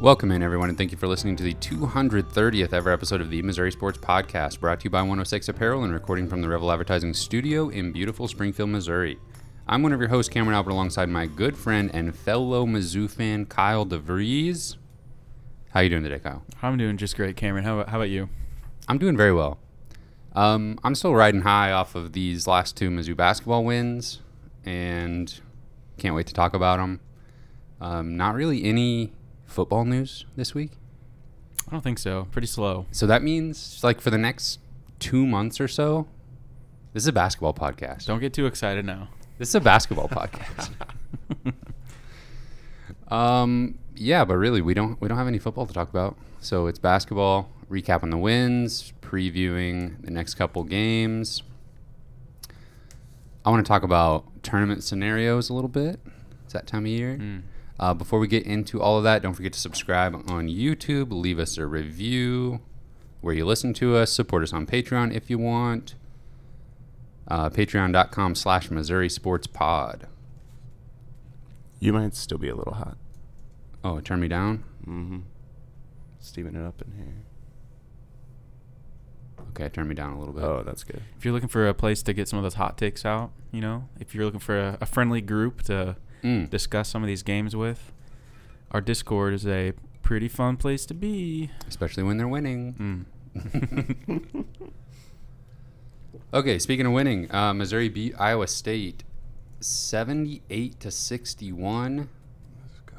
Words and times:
Welcome 0.00 0.32
in, 0.32 0.42
everyone, 0.42 0.70
and 0.70 0.78
thank 0.78 0.92
you 0.92 0.96
for 0.96 1.06
listening 1.06 1.36
to 1.36 1.42
the 1.42 1.52
230th 1.52 2.72
ever 2.72 2.90
episode 2.90 3.20
of 3.20 3.28
the 3.28 3.42
Missouri 3.42 3.70
Sports 3.70 3.98
Podcast, 3.98 4.58
brought 4.58 4.80
to 4.80 4.84
you 4.84 4.90
by 4.90 5.02
106 5.02 5.46
Apparel 5.50 5.84
and 5.84 5.92
recording 5.92 6.26
from 6.26 6.40
the 6.40 6.48
Revel 6.48 6.72
Advertising 6.72 7.12
Studio 7.12 7.68
in 7.68 7.92
beautiful 7.92 8.26
Springfield, 8.26 8.70
Missouri. 8.70 9.18
I'm 9.68 9.82
one 9.82 9.92
of 9.92 10.00
your 10.00 10.08
hosts, 10.08 10.32
Cameron 10.32 10.54
Albert, 10.54 10.70
alongside 10.70 11.10
my 11.10 11.26
good 11.26 11.54
friend 11.54 11.90
and 11.92 12.16
fellow 12.16 12.64
Mizzou 12.64 13.10
fan, 13.10 13.44
Kyle 13.44 13.84
DeVries. 13.84 14.78
How 15.72 15.80
you 15.80 15.90
doing 15.90 16.04
today, 16.04 16.18
Kyle? 16.18 16.44
I'm 16.62 16.78
doing 16.78 16.96
just 16.96 17.14
great, 17.14 17.36
Cameron. 17.36 17.64
How, 17.64 17.84
how 17.84 17.98
about 17.98 18.08
you? 18.08 18.30
I'm 18.88 18.96
doing 18.96 19.18
very 19.18 19.34
well. 19.34 19.58
Um, 20.34 20.78
I'm 20.82 20.94
still 20.94 21.14
riding 21.14 21.42
high 21.42 21.72
off 21.72 21.94
of 21.94 22.14
these 22.14 22.46
last 22.46 22.74
two 22.74 22.88
Mizzou 22.88 23.14
basketball 23.14 23.64
wins, 23.64 24.20
and 24.64 25.38
can't 25.98 26.14
wait 26.14 26.26
to 26.28 26.32
talk 26.32 26.54
about 26.54 26.78
them. 26.78 27.00
Um, 27.82 28.16
not 28.16 28.34
really 28.34 28.64
any 28.64 29.12
football 29.50 29.84
news 29.84 30.24
this 30.36 30.54
week. 30.54 30.72
I 31.68 31.72
don't 31.72 31.82
think 31.82 31.98
so. 31.98 32.26
Pretty 32.32 32.46
slow. 32.46 32.86
So 32.90 33.06
that 33.06 33.22
means, 33.22 33.82
like, 33.82 34.00
for 34.00 34.10
the 34.10 34.18
next 34.18 34.58
two 34.98 35.26
months 35.26 35.60
or 35.60 35.68
so, 35.68 36.06
this 36.92 37.04
is 37.04 37.08
a 37.08 37.12
basketball 37.12 37.54
podcast. 37.54 38.06
Don't 38.06 38.20
get 38.20 38.32
too 38.32 38.46
excited 38.46 38.84
now. 38.84 39.08
This 39.38 39.48
is 39.50 39.54
a 39.54 39.60
basketball 39.60 40.08
podcast. 40.10 40.70
um, 43.08 43.78
yeah, 43.94 44.24
but 44.24 44.36
really, 44.36 44.60
we 44.62 44.74
don't 44.74 45.00
we 45.00 45.08
don't 45.08 45.18
have 45.18 45.28
any 45.28 45.38
football 45.38 45.66
to 45.66 45.72
talk 45.72 45.88
about. 45.90 46.16
So 46.40 46.66
it's 46.66 46.78
basketball, 46.78 47.50
recapping 47.70 48.10
the 48.10 48.16
wins, 48.16 48.92
previewing 49.02 50.02
the 50.04 50.10
next 50.10 50.34
couple 50.34 50.64
games. 50.64 51.42
I 53.44 53.50
want 53.50 53.64
to 53.64 53.68
talk 53.68 53.82
about 53.82 54.24
tournament 54.42 54.82
scenarios 54.82 55.48
a 55.50 55.54
little 55.54 55.68
bit. 55.68 56.00
It's 56.44 56.52
that 56.52 56.66
time 56.66 56.84
of 56.84 56.90
year. 56.90 57.16
Mm. 57.20 57.42
Uh, 57.80 57.94
before 57.94 58.18
we 58.18 58.28
get 58.28 58.44
into 58.44 58.80
all 58.80 58.98
of 58.98 59.04
that, 59.04 59.22
don't 59.22 59.32
forget 59.32 59.54
to 59.54 59.58
subscribe 59.58 60.14
on 60.14 60.48
YouTube, 60.48 61.10
leave 61.10 61.38
us 61.38 61.56
a 61.56 61.66
review 61.66 62.60
where 63.22 63.34
you 63.34 63.46
listen 63.46 63.72
to 63.72 63.96
us, 63.96 64.12
support 64.12 64.42
us 64.42 64.52
on 64.52 64.66
Patreon 64.66 65.14
if 65.14 65.30
you 65.30 65.38
want. 65.38 65.94
Uh, 67.26 67.48
Patreon.com 67.48 68.34
slash 68.34 68.70
Missouri 68.70 69.08
Sports 69.08 69.46
Pod. 69.46 70.08
You 71.78 71.94
might 71.94 72.14
still 72.14 72.36
be 72.36 72.50
a 72.50 72.54
little 72.54 72.74
hot. 72.74 72.98
Oh, 73.82 74.00
turn 74.00 74.20
me 74.20 74.28
down? 74.28 74.62
Mm-hmm. 74.82 75.20
Steaming 76.18 76.56
it 76.56 76.66
up 76.66 76.82
in 76.82 76.92
here. 76.98 77.14
Okay, 79.50 79.70
turn 79.70 79.88
me 79.88 79.94
down 79.94 80.12
a 80.12 80.18
little 80.18 80.34
bit. 80.34 80.44
Oh, 80.44 80.62
that's 80.66 80.84
good. 80.84 81.02
If 81.16 81.24
you're 81.24 81.32
looking 81.32 81.48
for 81.48 81.66
a 81.66 81.72
place 81.72 82.02
to 82.02 82.12
get 82.12 82.28
some 82.28 82.38
of 82.38 82.42
those 82.42 82.54
hot 82.54 82.76
takes 82.76 83.06
out, 83.06 83.30
you 83.50 83.62
know, 83.62 83.88
if 83.98 84.14
you're 84.14 84.26
looking 84.26 84.38
for 84.40 84.58
a, 84.58 84.78
a 84.82 84.86
friendly 84.86 85.22
group 85.22 85.62
to 85.62 85.96
Mm. 86.22 86.50
discuss 86.50 86.88
some 86.88 87.02
of 87.02 87.06
these 87.06 87.22
games 87.22 87.54
with, 87.56 87.92
our 88.70 88.80
Discord 88.80 89.34
is 89.34 89.46
a 89.46 89.72
pretty 90.02 90.28
fun 90.28 90.56
place 90.56 90.86
to 90.86 90.94
be. 90.94 91.50
Especially 91.68 92.02
when 92.02 92.16
they're 92.18 92.28
winning. 92.28 93.06
Mm. 93.34 94.44
Okay, 96.32 96.60
speaking 96.60 96.86
of 96.86 96.92
winning, 96.92 97.32
uh, 97.34 97.52
Missouri 97.52 97.88
beat 97.88 98.14
Iowa 98.16 98.46
State 98.46 99.02
78 99.58 100.78
to 100.78 100.90
61. 100.90 101.96
Let's 101.96 102.08
go. 102.86 102.96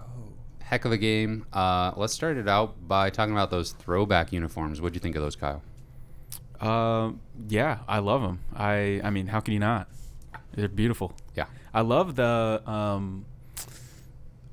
Heck 0.59 0.83
of 0.83 0.91
a 0.91 0.97
game. 0.97 1.45
Uh, 1.53 1.93
let's 1.95 2.11
start 2.11 2.35
it 2.35 2.49
out 2.49 2.87
by 2.89 3.09
talking 3.09 3.33
about 3.33 3.49
those 3.49 3.71
throwback 3.71 4.33
uniforms. 4.33 4.81
What'd 4.81 4.95
you 4.95 4.99
think 4.99 5.15
of 5.15 5.21
those, 5.21 5.37
Kyle? 5.37 5.61
Uh, 6.59 7.11
yeah, 7.47 7.79
I 7.87 7.99
love 7.99 8.21
them. 8.21 8.39
I 8.53 8.99
I 9.01 9.09
mean, 9.11 9.27
how 9.27 9.39
can 9.39 9.53
you 9.53 9.59
not? 9.59 9.87
They're 10.53 10.67
beautiful. 10.67 11.13
Yeah. 11.33 11.45
I 11.73 11.81
love 11.81 12.15
the 12.15 12.61
um, 12.65 13.25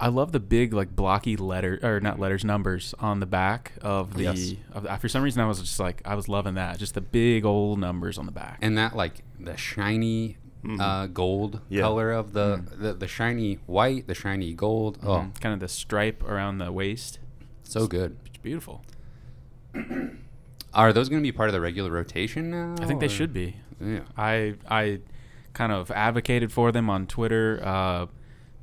I 0.01 0.09
love 0.09 0.31
the 0.33 0.39
big 0.41 0.73
like 0.73 0.95
blocky 0.95 1.37
letter 1.37 1.79
or 1.83 1.99
not 2.01 2.21
letters 2.21 2.45
numbers 2.45 2.95
on 3.01 3.19
the 3.21 3.27
back 3.27 3.73
of 3.83 4.15
the. 4.15 4.23
Yes. 4.25 4.55
Of, 4.73 4.87
uh, 4.87 4.97
for 4.99 5.09
some 5.09 5.23
reason, 5.23 5.43
I 5.43 5.47
was 5.47 5.61
just 5.61 5.81
like 5.81 6.01
I 6.05 6.15
was 6.15 6.29
loving 6.29 6.55
that. 6.55 6.79
Just 6.79 6.95
the 6.95 7.01
big 7.01 7.45
old 7.45 7.79
numbers 7.81 8.19
on 8.19 8.27
the 8.27 8.33
back. 8.33 8.59
And 8.63 8.79
that, 8.79 8.95
like, 8.95 9.15
the 9.41 9.57
shiny 9.57 10.37
Mhm. 10.65 10.81
uh, 10.81 11.07
gold 11.07 11.61
Yeah. 11.69 11.83
color 11.83 12.11
of 12.13 12.33
the, 12.33 12.59
Mm. 12.59 12.81
the, 12.83 12.93
the 12.95 13.07
shiny 13.09 13.55
white, 13.67 14.07
the 14.09 14.15
shiny 14.15 14.55
gold. 14.55 14.99
Oh, 15.05 15.19
Mhm. 15.19 15.41
kind 15.41 15.53
of 15.55 15.61
the 15.61 15.69
stripe 15.69 16.23
around 16.25 16.59
the 16.59 16.71
waist. 16.73 17.19
so 17.65 17.87
good. 17.87 18.17
It's 18.27 18.39
beautiful. 18.39 18.83
Are 20.75 20.93
those 20.93 21.09
going 21.09 21.21
to 21.23 21.27
be 21.27 21.33
part 21.33 21.49
of 21.49 21.53
the 21.53 21.61
regular 21.61 21.91
rotation 21.91 22.51
now? 22.51 22.75
I 22.81 22.87
think 22.87 23.01
they 23.01 23.09
should 23.09 23.33
be. 23.33 23.57
Yeah. 23.81 24.01
I 24.17 24.55
I 24.69 25.01
kind 25.59 25.73
of 25.73 25.91
advocated 25.91 26.53
for 26.53 26.71
them 26.71 26.89
on 26.89 27.05
Twitter 27.09 27.61
uh, 27.65 28.07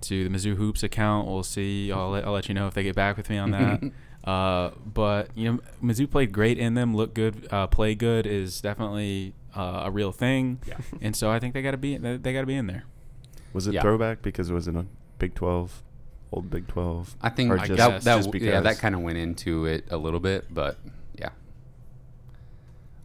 to 0.02 0.30
the 0.30 0.30
Mizzou 0.30 0.56
Hoops 0.56 0.82
account. 0.82 1.28
We'll 1.28 1.44
see. 1.44 1.92
I'll 1.92 2.12
let, 2.12 2.26
I'll 2.26 2.32
let 2.32 2.48
you 2.48 2.56
know 2.56 2.68
if 2.68 2.74
they 2.74 2.84
get 2.84 2.96
back 2.96 3.18
with 3.18 3.30
me 3.30 3.38
on 3.38 3.52
that. 3.52 3.84
uh, 4.24 4.72
but 4.86 5.28
you 5.36 5.52
know, 5.52 5.60
Mizzou 5.84 6.10
played 6.10 6.32
great 6.32 6.58
in 6.58 6.74
them. 6.74 6.96
Look 6.96 7.14
good. 7.14 7.48
Uh, 7.52 7.68
play 7.68 7.96
good 7.96 8.26
is 8.26 8.62
definitely 8.62 9.34
uh, 9.54 9.82
a 9.84 9.92
real 9.92 10.14
thing. 10.14 10.60
Yeah. 10.66 10.78
And 11.02 11.16
so 11.16 11.30
I 11.30 11.40
think 11.40 11.54
they 11.54 11.62
got 11.62 11.72
to 11.72 11.78
be 11.78 11.98
they, 11.98 12.16
they 12.16 12.32
got 12.32 12.42
to 12.42 12.48
be 12.48 12.56
in 12.56 12.68
there. 12.68 12.86
Was 13.52 13.68
it 13.68 13.74
Yeah. 13.74 13.82
throwback 13.82 14.22
because 14.22 14.50
it 14.50 14.54
was 14.54 14.68
in 14.70 14.78
a 14.78 14.86
Big 15.20 15.34
12, 15.36 15.84
old 16.32 16.50
Big 16.50 16.68
12? 16.68 17.18
I 17.22 17.30
think 17.30 17.52
Or 17.52 17.58
that, 17.58 17.68
just- 17.68 17.78
that, 17.78 18.02
that 18.04 18.24
just 18.32 18.36
yeah, 18.42 18.62
that 18.62 18.80
kind 18.80 18.96
of 18.96 19.02
went 19.02 19.18
into 19.18 19.66
it 19.66 19.86
a 19.92 19.98
little 19.98 20.20
bit, 20.22 20.46
but 20.54 20.78
yeah. 20.86 20.92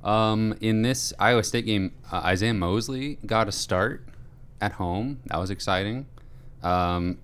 Um, 0.03 0.55
in 0.61 0.83
this 0.83 1.13
Iowa 1.19 1.45
State 1.45 1.67
game, 1.67 1.93
uh, 2.11 2.17
Isaiah 2.25 2.55
Mosley 2.55 3.19
got 3.27 3.49
a 3.49 3.53
start 3.53 4.05
at 4.61 4.73
home. 4.73 5.21
That 5.27 5.39
was 5.39 5.51
exciting. 5.51 6.07
Um, 6.63 7.19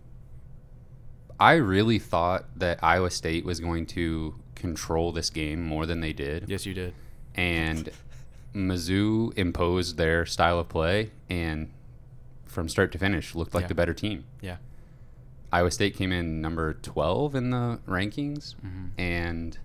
I 1.39 1.55
really 1.55 1.99
thought 1.99 2.45
that 2.59 2.79
Iowa 2.83 3.11
State 3.11 3.45
was 3.45 3.61
going 3.61 3.87
to 3.87 4.35
control 4.55 5.13
this 5.13 5.31
game 5.31 5.63
more 5.63 5.85
than 5.87 6.01
they 6.01 6.13
did, 6.13 6.45
Yes, 6.49 6.65
you 6.65 6.73
did. 6.75 6.95
and 7.35 7.91
Mizzou 8.55 9.37
imposed 9.37 9.99
their 9.99 10.25
style 10.25 10.59
of 10.59 10.69
play, 10.71 11.11
and 11.29 11.71
from 12.47 12.69
start 12.71 12.91
to 12.93 12.99
finish, 12.99 13.35
looked 13.35 13.55
like 13.55 13.63
Yeah. 13.65 13.69
the 13.69 13.75
better 13.75 13.93
team. 13.93 14.25
Yeah. 14.41 14.57
Iowa 15.53 15.71
State 15.71 15.95
came 15.95 16.11
in 16.11 16.41
number 16.41 16.73
12 16.75 17.35
in 17.35 17.51
the 17.51 17.81
rankings, 17.87 18.55
Mhm. 18.65 18.91
and 18.99 19.59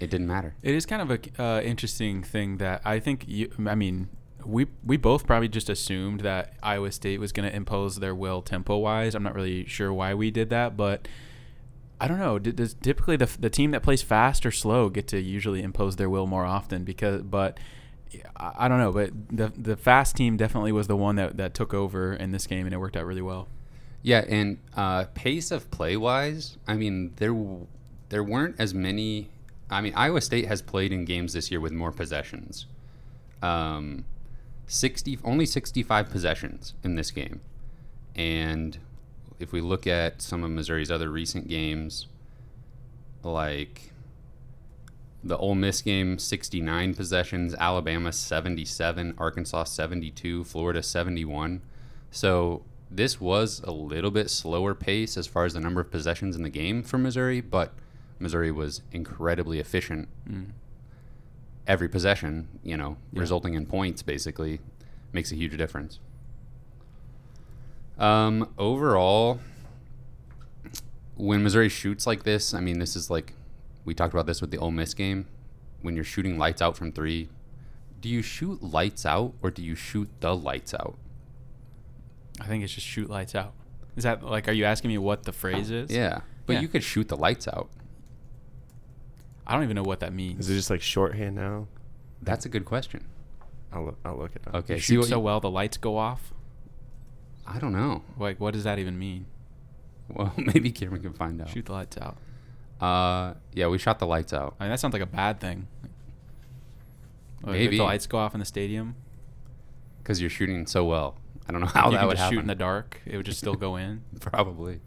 it 0.00 0.10
didn't 0.10 0.26
matter. 0.26 0.54
It 0.62 0.74
is 0.74 0.86
kind 0.86 1.02
of 1.02 1.10
a 1.10 1.42
uh, 1.42 1.60
interesting 1.60 2.22
thing 2.22 2.56
that 2.58 2.82
I 2.84 2.98
think 2.98 3.24
you. 3.28 3.50
I 3.66 3.74
mean, 3.74 4.08
we 4.44 4.66
we 4.84 4.96
both 4.96 5.26
probably 5.26 5.48
just 5.48 5.68
assumed 5.68 6.20
that 6.20 6.54
Iowa 6.62 6.90
State 6.92 7.20
was 7.20 7.32
going 7.32 7.48
to 7.48 7.54
impose 7.54 7.96
their 7.96 8.14
will 8.14 8.42
tempo 8.42 8.76
wise. 8.78 9.14
I'm 9.14 9.22
not 9.22 9.34
really 9.34 9.66
sure 9.66 9.92
why 9.92 10.14
we 10.14 10.30
did 10.30 10.50
that, 10.50 10.76
but 10.76 11.06
I 12.00 12.08
don't 12.08 12.18
know. 12.18 12.38
D- 12.38 12.52
Does 12.52 12.74
typically 12.74 13.16
the 13.16 13.30
the 13.38 13.50
team 13.50 13.70
that 13.72 13.82
plays 13.82 14.02
fast 14.02 14.46
or 14.46 14.50
slow 14.50 14.88
get 14.88 15.06
to 15.08 15.20
usually 15.20 15.62
impose 15.62 15.96
their 15.96 16.08
will 16.08 16.26
more 16.26 16.44
often? 16.46 16.84
Because, 16.84 17.22
but 17.22 17.58
I, 18.36 18.52
I 18.60 18.68
don't 18.68 18.78
know. 18.78 18.92
But 18.92 19.10
the 19.30 19.52
the 19.56 19.76
fast 19.76 20.16
team 20.16 20.36
definitely 20.36 20.72
was 20.72 20.86
the 20.86 20.96
one 20.96 21.16
that 21.16 21.36
that 21.36 21.52
took 21.54 21.74
over 21.74 22.14
in 22.14 22.32
this 22.32 22.46
game, 22.46 22.66
and 22.66 22.74
it 22.74 22.78
worked 22.78 22.96
out 22.96 23.04
really 23.04 23.22
well. 23.22 23.48
Yeah, 24.02 24.24
and 24.26 24.56
uh, 24.74 25.04
pace 25.12 25.50
of 25.50 25.70
play 25.70 25.94
wise, 25.94 26.56
I 26.66 26.74
mean, 26.74 27.12
there 27.16 27.28
w- 27.34 27.66
there 28.08 28.24
weren't 28.24 28.56
as 28.58 28.72
many. 28.72 29.28
I 29.70 29.80
mean, 29.80 29.94
Iowa 29.94 30.20
State 30.20 30.46
has 30.46 30.62
played 30.62 30.92
in 30.92 31.04
games 31.04 31.32
this 31.32 31.50
year 31.50 31.60
with 31.60 31.72
more 31.72 31.92
possessions. 31.92 32.66
Um, 33.42 34.04
sixty 34.66 35.18
only 35.24 35.46
sixty 35.46 35.82
five 35.82 36.10
possessions 36.10 36.74
in 36.82 36.96
this 36.96 37.10
game, 37.10 37.40
and 38.14 38.78
if 39.38 39.52
we 39.52 39.60
look 39.60 39.86
at 39.86 40.20
some 40.20 40.44
of 40.44 40.50
Missouri's 40.50 40.90
other 40.90 41.08
recent 41.10 41.48
games, 41.48 42.06
like 43.22 43.92
the 45.22 45.36
Ole 45.36 45.54
Miss 45.54 45.82
game, 45.82 46.18
69 46.18 46.94
possessions, 46.94 47.54
Alabama 47.54 48.12
77, 48.12 49.14
Arkansas 49.18 49.64
72, 49.64 50.44
Florida 50.44 50.82
71. 50.82 51.60
So 52.10 52.62
this 52.90 53.20
was 53.20 53.60
a 53.64 53.70
little 53.70 54.10
bit 54.10 54.30
slower 54.30 54.74
pace 54.74 55.16
as 55.16 55.26
far 55.26 55.44
as 55.44 55.54
the 55.54 55.60
number 55.60 55.80
of 55.80 55.90
possessions 55.90 56.36
in 56.36 56.42
the 56.42 56.50
game 56.50 56.82
for 56.82 56.98
Missouri, 56.98 57.40
but 57.40 57.72
Missouri 58.20 58.52
was 58.52 58.82
incredibly 58.92 59.58
efficient. 59.58 60.08
Mm. 60.28 60.50
Every 61.66 61.88
possession, 61.88 62.48
you 62.62 62.76
know, 62.76 62.96
Yeah. 63.12 63.20
resulting 63.20 63.54
in 63.54 63.66
points 63.66 64.02
basically 64.02 64.60
makes 65.12 65.32
a 65.32 65.34
huge 65.36 65.56
difference. 65.56 65.98
Um, 67.98 68.48
overall, 68.58 69.40
when 71.16 71.42
Missouri 71.42 71.68
shoots 71.68 72.06
like 72.06 72.22
this, 72.22 72.54
I 72.54 72.60
mean, 72.60 72.78
this 72.78 72.96
is 72.96 73.10
like 73.10 73.34
we 73.84 73.94
talked 73.94 74.14
about 74.14 74.26
this 74.26 74.40
with 74.40 74.50
the 74.50 74.58
Ole 74.58 74.70
Miss 74.70 74.94
game. 74.94 75.26
When 75.82 75.94
you're 75.94 76.04
shooting 76.04 76.38
lights 76.38 76.60
out 76.62 76.76
from 76.76 76.92
three, 76.92 77.28
do 78.00 78.08
you 78.08 78.22
shoot 78.22 78.62
lights 78.62 79.04
out 79.06 79.34
or 79.42 79.50
do 79.50 79.62
you 79.62 79.74
shoot 79.74 80.08
the 80.20 80.34
lights 80.36 80.74
out? 80.74 80.96
I 82.40 82.46
think 82.46 82.64
it's 82.64 82.72
just 82.74 82.86
shoot 82.86 83.08
lights 83.10 83.34
out. 83.34 83.52
Is 83.96 84.04
that 84.04 84.22
like? 84.22 84.48
Are 84.48 84.52
you 84.52 84.64
asking 84.64 84.88
me 84.88 84.98
what 84.98 85.24
the 85.24 85.32
phrase 85.32 85.70
is? 85.70 85.90
Yeah, 85.90 86.20
but 86.46 86.54
Yeah. 86.54 86.60
you 86.60 86.68
could 86.68 86.82
shoot 86.82 87.08
the 87.08 87.16
lights 87.16 87.46
out. 87.48 87.68
I 89.46 89.54
don't 89.54 89.64
even 89.64 89.74
know 89.76 89.82
what 89.82 90.00
that 90.00 90.12
means. 90.12 90.40
Is 90.40 90.50
it 90.50 90.54
just 90.54 90.70
like 90.70 90.80
shorthand 90.82 91.34
now? 91.36 91.66
That's 92.22 92.44
a 92.46 92.48
good 92.48 92.64
question. 92.64 93.06
I'll, 93.72 93.84
look- 93.86 93.98
I'll 94.04 94.16
look 94.18 94.36
it 94.36 94.42
up. 94.46 94.54
Okay, 94.56 94.74
You 94.74 94.80
see 94.80 94.94
shoot 94.94 94.98
what 95.00 95.08
so 95.08 95.16
you- 95.16 95.20
well 95.20 95.40
the 95.40 95.50
lights 95.50 95.76
go 95.76 95.96
off. 95.96 96.32
I 97.46 97.58
don't 97.58 97.72
know. 97.72 98.02
Like, 98.18 98.38
what 98.38 98.52
does 98.54 98.64
that 98.64 98.78
even 98.78 98.98
mean? 98.98 99.26
Well, 100.08 100.32
maybe 100.36 100.70
Cameron 100.70 101.02
can 101.02 101.12
find 101.14 101.40
out. 101.40 101.48
Shoot 101.50 101.66
the 101.66 101.72
lights 101.72 101.96
out. 101.98 102.16
Uh, 102.80 103.34
yeah, 103.52 103.66
we 103.68 103.78
shot 103.78 103.98
the 103.98 104.06
lights 104.06 104.32
out. 104.32 104.54
I 104.60 104.64
mean, 104.64 104.70
that 104.70 104.80
sounds 104.80 104.92
like 104.92 105.02
a 105.02 105.06
bad 105.06 105.40
thing. 105.40 105.66
Like, 107.42 107.54
if 107.56 107.60
Maybe. 107.60 107.76
the 107.78 107.84
lights 107.84 108.06
go 108.06 108.18
off 108.18 108.34
in 108.34 108.40
the 108.40 108.46
stadium. 108.46 108.94
because 110.02 110.20
you're 110.20 110.30
shooting 110.30 110.66
so 110.66 110.84
well. 110.84 111.16
I 111.48 111.52
don't 111.52 111.60
know 111.60 111.66
how 111.74 111.86
you 111.86 111.92
that 111.92 111.98
can 112.00 112.06
would 112.08 112.12
just 112.14 112.22
happen. 112.22 112.36
shoot 112.36 112.40
in 112.42 112.46
the 112.46 112.54
dark. 112.54 113.00
It 113.06 113.16
would 113.16 113.26
just 113.26 113.38
still 113.38 113.54
go 113.54 113.76
in. 113.84 114.02
Probably. 114.20 114.80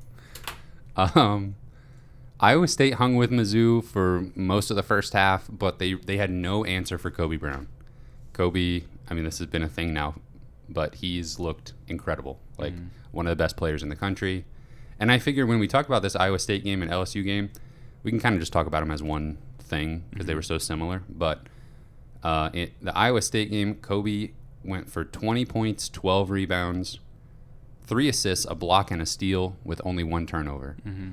Um, 0.96 1.56
Iowa 2.40 2.68
State 2.68 2.96
hung 2.96 3.16
with 3.16 3.32
Mizzou 3.32 3.84
for 3.84 4.26
most 4.36 4.70
of 4.70 4.76
the 4.76 4.84
first 4.84 5.14
half, 5.14 5.48
but 5.50 5.80
they 5.80 5.94
they 5.94 6.18
had 6.18 6.30
no 6.30 6.66
answer 6.66 6.98
for 6.98 7.10
Kobe 7.12 7.38
Brown. 7.38 7.68
Kobe, 8.34 8.84
I 9.10 9.14
mean, 9.14 9.24
this 9.24 9.38
has 9.40 9.48
been 9.48 9.64
a 9.64 9.70
thing 9.70 9.94
now, 9.94 10.16
but 10.68 10.96
he's 10.96 11.40
looked 11.40 11.74
incredible, 11.88 12.40
like 12.58 12.74
Mhm. 12.76 12.88
one 13.12 13.28
of 13.28 13.32
the 13.32 13.36
best 13.36 13.56
players 13.56 13.84
in 13.84 13.90
the 13.90 13.96
country. 13.96 14.46
And 15.00 15.12
I 15.12 15.20
figure 15.20 15.46
when 15.46 15.60
we 15.60 15.68
talk 15.68 15.86
about 15.86 16.02
this 16.02 16.16
Iowa 16.16 16.40
State 16.40 16.64
game 16.64 16.82
and 16.82 16.92
LSU 16.92 17.24
game, 17.24 17.50
we 18.04 18.12
can 18.12 18.20
kind 18.20 18.36
of 18.36 18.42
just 18.42 18.52
talk 18.54 18.68
about 18.68 18.80
them 18.82 18.92
as 18.92 19.04
one 19.04 19.38
thing 19.60 20.04
because 20.10 20.26
they 20.26 20.34
Mhm. 20.34 20.38
were 20.38 20.42
so 20.42 20.58
similar. 20.58 21.04
But 21.10 21.48
uh, 22.24 22.50
it, 22.54 22.72
the 22.82 22.98
Iowa 22.98 23.22
State 23.22 23.52
game, 23.52 23.76
Kobe 23.76 24.32
went 24.64 24.90
for 24.90 25.04
20 25.04 25.44
points, 25.46 25.90
12 25.90 26.30
rebounds, 26.30 27.00
three 27.86 28.08
assists, 28.08 28.46
a 28.50 28.56
block, 28.56 28.92
and 28.92 29.02
a 29.02 29.06
steal 29.06 29.58
with 29.66 29.82
only 29.84 30.04
one 30.06 30.26
turnover. 30.26 30.78
hmm 30.84 31.10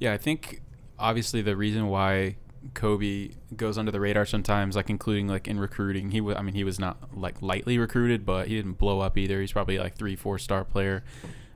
Yeah, 0.00 0.12
I 0.12 0.18
think 0.18 0.62
obviously 0.98 1.40
the 1.42 1.56
reason 1.56 1.86
why 1.88 2.36
Kobe 2.74 3.30
goes 3.56 3.78
under 3.78 3.92
the 3.92 4.00
radar 4.00 4.26
sometimes, 4.26 4.74
like 4.76 4.90
including 4.90 5.28
like 5.28 5.46
in 5.46 5.58
recruiting, 5.60 6.10
he 6.10 6.20
was 6.20 6.36
I 6.36 6.42
mean 6.42 6.54
he 6.54 6.64
was 6.64 6.78
not 6.80 7.16
like 7.16 7.40
lightly 7.40 7.78
recruited, 7.78 8.26
but 8.26 8.48
he 8.48 8.56
didn't 8.56 8.78
blow 8.78 9.00
up 9.00 9.16
either. 9.16 9.40
He's 9.40 9.52
probably 9.52 9.78
like 9.78 9.96
three, 9.96 10.16
four 10.16 10.38
star 10.38 10.64
player. 10.64 11.04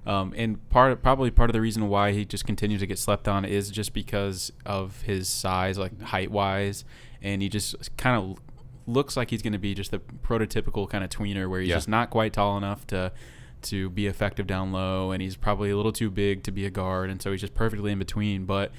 Um, 0.06 0.34
and 0.36 0.68
part 0.68 1.02
probably 1.02 1.30
part 1.30 1.48
of 1.50 1.54
the 1.54 1.60
reason 1.62 1.88
why 1.88 2.12
he 2.12 2.24
just 2.26 2.44
continues 2.46 2.80
to 2.82 2.86
get 2.86 2.98
slept 2.98 3.26
on 3.26 3.44
is 3.46 3.70
just 3.70 3.94
because 3.94 4.52
of 4.66 5.00
his 5.02 5.28
size, 5.28 5.78
like 5.78 6.00
height 6.02 6.30
wise, 6.30 6.84
and 7.22 7.40
he 7.40 7.48
just 7.48 7.74
kind 7.96 8.16
of 8.22 8.38
looks 8.86 9.16
like 9.16 9.30
he's 9.30 9.40
going 9.40 9.54
to 9.54 9.58
be 9.58 9.74
just 9.74 9.90
the 9.92 9.98
prototypical 10.22 10.86
kind 10.86 11.02
of 11.02 11.08
tweener 11.08 11.48
where 11.48 11.60
he's 11.60 11.70
Yeah. 11.70 11.76
just 11.76 11.88
not 11.88 12.10
quite 12.10 12.34
tall 12.34 12.58
enough 12.58 12.86
to 12.88 13.12
to 13.64 13.90
be 13.90 14.06
effective 14.06 14.46
down 14.46 14.72
low 14.72 15.10
and 15.10 15.20
he's 15.22 15.36
probably 15.36 15.70
a 15.70 15.76
little 15.76 15.92
too 15.92 16.10
big 16.10 16.42
to 16.44 16.50
be 16.52 16.64
a 16.66 16.70
guard 16.70 17.10
and 17.10 17.20
so 17.20 17.30
he's 17.32 17.40
just 17.40 17.54
perfectly 17.54 17.90
in 17.92 17.98
between 17.98 18.44
but 18.46 18.70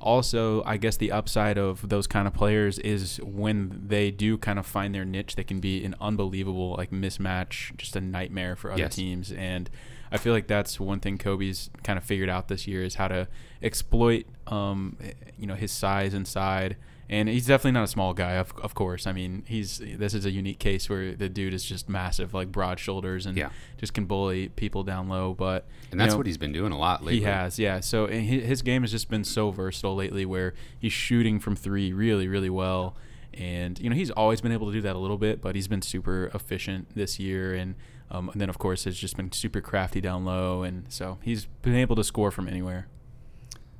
also 0.00 0.62
I 0.64 0.76
guess 0.76 0.96
the 0.96 1.10
upside 1.10 1.58
of 1.58 1.88
those 1.88 2.06
kind 2.06 2.28
of 2.28 2.34
players 2.34 2.78
is 2.78 3.18
when 3.24 3.82
they 3.88 4.10
do 4.12 4.38
kind 4.38 4.58
of 4.58 4.66
find 4.66 4.94
their 4.94 5.04
niche 5.04 5.34
they 5.34 5.42
can 5.44 5.58
be 5.60 5.84
an 5.84 5.94
unbelievable 6.00 6.74
like 6.78 6.90
mismatch 6.90 7.76
just 7.76 7.96
a 7.96 8.00
nightmare 8.00 8.54
for 8.54 8.70
other 8.70 8.80
Yes. 8.82 8.94
teams 8.94 9.32
and 9.32 9.68
I 10.10 10.16
feel 10.16 10.32
like 10.32 10.46
that's 10.46 10.80
one 10.80 11.00
thing 11.00 11.18
Kobe's 11.18 11.68
kind 11.82 11.98
of 11.98 12.04
figured 12.04 12.28
out 12.30 12.48
this 12.48 12.66
year 12.66 12.82
is 12.82 12.94
how 12.94 13.08
to 13.08 13.28
exploit 13.62 14.24
um 14.46 14.96
you 15.36 15.46
know 15.46 15.54
his 15.54 15.72
size 15.72 16.14
inside 16.14 16.76
and 17.10 17.28
he's 17.28 17.46
definitely 17.46 17.72
not 17.72 17.84
a 17.84 17.88
small 17.88 18.12
guy 18.14 18.32
of, 18.32 18.52
of 18.62 18.74
course 18.74 19.06
I 19.06 19.12
mean 19.12 19.42
he's 19.46 19.78
this 19.78 20.12
is 20.14 20.26
a 20.26 20.30
unique 20.30 20.58
case 20.58 20.90
where 20.90 21.14
the 21.14 21.28
dude 21.28 21.54
is 21.54 21.64
just 21.64 21.88
massive 21.88 22.34
like 22.34 22.52
broad 22.52 22.78
shoulders 22.78 23.24
and 23.26 23.36
Yeah. 23.36 23.50
just 23.78 23.94
can 23.94 24.04
bully 24.04 24.48
people 24.50 24.82
down 24.84 25.08
low 25.08 25.32
but 25.34 25.66
And 25.90 25.98
that's 26.00 26.12
know, 26.12 26.18
what 26.18 26.26
he's 26.26 26.36
been 26.38 26.52
doing 26.52 26.72
a 26.72 26.78
lot 26.78 27.02
lately. 27.02 27.20
he 27.20 27.24
has, 27.24 27.58
yeah. 27.58 27.80
So 27.80 28.06
his 28.08 28.60
game 28.62 28.82
has 28.82 28.90
just 28.90 29.08
been 29.08 29.24
so 29.24 29.50
versatile 29.50 29.94
lately, 29.96 30.26
where 30.26 30.52
he's 30.78 30.92
shooting 30.92 31.40
from 31.40 31.56
three 31.56 31.92
really, 31.94 32.28
really 32.28 32.50
well, 32.50 32.94
and 33.32 33.78
you 33.80 33.88
know 33.88 33.96
he's 33.96 34.10
always 34.10 34.40
been 34.42 34.52
able 34.52 34.66
to 34.66 34.72
do 34.72 34.80
that 34.82 34.94
a 34.94 34.98
little 34.98 35.16
bit, 35.18 35.40
but 35.40 35.54
he's 35.54 35.68
been 35.68 35.80
super 35.82 36.26
efficient 36.34 36.88
this 36.94 37.18
year, 37.18 37.54
and, 37.54 37.74
um, 38.10 38.28
and 38.28 38.38
then 38.40 38.48
of 38.50 38.58
course 38.58 38.84
has 38.84 38.98
just 38.98 39.16
been 39.16 39.32
super 39.32 39.60
crafty 39.62 40.00
down 40.02 40.24
low, 40.26 40.62
and 40.62 40.84
so 40.92 41.16
he's 41.22 41.46
been 41.62 41.74
able 41.76 41.96
to 41.96 42.04
score 42.04 42.30
from 42.30 42.48
anywhere. 42.48 42.86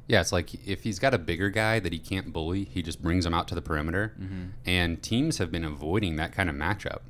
Yeah, 0.09 0.21
it's 0.23 0.33
like 0.33 0.55
if 0.67 0.83
he's 0.83 0.99
got 0.99 1.13
a 1.15 1.19
bigger 1.19 1.51
guy 1.51 1.79
that 1.81 1.93
he 1.93 1.99
can't 1.99 2.33
bully, 2.33 2.65
he 2.65 2.83
just 2.83 3.01
brings 3.03 3.25
him 3.27 3.35
out 3.35 3.47
to 3.49 3.55
the 3.55 3.61
perimeter. 3.63 4.15
Mhm. 4.21 4.51
And 4.67 5.03
teams 5.03 5.39
have 5.39 5.53
been 5.53 5.65
avoiding 5.65 6.17
that 6.17 6.33
kind 6.33 6.49
of 6.49 6.57
matchup. 6.57 7.01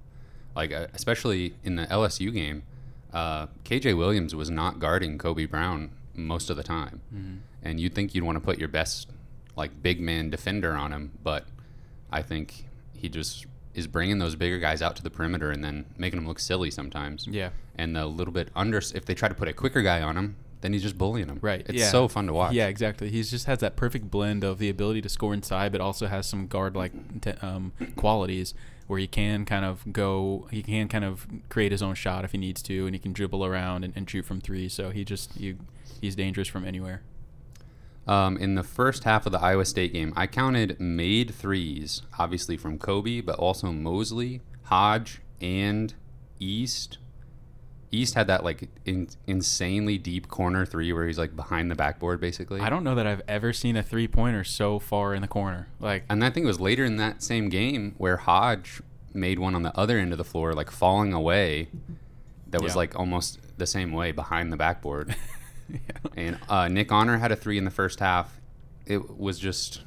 Like, 0.57 0.73
uh, 0.73 0.89
especially 0.93 1.55
in 1.63 1.77
the 1.77 1.87
LSU 1.87 2.33
game, 2.33 2.65
uh, 3.13 3.47
KJ 3.65 3.95
Williams 3.97 4.35
was 4.35 4.51
not 4.51 4.81
guarding 4.81 5.17
Kobe 5.17 5.47
Brown 5.47 5.91
most 6.15 6.51
of 6.51 6.57
the 6.57 6.65
time. 6.65 7.01
Mhm. 7.15 7.39
And 7.63 7.81
you'd 7.81 7.95
think 7.95 8.15
you'd 8.15 8.25
want 8.25 8.37
to 8.37 8.41
put 8.41 8.59
your 8.59 8.69
best, 8.69 9.09
like, 9.57 9.81
big 9.83 10.01
man 10.01 10.29
defender 10.31 10.73
on 10.75 10.93
him. 10.93 11.13
But 11.23 11.47
I 12.11 12.23
think 12.23 12.67
he 12.93 13.09
just 13.09 13.47
is 13.75 13.87
bringing 13.87 14.19
those 14.19 14.35
bigger 14.35 14.59
guys 14.59 14.83
out 14.83 14.97
to 14.97 15.03
the 15.05 15.11
perimeter 15.11 15.53
and 15.53 15.63
then 15.63 15.85
making 15.97 16.19
them 16.19 16.27
look 16.27 16.41
silly 16.41 16.69
sometimes. 16.71 17.29
Yeah. 17.29 17.51
And 17.77 17.95
the 17.95 18.07
little 18.07 18.33
bit 18.33 18.49
under, 18.57 18.79
if 18.79 19.05
they 19.05 19.15
try 19.15 19.29
to 19.29 19.35
put 19.37 19.47
a 19.47 19.53
quicker 19.53 19.83
guy 19.83 20.03
on 20.03 20.17
him, 20.17 20.35
then 20.61 20.73
he's 20.73 20.83
just 20.83 20.99
bullying 20.99 21.29
him. 21.29 21.39
Right. 21.41 21.65
It's 21.67 21.79
yeah. 21.79 21.91
so 21.91 22.09
fun 22.09 22.27
to 22.27 22.33
watch. 22.33 22.53
Yeah, 22.53 22.67
exactly. 22.67 23.11
He 23.11 23.23
just 23.23 23.47
has 23.47 23.59
that 23.59 23.77
perfect 23.77 24.11
blend 24.11 24.45
of 24.45 24.59
the 24.59 24.69
ability 24.69 25.03
to 25.03 25.09
score 25.09 25.35
inside, 25.35 25.73
but 25.73 25.81
also 25.81 26.07
has 26.07 26.27
some 26.27 26.47
guard 26.47 26.75
like 26.75 26.93
um, 27.43 27.73
qualities 27.97 28.55
where 28.89 28.99
he 28.99 29.07
can 29.07 29.45
kind 29.45 29.65
of 29.65 29.93
go, 29.93 30.49
he 30.51 30.63
can 30.63 30.89
kind 30.89 31.05
of 31.05 31.27
create 31.51 31.71
his 31.71 31.83
own 31.83 31.95
shot 31.95 32.25
if 32.25 32.33
he 32.33 32.39
needs 32.39 32.63
to, 32.63 32.87
and 32.87 32.95
he 32.95 32.99
can 32.99 33.13
dribble 33.13 33.45
around 33.45 33.85
and, 33.85 33.93
and 33.95 34.09
shoot 34.09 34.25
from 34.25 34.41
three. 34.41 34.69
So 34.69 34.91
he 34.91 35.05
just 35.05 35.39
you, 35.39 35.59
he's 36.01 36.17
dangerous 36.17 36.49
from 36.49 36.65
anywhere. 36.65 37.03
Um, 38.07 38.39
in 38.39 38.55
the 38.55 38.63
first 38.63 39.05
half 39.05 39.27
of 39.27 39.33
the 39.33 39.39
Iowa 39.39 39.67
State 39.67 39.93
game, 39.93 40.15
I 40.17 40.27
counted 40.27 40.81
made 40.81 41.35
threes, 41.35 42.01
obviously 42.19 42.57
from 42.57 42.79
Kobe, 42.79 43.21
but 43.21 43.39
also 43.39 43.71
Mosley, 43.71 44.41
Hodge, 44.65 45.21
and 45.43 45.93
East. 46.41 46.97
East 47.91 48.15
had 48.15 48.27
that 48.27 48.45
like 48.45 48.69
in, 48.85 49.09
insanely 49.27 49.97
deep 49.99 50.29
corner 50.29 50.67
three 50.67 50.93
where 50.93 51.07
he's 51.07 51.19
like 51.19 51.35
behind 51.35 51.71
the 51.71 51.75
backboard, 51.75 52.21
basically. 52.21 52.61
I 52.61 52.69
don't 52.69 52.85
know 52.85 52.95
that 52.95 53.07
I've 53.07 53.23
ever 53.27 53.53
seen 53.53 53.77
a 53.77 53.83
three 53.83 54.07
pointer 54.09 54.45
so 54.45 54.79
far 54.79 55.15
in 55.15 55.23
the 55.23 55.29
corner. 55.29 55.69
Like, 55.81 56.05
And 56.11 56.23
I 56.25 56.31
think 56.31 56.45
it 56.45 56.47
was 56.49 56.61
later 56.61 56.85
in 56.85 56.97
that 56.97 57.23
same 57.23 57.49
game 57.49 57.95
where 57.99 58.19
Hodge 58.19 58.83
made 59.15 59.39
one 59.39 59.55
on 59.55 59.63
the 59.63 59.75
other 59.77 59.99
end 59.99 60.13
of 60.13 60.19
the 60.19 60.25
floor, 60.25 60.53
like 60.53 60.71
falling 60.71 61.13
away. 61.15 61.69
That 62.51 62.61
was 62.63 62.73
Yeah. 62.73 62.79
like 62.79 62.97
almost 62.99 63.39
the 63.59 63.67
same 63.67 63.93
way 63.93 64.13
behind 64.13 64.53
the 64.53 64.57
backboard. 64.59 65.17
yeah. 65.71 65.79
and 66.17 66.39
uh, 66.49 66.69
Nick 66.69 66.93
Honor 66.93 67.17
had 67.19 67.33
a 67.33 67.37
three 67.37 67.57
in 67.59 67.65
the 67.65 67.71
first 67.71 68.01
half. 68.01 68.39
It 68.87 69.19
was 69.19 69.39
just, 69.39 69.83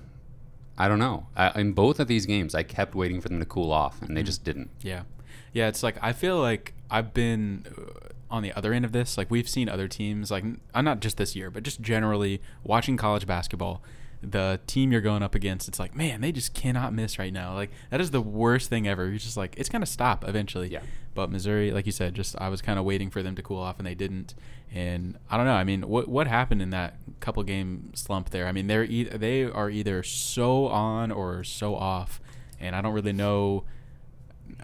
I 0.78 0.88
don't 0.88 1.00
know. 1.00 1.28
I, 1.36 1.60
in 1.60 1.74
both 1.74 2.00
of 2.00 2.08
these 2.08 2.26
games, 2.26 2.54
I 2.56 2.64
kept 2.64 2.96
waiting 2.96 3.22
for 3.22 3.30
them 3.30 3.40
to 3.40 3.46
cool 3.46 3.72
off, 3.72 4.02
and 4.02 4.16
they 4.18 4.22
Mhm. 4.24 4.26
just 4.26 4.44
didn't. 4.44 4.70
Yeah. 4.82 5.04
Yeah, 5.54 5.68
it's 5.68 5.84
like 5.84 5.98
I 6.02 6.14
feel 6.14 6.40
like 6.40 6.74
I've 6.90 7.14
been 7.14 7.66
uh, 7.78 8.10
on 8.30 8.44
the 8.44 8.54
other 8.54 8.74
end 8.74 8.86
of 8.86 8.92
this. 8.92 9.18
Like 9.18 9.30
we've 9.30 9.50
seen 9.50 9.70
other 9.70 9.88
teams 9.88 10.32
like 10.32 10.44
uh, 10.74 10.82
not 10.82 11.00
just 11.00 11.18
this 11.18 11.36
year, 11.36 11.52
but 11.52 11.64
just 11.64 11.82
generally 11.82 12.42
watching 12.64 12.98
college 12.98 13.28
basketball, 13.28 13.82
the 14.22 14.60
team 14.68 14.92
you're 14.92 15.02
going 15.02 15.24
up 15.24 15.36
against, 15.36 15.68
it's 15.68 15.80
like, 15.80 15.96
man, 15.96 16.22
they 16.22 16.32
just 16.32 16.54
cannot 16.54 16.94
miss 16.94 17.20
right 17.20 17.34
now. 17.34 17.54
Like 17.54 17.72
that 17.90 18.00
is 18.00 18.12
the 18.12 18.22
worst 18.22 18.70
thing 18.70 18.88
ever. 18.88 19.08
You're 19.08 19.18
just 19.18 19.38
like 19.38 19.56
it's 19.58 19.70
going 19.70 19.82
to 19.82 19.86
stop 19.88 20.28
eventually. 20.28 20.70
Yeah. 20.70 20.82
But 21.14 21.30
Missouri, 21.30 21.72
like 21.72 21.86
you 21.86 21.92
said, 21.92 22.14
just 22.14 22.36
I 22.40 22.48
was 22.48 22.62
kind 22.62 22.80
of 22.80 22.86
waiting 22.86 23.10
for 23.10 23.22
them 23.22 23.36
to 23.36 23.42
cool 23.42 23.60
off 23.60 23.78
and 23.78 23.86
they 23.86 23.96
didn't. 23.96 24.34
And 24.74 25.18
I 25.30 25.36
don't 25.36 25.46
know. 25.46 25.54
I 25.54 25.66
mean, 25.66 25.82
what 25.82 26.08
what 26.08 26.28
happened 26.28 26.62
in 26.62 26.70
that 26.70 26.96
couple 27.20 27.44
game 27.44 27.92
slump 27.94 28.30
there? 28.30 28.48
I 28.48 28.54
mean, 28.54 28.68
they're 28.68 28.86
e- 28.86 29.04
they 29.04 29.44
are 29.44 29.70
either 29.70 30.02
so 30.04 30.68
on 30.68 31.12
or 31.12 31.44
so 31.44 31.76
off, 31.76 32.22
and 32.58 32.74
I 32.74 32.82
don't 32.82 32.94
really 32.94 33.12
know 33.12 33.66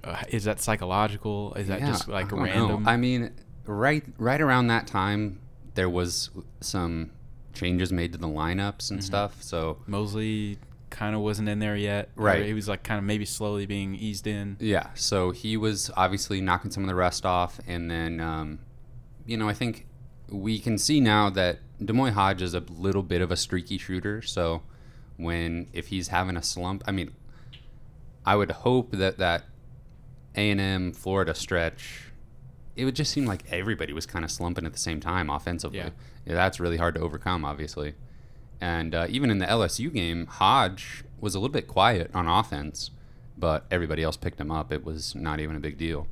uh, 0.03 0.23
is 0.29 0.43
that 0.45 0.59
psychological? 0.61 1.53
Is 1.55 1.67
that 1.67 1.79
Yeah, 1.81 1.87
just 1.87 2.07
like 2.07 2.27
I 2.27 2.29
don't 2.29 2.39
know. 2.39 2.45
random? 2.45 2.87
I 2.87 2.97
mean, 2.97 3.31
right, 3.65 4.03
right 4.17 4.41
around 4.41 4.67
that 4.67 4.87
time, 4.87 5.39
there 5.75 5.89
was 5.89 6.29
some 6.61 7.11
changes 7.53 7.91
made 7.91 8.11
to 8.13 8.17
the 8.17 8.27
lineups 8.27 8.91
and 8.91 8.99
Mhm. 8.99 9.03
stuff. 9.03 9.41
So 9.43 9.79
Mosley 9.87 10.57
kind 10.89 11.15
of 11.15 11.21
wasn't 11.21 11.49
in 11.49 11.59
there 11.59 11.75
yet. 11.75 12.09
Right. 12.15 12.45
He 12.45 12.53
was 12.53 12.67
like 12.67 12.83
kind 12.83 12.97
of 12.97 13.03
maybe 13.03 13.25
slowly 13.25 13.65
being 13.65 13.93
eased 13.95 14.25
in. 14.27 14.57
yeah, 14.59 14.87
so 14.95 15.31
he 15.31 15.57
was 15.57 15.91
obviously 15.97 16.39
knocking 16.41 16.71
some 16.71 16.83
of 16.83 16.87
the 16.87 16.95
rest 16.95 17.25
off, 17.25 17.59
and 17.67 17.89
then, 17.91 18.19
um, 18.19 18.59
you 19.25 19.35
know, 19.37 19.49
I 19.49 19.53
think 19.53 19.85
we 20.29 20.59
can 20.59 20.77
see 20.77 20.99
now 20.99 21.29
that 21.31 21.59
D'Moi 21.83 22.11
Hodge 22.11 22.41
is 22.41 22.53
a 22.53 22.59
little 22.69 23.03
bit 23.03 23.21
of 23.21 23.31
a 23.31 23.35
streaky 23.37 23.77
shooter. 23.77 24.21
So 24.21 24.61
when 25.17 25.67
if 25.73 25.87
he's 25.87 26.07
having 26.09 26.35
a 26.37 26.41
slump, 26.43 26.83
I 26.87 26.91
mean, 26.91 27.11
I 28.25 28.35
would 28.35 28.51
hope 28.51 28.91
that 28.91 29.17
that 29.19 29.43
A 30.37 30.51
and 30.51 30.61
M 30.61 30.93
Florida 30.93 31.33
stretch, 31.35 32.11
it 32.75 32.85
would 32.85 32.95
just 32.95 33.11
seem 33.11 33.25
like 33.25 33.43
everybody 33.51 33.91
was 33.91 34.05
kind 34.05 34.23
of 34.23 34.31
slumping 34.31 34.65
at 34.65 34.71
the 34.71 34.79
same 34.79 34.99
time 34.99 35.29
offensively. 35.29 35.79
Yeah. 35.79 35.89
Yeah, 36.25 36.35
that's 36.35 36.59
really 36.59 36.77
hard 36.77 36.95
to 36.95 37.01
overcome, 37.01 37.43
obviously. 37.43 37.95
And 38.59 38.93
uh, 38.93 39.07
even 39.09 39.29
in 39.31 39.37
the 39.37 39.45
LSU 39.45 39.91
game, 39.93 40.25
Hodge 40.27 41.03
was 41.19 41.35
a 41.35 41.39
little 41.39 41.53
bit 41.53 41.67
quiet 41.67 42.11
on 42.13 42.27
offense, 42.27 42.91
but 43.37 43.65
everybody 43.71 44.03
else 44.03 44.17
picked 44.17 44.39
him 44.39 44.51
up. 44.51 44.71
It 44.71 44.83
was 44.83 45.15
not 45.15 45.39
even 45.39 45.55
a 45.55 45.59
big 45.59 45.77
deal. 45.77 46.07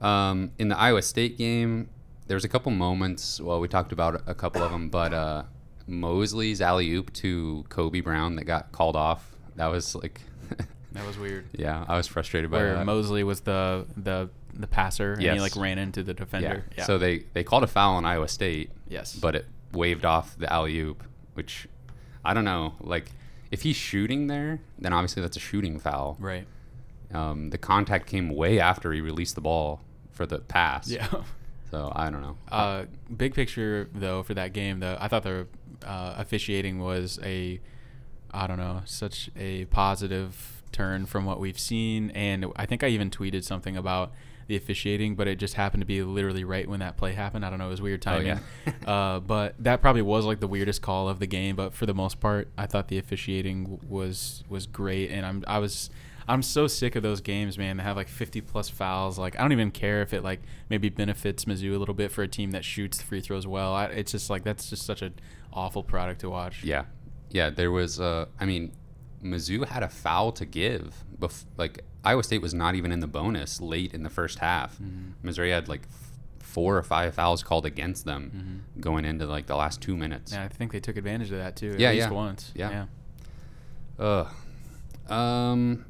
Um, 0.00 0.52
in 0.58 0.68
the 0.68 0.78
Iowa 0.78 1.02
State 1.02 1.38
game, 1.38 1.88
there 2.26 2.34
was 2.34 2.44
a 2.44 2.48
couple 2.48 2.72
moments. 2.72 3.40
Well, 3.40 3.60
we 3.60 3.68
talked 3.68 3.92
about 3.92 4.22
a 4.26 4.34
couple 4.34 4.62
of 4.62 4.72
them, 4.72 4.88
but 4.88 5.14
uh, 5.14 5.44
Mosley's 5.86 6.60
alley 6.60 6.92
oop 6.92 7.12
to 7.14 7.64
Kobe 7.68 8.00
Brown 8.00 8.36
that 8.36 8.44
got 8.44 8.72
called 8.72 8.96
off. 8.96 9.36
That 9.56 9.66
was 9.66 9.94
like, 9.94 10.20
That 10.92 11.06
was 11.06 11.18
weird. 11.18 11.46
yeah, 11.52 11.84
I 11.88 11.96
was 11.96 12.06
frustrated 12.06 12.50
by 12.50 12.58
Where 12.58 12.74
that. 12.74 12.86
Mosley 12.86 13.24
was 13.24 13.40
the 13.40 13.86
the 13.96 14.30
the 14.54 14.66
passer 14.66 15.14
and 15.14 15.22
he 15.22 15.40
like 15.40 15.56
ran 15.56 15.78
into 15.78 16.02
the 16.02 16.14
defender. 16.14 16.64
Yeah. 16.76 16.84
So 16.84 16.98
they 16.98 17.24
they 17.32 17.44
called 17.44 17.62
a 17.62 17.66
foul 17.66 17.94
on 17.94 18.04
Iowa 18.04 18.28
State, 18.28 18.70
yes. 18.88 19.14
but 19.14 19.34
it 19.34 19.46
waved 19.72 20.04
off 20.04 20.36
the 20.38 20.52
alley 20.52 20.78
oop, 20.78 21.02
which 21.34 21.66
I 22.24 22.34
don't 22.34 22.44
know. 22.44 22.74
Like, 22.80 23.10
if 23.50 23.62
he's 23.62 23.76
shooting 23.76 24.26
there, 24.26 24.60
then 24.78 24.92
obviously 24.92 25.22
that's 25.22 25.36
a 25.36 25.40
shooting 25.40 25.78
foul. 25.78 26.16
Right. 26.20 26.46
Um, 27.12 27.50
the 27.50 27.58
contact 27.58 28.06
came 28.06 28.28
way 28.30 28.58
after 28.60 28.92
he 28.92 29.00
released 29.00 29.34
the 29.34 29.40
ball 29.40 29.80
for 30.10 30.26
the 30.26 30.38
pass. 30.38 30.88
Yeah. 30.88 31.08
So 31.70 31.90
I 31.96 32.10
don't 32.10 32.20
know. 32.20 32.36
Uh, 32.50 32.84
big 33.16 33.32
picture 33.34 33.88
though 33.94 34.22
for 34.22 34.34
that 34.34 34.52
game, 34.52 34.80
though, 34.80 34.98
I 35.00 35.08
thought 35.08 35.22
the 35.22 35.46
uh, 35.86 36.16
officiating 36.18 36.80
was 36.80 37.18
a, 37.22 37.60
I 38.30 38.46
don't 38.46 38.58
know, 38.58 38.82
such 38.84 39.30
a 39.38 39.64
positive 39.64 40.51
turn 40.72 41.06
from 41.06 41.24
what 41.24 41.38
we've 41.38 41.58
seen, 41.58 42.10
and 42.10 42.46
I 42.56 42.66
think 42.66 42.82
I 42.82 42.88
even 42.88 43.10
tweeted 43.10 43.44
something 43.44 43.76
about 43.76 44.12
the 44.48 44.56
officiating, 44.56 45.14
but 45.14 45.28
it 45.28 45.36
just 45.36 45.54
happened 45.54 45.82
to 45.82 45.86
be 45.86 46.02
literally 46.02 46.44
right 46.44 46.68
when 46.68 46.80
that 46.80 46.96
play 46.96 47.12
happened. 47.12 47.44
I 47.44 47.50
don't 47.50 47.58
know, 47.58 47.66
it 47.66 47.70
was 47.70 47.82
weird 47.82 48.02
Oh, 48.06 48.18
timing. 48.18 48.40
uh, 48.86 49.20
but 49.20 49.54
that 49.60 49.80
probably 49.80 50.02
was 50.02 50.24
like 50.24 50.40
the 50.40 50.48
weirdest 50.48 50.82
call 50.82 51.08
of 51.08 51.20
the 51.20 51.26
game. 51.26 51.54
But 51.56 51.74
for 51.74 51.86
the 51.86 51.94
most 51.94 52.20
part, 52.20 52.48
I 52.58 52.66
thought 52.66 52.88
the 52.88 52.98
officiating 52.98 53.80
was 53.88 54.42
was 54.48 54.66
great, 54.66 55.10
and 55.10 55.24
I'm 55.24 55.44
I 55.46 55.58
was. 55.58 55.90
I'm 56.28 56.42
so 56.42 56.68
sick 56.68 56.94
of 56.94 57.02
those 57.02 57.20
games, 57.20 57.58
man. 57.58 57.78
They 57.78 57.82
have 57.82 57.96
like 57.96 58.06
50 58.06 58.42
plus 58.42 58.68
fouls. 58.68 59.18
Like 59.18 59.36
I 59.36 59.42
don't 59.42 59.50
even 59.50 59.72
care 59.72 60.02
if 60.02 60.12
it 60.14 60.22
like 60.22 60.40
maybe 60.70 60.88
benefits 60.88 61.46
Mizzou 61.46 61.74
a 61.74 61.78
little 61.78 61.96
bit 61.96 62.12
for 62.12 62.22
a 62.22 62.28
team 62.28 62.52
that 62.52 62.64
shoots 62.64 63.02
free 63.02 63.20
throws 63.20 63.44
well. 63.44 63.74
I, 63.74 63.86
it's 63.86 64.12
just 64.12 64.30
like 64.30 64.44
that's 64.44 64.70
just 64.70 64.86
such 64.86 65.02
an 65.02 65.14
awful 65.52 65.82
product 65.82 66.20
to 66.20 66.30
watch. 66.30 66.62
Yeah, 66.62 66.84
yeah. 67.30 67.50
There 67.50 67.72
was. 67.72 67.98
Uh, 68.00 68.26
I 68.38 68.44
mean, 68.46 68.70
Mizzou 69.22 69.66
had 69.66 69.82
a 69.82 69.88
foul 69.88 70.32
to 70.32 70.44
give. 70.44 71.04
Bef- 71.18 71.44
like 71.56 71.84
Iowa 72.04 72.22
State 72.24 72.42
was 72.42 72.52
not 72.54 72.74
even 72.74 72.90
in 72.92 73.00
the 73.00 73.06
bonus 73.06 73.60
late 73.60 73.94
in 73.94 74.02
the 74.02 74.10
first 74.10 74.40
half. 74.40 74.74
Mm-hmm. 74.74 75.10
Missouri 75.22 75.50
had 75.50 75.68
like 75.68 75.82
f- 75.88 76.10
four 76.40 76.76
or 76.76 76.82
five 76.82 77.14
fouls 77.14 77.42
called 77.42 77.64
against 77.64 78.04
them 78.04 78.64
going 78.80 79.04
into 79.04 79.26
like 79.26 79.46
the 79.46 79.56
last 79.56 79.80
two 79.80 79.96
minutes. 79.96 80.32
And 80.32 80.42
I 80.42 80.48
think 80.48 80.72
they 80.72 80.80
took 80.80 80.96
advantage 80.96 81.30
of 81.30 81.38
that 81.38 81.54
too. 81.56 81.72
At 81.72 81.80
Yeah, 81.80 81.90
least 81.92 82.08
yeah. 82.08 82.10
once. 82.10 82.52
Yeah. 82.54 82.86
Ugh. 83.98 84.28
Um, 85.08 85.84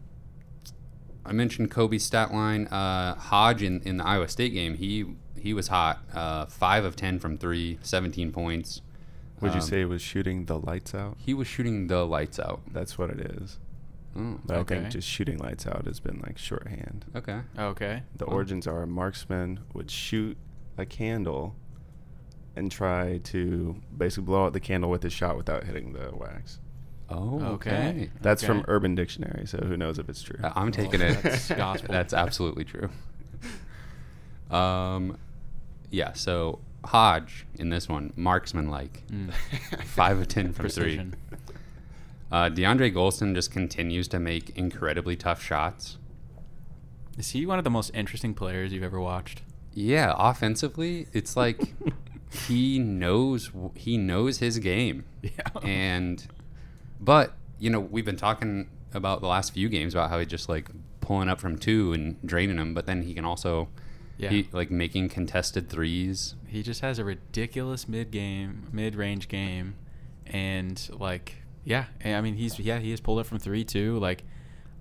I 1.24 1.32
mentioned 1.32 1.70
Kobe's 1.70 2.04
stat 2.04 2.32
line. 2.32 2.66
Uh, 2.66 3.14
Hodge 3.14 3.62
in, 3.62 3.80
in 3.82 3.96
the 3.98 4.04
Iowa 4.06 4.28
State 4.28 4.52
game, 4.52 4.74
he 4.74 5.06
he 5.40 5.54
was 5.54 5.68
hot. 5.68 6.00
Uh, 6.14 6.46
five 6.46 6.84
of 6.84 6.94
ten 6.96 7.18
from 7.18 7.36
three, 7.38 7.78
17 7.82 8.30
points. 8.32 8.80
Would 9.42 9.52
you 9.52 9.60
Um, 9.60 9.66
say 9.66 9.80
it 9.82 9.88
was 9.88 10.00
shooting 10.00 10.46
the 10.46 10.58
lights 10.58 10.94
out? 10.94 11.16
he 11.18 11.34
was 11.34 11.46
shooting 11.46 11.88
the 11.88 12.06
lights 12.06 12.38
out? 12.38 12.62
That's 12.72 12.96
what 12.96 13.10
it 13.10 13.20
is. 13.20 13.58
Oh, 14.16 14.38
But 14.46 14.56
I 14.56 14.60
Okay. 14.60 14.78
think 14.80 14.90
just 14.92 15.08
shooting 15.08 15.38
lights 15.38 15.66
out 15.66 15.86
has 15.86 15.98
been 16.00 16.20
like 16.24 16.38
shorthand. 16.38 17.04
okay. 17.16 17.40
Okay. 17.58 18.02
The 18.16 18.26
Well- 18.26 18.36
origins 18.36 18.66
are 18.66 18.82
a 18.82 18.86
marksman 18.86 19.60
would 19.74 19.90
shoot 19.90 20.36
a 20.78 20.86
candle 20.86 21.56
and 22.54 22.70
try 22.70 23.18
to 23.24 23.80
basically 23.96 24.24
blow 24.24 24.46
out 24.46 24.52
the 24.52 24.60
candle 24.60 24.90
with 24.90 25.02
his 25.02 25.12
shot 25.12 25.36
without 25.36 25.64
hitting 25.64 25.92
the 25.94 26.10
wax. 26.14 26.58
Oh, 27.08 27.42
Okay. 27.54 27.70
okay. 27.88 28.10
That's 28.20 28.42
from 28.44 28.58
Okay. 28.58 28.66
Urban 28.68 28.94
Dictionary, 28.94 29.46
so 29.46 29.58
who 29.58 29.76
knows 29.76 29.98
if 29.98 30.08
it's 30.08 30.22
true. 30.22 30.38
Uh, 30.42 30.52
I'm 30.54 30.70
taking 30.72 31.00
it. 31.00 31.22
that's 31.22 31.48
gospel. 31.50 31.88
That's 31.92 32.12
absolutely 32.14 32.64
true. 32.64 32.90
Um, 34.50 35.16
yeah. 35.90 36.12
So 36.12 36.60
Hodge 36.84 37.46
in 37.54 37.68
this 37.70 37.88
one, 37.88 38.12
marksman 38.16 38.68
like, 38.68 39.02
Mm. 39.10 39.32
five 39.84 40.18
of 40.18 40.28
ten 40.28 40.52
from 40.52 40.64
Precision. 40.64 41.14
three. 41.28 41.38
Uh, 42.30 42.48
DeAndre 42.48 42.92
Gholston 42.94 43.34
just 43.34 43.50
continues 43.50 44.08
to 44.08 44.18
make 44.18 44.50
incredibly 44.56 45.16
tough 45.16 45.42
shots. 45.42 45.98
Is 47.18 47.30
he 47.30 47.44
one 47.44 47.58
of 47.58 47.64
the 47.64 47.70
most 47.70 47.90
interesting 47.94 48.32
players 48.34 48.72
you've 48.72 48.82
ever 48.82 48.98
watched? 49.00 49.42
Yeah, 49.74 50.14
offensively, 50.16 51.06
it's 51.12 51.36
like 51.36 51.74
he 52.48 52.78
knows 52.78 53.50
he 53.74 53.98
knows 53.98 54.38
his 54.38 54.58
game. 54.58 55.04
Yeah. 55.22 55.30
And 55.62 56.26
but, 57.00 57.34
you 57.58 57.68
know, 57.68 57.80
we've 57.80 58.04
been 58.04 58.16
talking 58.16 58.68
about 58.94 59.20
the 59.20 59.26
last 59.26 59.52
few 59.52 59.68
games 59.68 59.94
about 59.94 60.08
how 60.10 60.18
he 60.18 60.24
just 60.26 60.48
like 60.48 60.68
pulling 61.00 61.28
up 61.28 61.40
from 61.40 61.58
2 61.58 61.92
and 61.92 62.16
draining 62.26 62.56
them, 62.56 62.72
but 62.74 62.86
then 62.86 63.02
he 63.02 63.12
can 63.14 63.24
also 63.24 63.68
Yeah. 64.18 64.30
he 64.30 64.48
like 64.52 64.70
making 64.70 65.08
contested 65.08 65.68
threes. 65.68 66.34
He 66.46 66.62
just 66.62 66.80
has 66.82 66.98
a 66.98 67.04
ridiculous 67.04 67.88
mid 67.88 68.10
game, 68.10 68.68
mid 68.72 68.94
range 68.94 69.28
game, 69.28 69.74
and 70.26 70.80
like, 70.92 71.36
yeah, 71.64 71.86
I 72.04 72.20
mean, 72.20 72.34
he's 72.34 72.58
yeah, 72.58 72.78
he 72.78 72.90
has 72.90 73.00
pulled 73.00 73.20
it 73.20 73.24
from 73.26 73.38
three 73.38 73.64
too. 73.64 73.98
Like, 73.98 74.24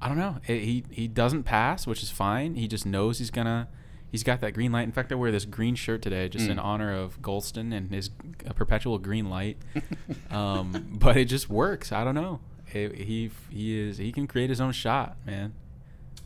I 0.02 0.08
don't 0.08 0.18
know, 0.18 0.38
Eh, 0.48 0.58
he 0.60 0.84
he 0.92 1.08
doesn't 1.08 1.44
pass, 1.44 1.88
which 1.88 2.04
is 2.04 2.12
fine. 2.12 2.56
He 2.56 2.68
just 2.68 2.86
knows 2.86 3.20
he's 3.20 3.32
gonna. 3.32 3.68
He's 4.12 4.24
got 4.24 4.42
that 4.42 4.54
green 4.54 4.74
light. 4.74 4.84
In 4.84 4.92
fact, 4.92 5.10
I 5.14 5.16
wear 5.16 5.32
this 5.32 5.46
green 5.46 5.74
shirt 5.76 6.02
today 6.02 6.28
just 6.28 6.50
in 6.50 6.58
Mm. 6.58 6.64
honor 6.66 6.94
of 6.94 7.22
Gholston 7.22 7.74
and 7.74 7.90
his 7.94 8.10
perpetual 8.56 8.98
green 9.00 9.30
light. 9.30 9.58
um, 10.30 10.98
but 11.00 11.16
it 11.16 11.26
just 11.26 11.50
works. 11.50 11.94
I 11.94 12.04
don't 12.04 12.16
know. 12.16 12.42
It, 12.74 12.96
he 12.96 13.32
he 13.50 13.80
is 13.80 13.98
he 14.00 14.12
can 14.12 14.28
create 14.28 14.50
his 14.50 14.60
own 14.60 14.74
shot, 14.74 15.16
man. 15.26 15.54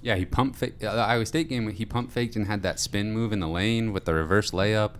Yeah, 0.06 0.18
he 0.18 0.24
pump 0.24 0.56
faked 0.56 0.84
uh, 0.84 0.94
the 0.94 1.02
Iowa 1.02 1.26
State 1.26 1.50
game. 1.50 1.68
He 1.72 1.84
pump 1.84 2.12
faked 2.12 2.36
and 2.36 2.46
had 2.46 2.62
that 2.62 2.80
spin 2.80 3.12
move 3.12 3.34
in 3.34 3.40
the 3.40 3.48
lane 3.48 3.92
with 3.92 4.06
the 4.06 4.14
reverse 4.14 4.52
layup. 4.52 4.92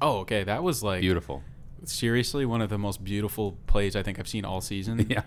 Oh, 0.00 0.18
okay, 0.18 0.44
that 0.44 0.62
was 0.62 0.84
like 0.84 1.00
Beautiful. 1.00 1.42
seriously 1.82 2.46
one 2.46 2.60
of 2.60 2.70
the 2.70 2.78
most 2.78 3.02
beautiful 3.02 3.58
plays 3.66 3.96
I 3.96 4.04
think 4.04 4.20
I've 4.20 4.28
seen 4.28 4.44
all 4.44 4.60
season. 4.60 5.04
yeah. 5.10 5.22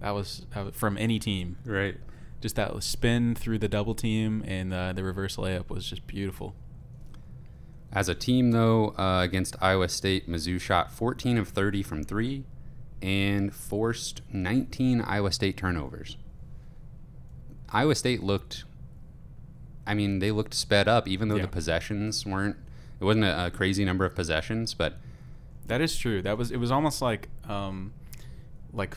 That 0.00 0.10
was, 0.10 0.44
that 0.54 0.64
was 0.64 0.74
from 0.74 0.98
any 0.98 1.20
team. 1.20 1.56
Right. 1.64 1.98
Just 2.40 2.56
that 2.56 2.82
spin 2.82 3.36
through 3.36 3.58
the 3.58 3.68
double 3.68 3.94
team 3.94 4.42
and 4.44 4.74
uh, 4.74 4.92
the 4.92 5.04
reverse 5.04 5.36
layup 5.36 5.70
was 5.70 5.88
just 5.88 6.08
beautiful. 6.08 6.56
As 7.92 8.08
a 8.08 8.14
team, 8.16 8.50
though, 8.50 8.88
uh, 8.98 9.22
against 9.22 9.54
Iowa 9.62 9.88
State, 9.88 10.28
Mizzou 10.28 10.60
shot 10.60 10.90
14 10.90 11.38
of 11.38 11.48
30 11.48 11.84
from 11.84 12.02
three 12.02 12.44
and 13.00 13.54
forced 13.54 14.22
19 14.32 15.00
Iowa 15.00 15.30
State 15.30 15.56
turnovers. 15.56 16.16
Iowa 17.70 17.94
State 17.94 18.22
looked, 18.22 18.64
I 19.86 19.94
mean, 19.94 20.18
they 20.20 20.30
looked 20.30 20.54
sped 20.54 20.88
up, 20.88 21.06
even 21.08 21.28
though 21.28 21.36
Yeah. 21.36 21.42
the 21.42 21.48
possessions 21.48 22.24
weren't, 22.26 22.56
it 23.00 23.04
wasn't 23.04 23.24
a, 23.24 23.46
a 23.46 23.50
crazy 23.50 23.84
number 23.84 24.04
of 24.04 24.14
possessions, 24.14 24.74
but 24.74 24.98
That 25.66 25.80
is 25.82 25.96
true. 25.96 26.22
That 26.22 26.38
was 26.38 26.50
it 26.50 26.56
was 26.56 26.70
almost 26.70 27.02
like 27.02 27.28
um, 27.46 27.92
like 28.72 28.96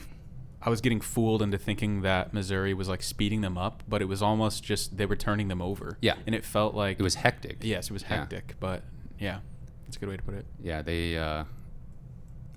I 0.61 0.69
was 0.69 0.79
getting 0.79 1.01
fooled 1.01 1.41
into 1.41 1.57
thinking 1.57 2.01
that 2.03 2.33
Missouri 2.33 2.73
was 2.73 2.87
like 2.87 3.03
speeding 3.03 3.41
them 3.41 3.57
up, 3.57 3.83
but 3.89 4.01
it 4.01 4.05
was 4.05 4.21
almost 4.21 4.63
just 4.63 4.95
they 4.95 5.05
were 5.05 5.15
turning 5.17 5.47
them 5.49 5.61
over. 5.61 5.97
Yeah. 6.01 6.15
and 6.25 6.33
it 6.33 6.45
felt 6.45 6.73
like 6.73 6.97
it 6.99 7.03
was 7.03 7.15
hectic. 7.15 7.57
yes, 7.61 7.87
it 7.89 7.93
was 7.93 8.03
Yeah. 8.03 8.07
hectic, 8.19 8.55
but 8.59 8.83
yeah, 9.19 9.39
that's 9.85 9.97
a 9.97 9.99
good 9.99 10.07
way 10.09 10.15
to 10.17 10.23
put 10.23 10.33
it. 10.35 10.45
Yeah, 10.63 10.81
they, 10.81 11.17
uh, 11.17 11.43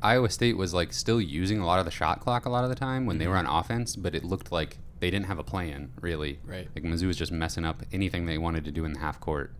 Iowa 0.02 0.28
State 0.30 0.56
was 0.56 0.72
like 0.74 0.92
still 0.92 1.20
using 1.20 1.58
a 1.58 1.66
lot 1.66 1.78
of 1.80 1.84
the 1.86 1.90
shot 1.90 2.20
clock 2.20 2.44
a 2.46 2.50
lot 2.50 2.62
of 2.62 2.70
the 2.70 2.76
time 2.76 3.06
when 3.06 3.18
they 3.18 3.26
were 3.26 3.36
on 3.36 3.46
offense, 3.46 3.96
but 3.96 4.14
it 4.14 4.22
looked 4.22 4.52
like 4.52 4.78
they 5.00 5.10
didn't 5.10 5.26
have 5.26 5.38
a 5.38 5.44
plan 5.44 5.92
really. 6.00 6.38
Right. 6.44 6.68
Like 6.74 6.84
Mizzou 6.84 7.06
was 7.06 7.16
just 7.16 7.32
messing 7.32 7.64
up 7.64 7.82
anything 7.92 8.26
they 8.26 8.38
wanted 8.38 8.64
to 8.64 8.70
do 8.70 8.84
in 8.84 8.92
the 8.92 9.00
half 9.00 9.20
court. 9.20 9.52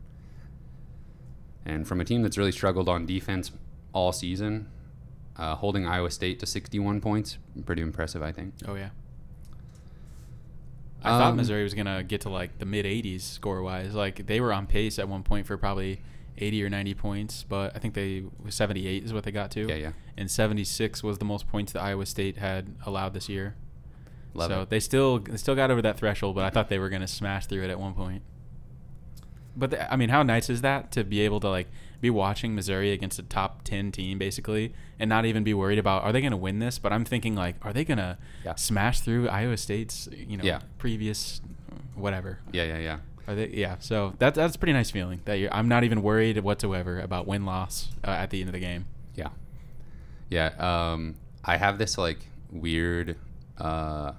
And 1.67 1.87
from 1.88 2.00
a 2.00 2.05
team 2.05 2.23
that's 2.23 2.37
really 2.38 2.53
struggled 2.53 2.88
on 2.88 3.07
defense 3.07 3.50
all 3.93 4.12
season, 4.12 4.69
uh, 5.37 5.55
holding 5.57 5.87
Iowa 5.87 6.11
State 6.11 6.38
to 6.41 6.47
61 6.47 7.00
points, 7.00 7.38
pretty 7.64 7.83
impressive, 7.83 8.23
I 8.23 8.33
think. 8.33 8.55
Oh 8.67 8.75
yeah. 8.75 8.91
I 11.03 11.19
thought 11.19 11.31
Um, 11.33 11.37
Missouri 11.37 11.62
was 11.62 11.75
gonna 11.75 12.03
get 12.03 12.23
to 12.23 12.31
like 12.31 12.59
the 12.59 12.64
mid 12.64 12.87
80s 12.87 13.21
score 13.23 13.62
wise. 13.62 13.95
Like 13.95 14.26
they 14.26 14.41
were 14.41 14.53
on 14.53 14.67
pace 14.67 14.99
at 14.99 15.09
one 15.09 15.23
point 15.23 15.47
for 15.47 15.57
probably 15.59 16.00
80 16.38 16.64
or 16.64 16.71
90 16.71 16.95
points, 16.95 17.45
but 17.49 17.75
I 17.76 17.79
think 17.79 17.95
they 17.95 18.25
78 18.49 19.05
is 19.05 19.12
what 19.12 19.25
they 19.25 19.31
got 19.31 19.50
to. 19.53 19.67
Yeah, 19.69 19.75
yeah. 19.75 19.93
And 20.17 20.31
76 20.31 21.03
was 21.03 21.19
the 21.19 21.25
most 21.25 21.47
points 21.47 21.73
that 21.73 21.83
Iowa 21.83 22.07
State 22.07 22.38
had 22.38 22.75
allowed 22.87 23.12
this 23.14 23.29
year. 23.29 23.55
Love 24.35 24.50
so 24.50 24.62
it. 24.62 24.71
they 24.71 24.81
still 24.81 25.19
they 25.21 25.37
still 25.37 25.55
got 25.55 25.71
over 25.71 25.81
that 25.83 25.97
threshold, 25.99 26.35
but 26.35 26.45
I 26.45 26.50
thought 26.50 26.69
they 26.69 26.79
were 26.79 26.88
gonna 26.88 27.07
smash 27.09 27.47
through 27.47 27.62
it 27.64 27.71
at 27.71 27.79
one 27.79 27.95
point. 27.95 28.23
But 29.57 29.71
the, 29.71 29.93
I 29.93 29.97
mean, 29.97 30.09
how 30.09 30.23
nice 30.25 30.50
is 30.50 30.62
that 30.62 30.91
to 30.93 31.05
be 31.05 31.21
able 31.21 31.38
to 31.41 31.49
like 31.49 31.69
be 32.00 32.11
watching 32.11 32.55
Missouri 32.57 32.91
against 32.91 33.19
a 33.21 33.23
top 33.23 33.62
10 33.62 33.93
team 33.93 34.19
basically 34.19 34.75
and 34.99 35.09
not 35.09 35.25
even 35.25 35.45
be 35.45 35.55
worried 35.55 35.79
about 35.79 36.03
are 36.03 36.12
they 36.12 36.21
going 36.21 36.33
to 36.33 36.37
win 36.37 36.59
this, 36.59 36.79
but 36.79 36.93
I'm 36.93 37.05
thinking 37.05 37.35
like 37.37 37.55
are 37.62 37.73
they 37.73 37.85
going 37.85 37.99
to 37.99 38.19
Yeah. 38.45 38.57
smash 38.57 39.00
through 39.00 39.29
Iowa 39.29 39.57
State's, 39.57 40.09
you 40.12 40.37
know, 40.37 40.43
Yeah. 40.45 40.59
previous 40.79 41.41
whatever. 41.95 42.41
Yeah, 42.53 42.64
yeah, 42.64 42.79
yeah. 42.79 42.99
Are 43.29 43.35
they 43.37 43.47
yeah, 43.49 43.76
so 43.79 44.14
that 44.19 44.35
that's 44.35 44.57
a 44.57 44.59
pretty 44.59 44.73
nice 44.75 44.91
feeling 44.91 45.21
that 45.25 45.35
you're, 45.35 45.55
I'm 45.55 45.69
not 45.69 45.85
even 45.85 46.03
worried 46.03 46.37
whatsoever 46.41 46.99
about 47.00 47.26
win 47.29 47.47
loss 47.47 47.91
uh, 48.05 48.11
at 48.11 48.31
the 48.31 48.41
end 48.41 48.49
of 48.49 48.53
the 48.55 48.59
game. 48.61 48.87
Yeah. 49.14 49.29
Yeah. 50.29 50.49
Um, 50.59 51.14
I 51.45 51.57
have 51.59 51.79
this 51.79 51.97
like 51.97 52.19
weird 52.50 53.17
uh, 53.57 54.12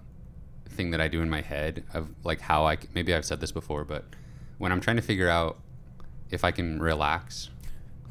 thing 0.76 0.92
that 0.92 1.02
I 1.02 1.08
do 1.08 1.22
in 1.22 1.30
my 1.30 1.42
head 1.42 1.84
of 1.94 2.10
like 2.24 2.42
how 2.42 2.66
I 2.66 2.78
maybe 2.94 3.14
I've 3.14 3.26
said 3.26 3.40
this 3.42 3.52
before, 3.52 3.84
but 3.84 4.06
when 4.58 4.72
I'm 4.72 4.82
trying 4.82 4.98
to 4.98 5.02
figure 5.02 5.30
out 5.30 5.58
if 6.30 6.44
I 6.44 6.52
can 6.52 6.82
relax 6.82 7.50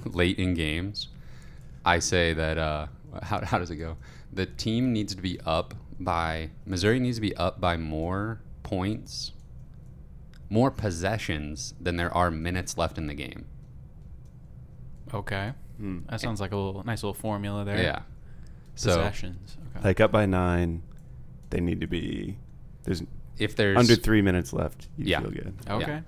late 0.04 0.38
in 0.38 0.54
games, 0.54 1.08
I 1.84 1.98
say 1.98 2.32
that 2.32 2.58
uh, 2.58 2.86
how 3.22 3.44
how 3.44 3.58
does 3.58 3.70
it 3.70 3.76
go? 3.76 3.96
The 4.32 4.46
team 4.46 4.92
needs 4.92 5.14
to 5.14 5.22
be 5.22 5.38
up 5.46 5.74
by 6.00 6.50
Missouri 6.66 6.98
needs 6.98 7.18
to 7.18 7.20
be 7.20 7.36
up 7.36 7.60
by 7.60 7.76
more 7.76 8.40
points, 8.62 9.32
more 10.48 10.70
possessions 10.70 11.74
than 11.80 11.96
there 11.96 12.12
are 12.12 12.30
minutes 12.30 12.76
left 12.76 12.98
in 12.98 13.06
the 13.06 13.14
game. 13.14 13.46
Okay. 15.12 15.52
Hmm. 15.76 16.00
That 16.08 16.20
sounds 16.20 16.40
like 16.40 16.52
a 16.52 16.56
little 16.56 16.82
nice 16.84 17.02
little 17.02 17.14
formula 17.14 17.64
there. 17.64 17.80
Yeah. 17.80 18.00
So 18.74 18.96
Possessions. 18.96 19.56
Okay. 19.76 19.88
Like 19.88 20.00
up 20.00 20.10
by 20.10 20.26
nine, 20.26 20.82
they 21.50 21.60
need 21.60 21.80
to 21.80 21.86
be. 21.86 22.38
There's 22.84 23.02
if 23.38 23.56
there's 23.56 23.76
under 23.76 23.96
three 23.96 24.22
minutes 24.22 24.52
left. 24.52 24.88
You 24.96 25.06
Yeah. 25.06 25.20
feel 25.20 25.30
good. 25.30 25.54
okay. 25.68 26.02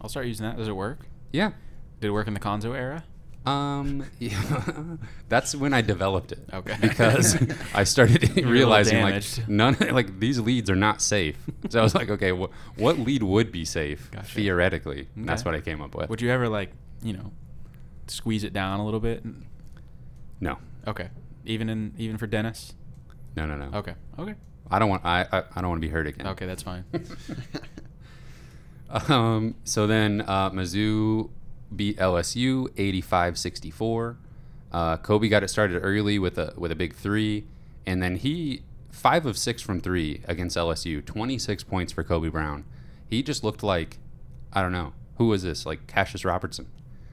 I'll 0.00 0.08
start 0.08 0.26
using 0.26 0.46
that. 0.46 0.56
Does 0.56 0.68
it 0.68 0.76
work? 0.76 1.00
yeah. 1.32 1.52
Did 2.00 2.08
it 2.08 2.10
work 2.12 2.28
in 2.28 2.34
the 2.34 2.38
Cuonzo 2.40 2.76
era? 2.76 3.02
Um, 3.44 4.04
yeah, 4.20 4.96
that's 5.28 5.54
when 5.54 5.72
I 5.74 5.80
developed 5.80 6.30
it. 6.32 6.40
Okay. 6.52 6.76
Because 6.80 7.36
I 7.74 7.82
started 7.84 8.22
You're 8.28 8.30
a 8.30 8.36
little 8.36 8.52
realizing 8.52 9.02
like 9.02 9.24
none, 9.48 9.76
like 9.90 10.20
these 10.20 10.38
leads 10.38 10.68
are 10.70 10.76
not 10.76 11.00
safe. 11.02 11.36
So 11.70 11.80
I 11.80 11.82
was 11.82 11.94
like, 11.94 12.08
okay, 12.10 12.30
wh- 12.30 12.50
what 12.78 12.98
lead 12.98 13.22
would 13.22 13.50
be 13.50 13.64
safe 13.64 14.10
Gotcha. 14.12 14.26
theoretically? 14.34 15.08
And 15.16 15.28
That's 15.28 15.44
what 15.44 15.54
I 15.54 15.60
came 15.60 15.80
up 15.82 15.94
with. 15.94 16.08
Would 16.10 16.20
you 16.22 16.30
ever 16.30 16.48
like, 16.48 16.72
you 17.02 17.14
know, 17.14 17.32
squeeze 18.06 18.44
it 18.44 18.52
down 18.52 18.80
a 18.80 18.84
little 18.84 19.00
bit? 19.00 19.24
no, 20.40 20.58
Okay. 20.86 21.08
Even 21.44 21.68
in 21.68 21.94
even 21.98 22.16
for 22.18 22.26
Dennis? 22.26 22.74
no, 23.36 23.46
no, 23.46 23.56
no. 23.56 23.76
Okay. 23.78 23.94
Okay. 24.18 24.34
I 24.70 24.78
don't 24.78 24.88
want. 24.88 25.04
I 25.04 25.26
I, 25.30 25.42
I 25.56 25.60
don't 25.60 25.70
want 25.70 25.80
to 25.82 25.86
be 25.86 25.92
hurt 25.92 26.06
again. 26.06 26.26
Okay, 26.28 26.46
that's 26.46 26.62
fine. 26.62 26.84
Um, 28.90 29.54
so 29.64 29.86
then 29.86 30.22
uh, 30.26 30.50
Mizzou 30.50 31.30
beat 31.74 31.98
LSU 31.98 32.68
85-64. 33.02 34.16
Uh, 34.70 34.96
Kobe 34.98 35.28
got 35.28 35.42
it 35.42 35.48
started 35.48 35.80
early 35.80 36.18
with 36.18 36.38
a 36.38 36.52
with 36.56 36.70
a 36.70 36.74
big 36.74 36.94
three, 36.94 37.44
and 37.86 38.02
then 38.02 38.16
he 38.16 38.62
five 38.90 39.24
of 39.24 39.38
six 39.38 39.62
from 39.62 39.80
three 39.80 40.22
against 40.26 40.56
LSU. 40.56 41.04
Twenty 41.04 41.38
six 41.38 41.64
points 41.64 41.92
for 41.92 42.04
Kobe 42.04 42.28
Brown. 42.28 42.64
He 43.06 43.22
just 43.22 43.42
looked 43.42 43.62
like 43.62 43.96
I 44.52 44.60
don't 44.60 44.72
know 44.72 44.92
who 45.16 45.28
was 45.28 45.42
this 45.42 45.64
like 45.64 45.86
Kassius 45.86 46.24
Robertson, 46.24 46.68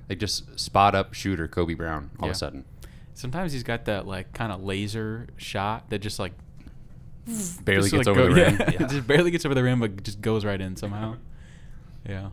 like 0.09 0.19
just 0.19 0.59
spot 0.59 0.95
up 0.95 1.13
shooter 1.13 1.47
Kobe 1.47 1.75
Brown 1.75 2.11
all 2.19 2.25
of 2.25 2.31
a 2.31 2.35
sudden. 2.35 2.65
Sometimes 3.13 3.53
he's 3.53 3.63
got 3.63 3.85
that 3.85 4.05
like 4.05 4.33
kind 4.33 4.51
of 4.51 4.61
laser 4.61 5.27
shot 5.37 5.89
that 5.91 5.99
just 5.99 6.19
like 6.19 6.33
Barely 7.63 7.89
gets 7.89 8.07
like, 8.07 8.07
over 8.07 8.27
go- 8.27 8.33
the 8.33 8.41
rim. 8.41 8.55
yeah, 8.59 8.69
Yeah. 8.79 8.87
just 8.87 9.07
barely 9.07 9.31
gets 9.31 9.45
over 9.45 9.55
the 9.55 9.63
rim, 9.63 9.79
but 9.79 10.03
just 10.03 10.21
goes 10.21 10.45
right 10.45 10.59
in 10.61 10.75
somehow. 10.75 11.15
Yeah. 12.07 12.29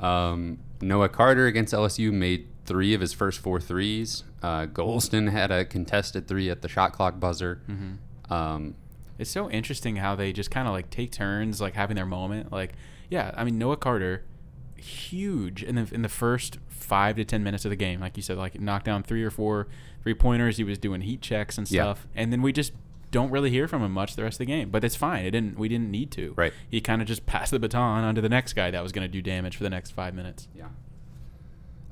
Um, 0.00 0.58
Noah 0.80 1.08
Carter 1.08 1.46
against 1.46 1.72
LSU 1.74 2.12
made 2.12 2.46
three 2.64 2.94
of 2.94 3.00
his 3.00 3.12
first 3.12 3.40
four 3.40 3.60
threes. 3.60 4.24
Uh, 4.42 4.66
Gholston 4.66 5.30
had 5.30 5.50
a 5.50 5.64
contested 5.64 6.26
three 6.28 6.50
at 6.50 6.62
the 6.62 6.68
shot 6.68 6.92
clock 6.92 7.18
buzzer. 7.20 7.60
hmm 7.66 7.94
Um, 8.32 8.74
It's 9.18 9.30
so 9.30 9.50
interesting 9.50 9.96
how 9.96 10.14
they 10.16 10.32
just 10.32 10.50
kind 10.50 10.66
of 10.66 10.72
like 10.74 10.90
take 10.90 11.10
turns, 11.12 11.60
like 11.60 11.74
having 11.74 11.96
their 11.96 12.06
moment. 12.06 12.52
Like, 12.52 12.74
yeah, 13.10 13.32
I 13.36 13.44
mean 13.44 13.58
Noah 13.58 13.76
Carter, 13.76 14.24
huge 14.76 15.62
in 15.62 15.74
the 15.76 15.88
in 15.92 16.02
the 16.02 16.08
first 16.08 16.58
five 16.68 17.16
to 17.16 17.24
ten 17.24 17.42
minutes 17.44 17.64
of 17.64 17.70
the 17.70 17.76
game. 17.76 18.00
Like 18.00 18.16
you 18.16 18.22
said, 18.22 18.36
like 18.38 18.60
knocked 18.60 18.84
down 18.86 19.02
three 19.02 19.22
or 19.22 19.30
four 19.30 19.68
three 20.02 20.14
pointers. 20.14 20.56
He 20.56 20.64
was 20.64 20.78
doing 20.78 21.00
heat 21.02 21.20
checks 21.20 21.58
and 21.58 21.70
Yeah. 21.70 21.82
stuff, 21.82 22.06
and 22.14 22.32
then 22.32 22.42
we 22.42 22.52
just 22.52 22.72
don't 23.12 23.30
really 23.30 23.50
hear 23.50 23.68
from 23.68 23.82
him 23.82 23.92
much 23.92 24.16
the 24.16 24.24
rest 24.24 24.34
of 24.34 24.38
the 24.38 24.46
game. 24.46 24.70
But 24.70 24.82
it's 24.82 24.96
fine. 24.96 25.24
It 25.24 25.30
didn't. 25.30 25.56
We 25.56 25.68
didn't 25.68 25.90
need 25.90 26.10
to. 26.12 26.34
Right. 26.36 26.52
He 26.68 26.80
kind 26.80 27.00
of 27.00 27.06
just 27.06 27.24
passed 27.26 27.52
the 27.52 27.60
baton 27.60 28.02
on 28.02 28.16
to 28.16 28.20
the 28.20 28.28
next 28.28 28.54
guy 28.54 28.72
that 28.72 28.82
was 28.82 28.90
going 28.90 29.06
to 29.06 29.12
do 29.12 29.22
damage 29.22 29.56
for 29.56 29.62
the 29.62 29.70
next 29.70 29.92
five 29.92 30.14
minutes. 30.14 30.48
Yeah. 30.54 30.68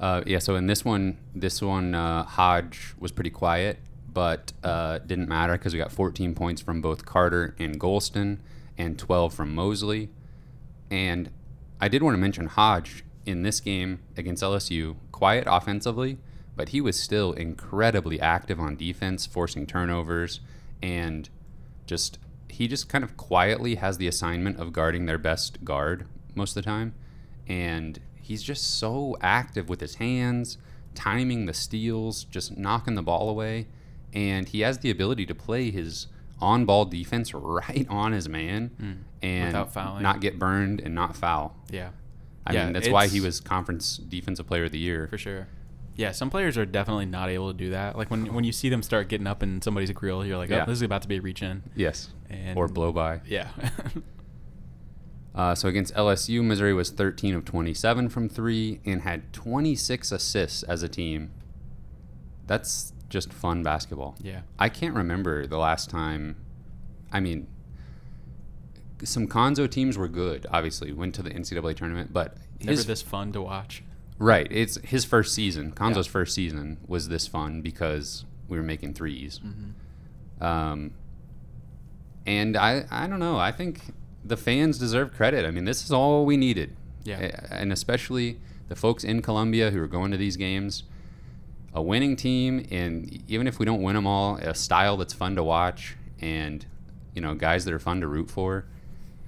Uh, 0.00 0.22
yeah. 0.26 0.40
So 0.40 0.56
in 0.56 0.66
this 0.66 0.84
one, 0.84 1.18
this 1.34 1.62
one, 1.62 1.94
uh, 1.94 2.24
Hodge 2.24 2.94
was 2.98 3.12
pretty 3.12 3.30
quiet, 3.30 3.78
but 4.12 4.52
uh, 4.64 4.98
didn't 4.98 5.28
matter 5.28 5.52
because 5.52 5.72
we 5.72 5.78
got 5.78 5.92
14 5.92 6.34
points 6.34 6.60
from 6.60 6.80
both 6.80 7.04
Carter 7.04 7.54
and 7.58 7.78
Gholston, 7.78 8.38
and 8.76 8.98
12 8.98 9.32
from 9.32 9.54
Mosley. 9.54 10.08
And 10.90 11.30
I 11.80 11.88
did 11.88 12.02
want 12.02 12.14
to 12.14 12.18
mention 12.18 12.46
Hodge 12.46 13.04
in 13.26 13.42
this 13.42 13.60
game 13.60 14.00
against 14.16 14.42
LSU, 14.42 14.96
quiet 15.12 15.44
offensively, 15.46 16.18
but 16.56 16.70
he 16.70 16.80
was 16.80 16.98
still 16.98 17.32
incredibly 17.32 18.20
active 18.20 18.58
on 18.58 18.76
defense, 18.76 19.26
forcing 19.26 19.66
turnovers, 19.66 20.40
and 20.82 21.28
just 21.86 22.18
he 22.48 22.68
just 22.68 22.88
kind 22.88 23.04
of 23.04 23.16
quietly 23.16 23.76
has 23.76 23.98
the 23.98 24.06
assignment 24.06 24.58
of 24.58 24.72
guarding 24.72 25.06
their 25.06 25.18
best 25.18 25.64
guard 25.64 26.06
most 26.34 26.56
of 26.56 26.62
the 26.62 26.68
time, 26.68 26.94
and 27.46 28.00
he's 28.20 28.42
just 28.42 28.78
so 28.78 29.16
active 29.20 29.68
with 29.68 29.80
his 29.80 29.96
hands, 29.96 30.58
timing 30.94 31.46
the 31.46 31.54
steals, 31.54 32.24
just 32.24 32.56
knocking 32.56 32.94
the 32.94 33.02
ball 33.02 33.28
away, 33.28 33.66
and 34.12 34.48
he 34.48 34.60
has 34.60 34.78
the 34.78 34.90
ability 34.90 35.26
to 35.26 35.34
play 35.34 35.70
his 35.70 36.06
on-ball 36.40 36.86
defense 36.86 37.34
right 37.34 37.86
on 37.88 38.12
his 38.12 38.28
man 38.28 38.70
hmm. 38.78 38.92
and. 39.22 39.46
Without 39.46 39.72
fouling. 39.72 40.02
not 40.02 40.20
get 40.20 40.38
burned 40.38 40.80
and 40.80 40.94
not 40.94 41.16
foul. 41.16 41.56
Yeah. 41.70 41.90
I 42.46 42.54
Yeah, 42.54 42.64
mean, 42.64 42.72
that's 42.72 42.88
why 42.88 43.06
he 43.06 43.20
was 43.20 43.40
conference 43.40 43.96
defensive 43.98 44.46
player 44.46 44.64
of 44.64 44.72
the 44.72 44.78
year. 44.78 45.06
For 45.08 45.18
sure. 45.18 45.48
Yeah, 46.00 46.12
some 46.12 46.30
players 46.30 46.56
are 46.56 46.64
definitely 46.64 47.04
not 47.06 47.28
able 47.28 47.52
to 47.52 47.56
do 47.56 47.70
that. 47.70 47.96
Like 47.98 48.10
when 48.10 48.32
when 48.32 48.42
you 48.44 48.52
see 48.52 48.68
them 48.70 48.82
start 48.82 49.08
getting 49.08 49.26
up 49.26 49.42
in 49.42 49.60
somebody's 49.60 49.90
grill, 49.90 50.24
you're 50.24 50.38
like, 50.38 50.50
oh, 50.50 50.56
Yeah. 50.56 50.64
this 50.64 50.76
is 50.76 50.82
about 50.82 51.02
to 51.02 51.08
be 51.08 51.16
a 51.18 51.20
reach 51.20 51.42
in. 51.42 51.62
Yes. 51.76 52.08
And 52.30 52.56
or 52.56 52.68
blow 52.68 52.90
by. 52.92 53.20
Yeah. 53.26 53.48
Uh, 55.32 55.54
so 55.54 55.68
against 55.68 55.94
LSU, 55.94 56.42
Missouri 56.42 56.74
was 56.74 56.90
13 56.90 57.36
of 57.36 57.44
27 57.44 58.08
from 58.08 58.28
three 58.28 58.80
and 58.84 59.02
had 59.02 59.32
26 59.32 60.10
assists 60.10 60.64
as 60.64 60.82
a 60.82 60.88
team. 60.88 61.30
That's 62.48 62.92
just 63.08 63.32
fun 63.32 63.62
basketball. 63.62 64.16
yeah. 64.20 64.40
I 64.58 64.68
can't 64.68 64.94
remember 64.94 65.46
the 65.46 65.56
last 65.56 65.88
time. 65.88 66.34
I 67.12 67.20
mean, 67.20 67.46
some 69.04 69.28
Cuonzo 69.28 69.70
teams 69.70 69.96
were 69.96 70.08
good. 70.08 70.46
Obviously, 70.50 70.92
went 70.92 71.14
to 71.14 71.22
the 71.22 71.30
NCAA 71.30 71.76
tournament, 71.76 72.12
but 72.12 72.36
Never 72.60 72.72
his, 72.72 72.86
this 72.86 73.00
fun 73.00 73.30
to 73.32 73.40
watch. 73.40 73.84
Right. 74.20 74.46
It's 74.50 74.76
his 74.84 75.04
first 75.04 75.34
season. 75.34 75.72
Cuonzo's 75.72 76.06
Yeah. 76.06 76.12
first 76.12 76.34
season 76.34 76.76
was 76.86 77.08
this 77.08 77.26
fun 77.26 77.62
because 77.62 78.24
we 78.48 78.56
were 78.56 78.62
making 78.62 78.94
3s 78.94 79.40
Mm-hmm. 79.40 80.44
Um, 80.44 80.92
and 82.26 82.56
I, 82.56 82.84
I 82.90 83.06
don't 83.06 83.18
know. 83.18 83.38
I 83.38 83.50
think 83.50 83.80
the 84.24 84.36
fans 84.36 84.78
deserve 84.78 85.12
credit. 85.14 85.44
I 85.46 85.50
mean, 85.50 85.64
this 85.64 85.82
is 85.84 85.90
all 85.90 86.24
we 86.26 86.36
needed. 86.36 86.76
Yeah. 87.02 87.40
And 87.50 87.72
especially 87.72 88.38
the 88.68 88.76
folks 88.76 89.04
in 89.04 89.22
Columbia 89.22 89.70
who 89.70 89.82
are 89.82 89.86
going 89.88 90.10
to 90.12 90.16
these 90.16 90.36
games. 90.36 90.84
A 91.72 91.80
winning 91.80 92.16
team, 92.16 92.66
and 92.72 93.22
even 93.28 93.46
if 93.46 93.60
we 93.60 93.64
don't 93.64 93.80
win 93.80 93.94
them 93.94 94.04
all, 94.06 94.36
a 94.38 94.54
style 94.56 94.96
that's 94.96 95.12
fun 95.14 95.36
to 95.36 95.44
watch, 95.44 95.94
and 96.20 96.66
you 97.14 97.22
know, 97.22 97.34
guys 97.36 97.64
that 97.64 97.72
are 97.72 97.78
fun 97.78 98.00
to 98.00 98.08
root 98.08 98.28
for. 98.28 98.64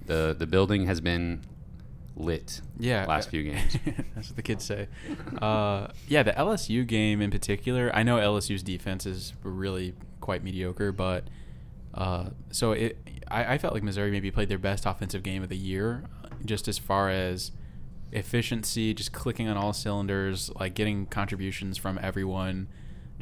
The 0.06 0.34
the 0.36 0.46
building 0.46 0.86
has 0.86 1.00
been 1.00 1.42
lit. 2.22 2.60
Yeah. 2.78 3.04
Last 3.06 3.30
few 3.30 3.42
games. 3.50 3.76
That's 4.14 4.28
what 4.28 4.36
the 4.36 4.42
kids 4.42 4.64
say. 4.64 4.88
Uh, 5.40 5.88
yeah, 6.08 6.22
the 6.22 6.32
LSU 6.32 6.86
game 6.86 7.20
in 7.20 7.30
particular. 7.30 7.90
I 7.94 8.02
know 8.02 8.16
LSU's 8.16 8.62
defense 8.62 9.06
is 9.06 9.32
really 9.42 9.94
quite 10.20 10.42
mediocre, 10.42 10.92
but 10.92 11.24
uh, 11.94 12.30
so 12.50 12.72
it. 12.72 12.98
I, 13.28 13.54
I 13.54 13.58
felt 13.58 13.74
like 13.74 13.82
Missouri 13.82 14.10
maybe 14.10 14.30
played 14.30 14.48
their 14.48 14.58
best 14.58 14.86
offensive 14.86 15.22
game 15.22 15.42
of 15.42 15.48
the 15.48 15.56
year, 15.56 16.04
just 16.44 16.68
as 16.68 16.78
far 16.78 17.08
as 17.10 17.52
efficiency, 18.12 18.92
just 18.94 19.12
clicking 19.12 19.48
on 19.48 19.56
all 19.56 19.72
cylinders, 19.72 20.50
like 20.58 20.74
getting 20.74 21.06
contributions 21.06 21.78
from 21.78 21.98
everyone, 22.02 22.68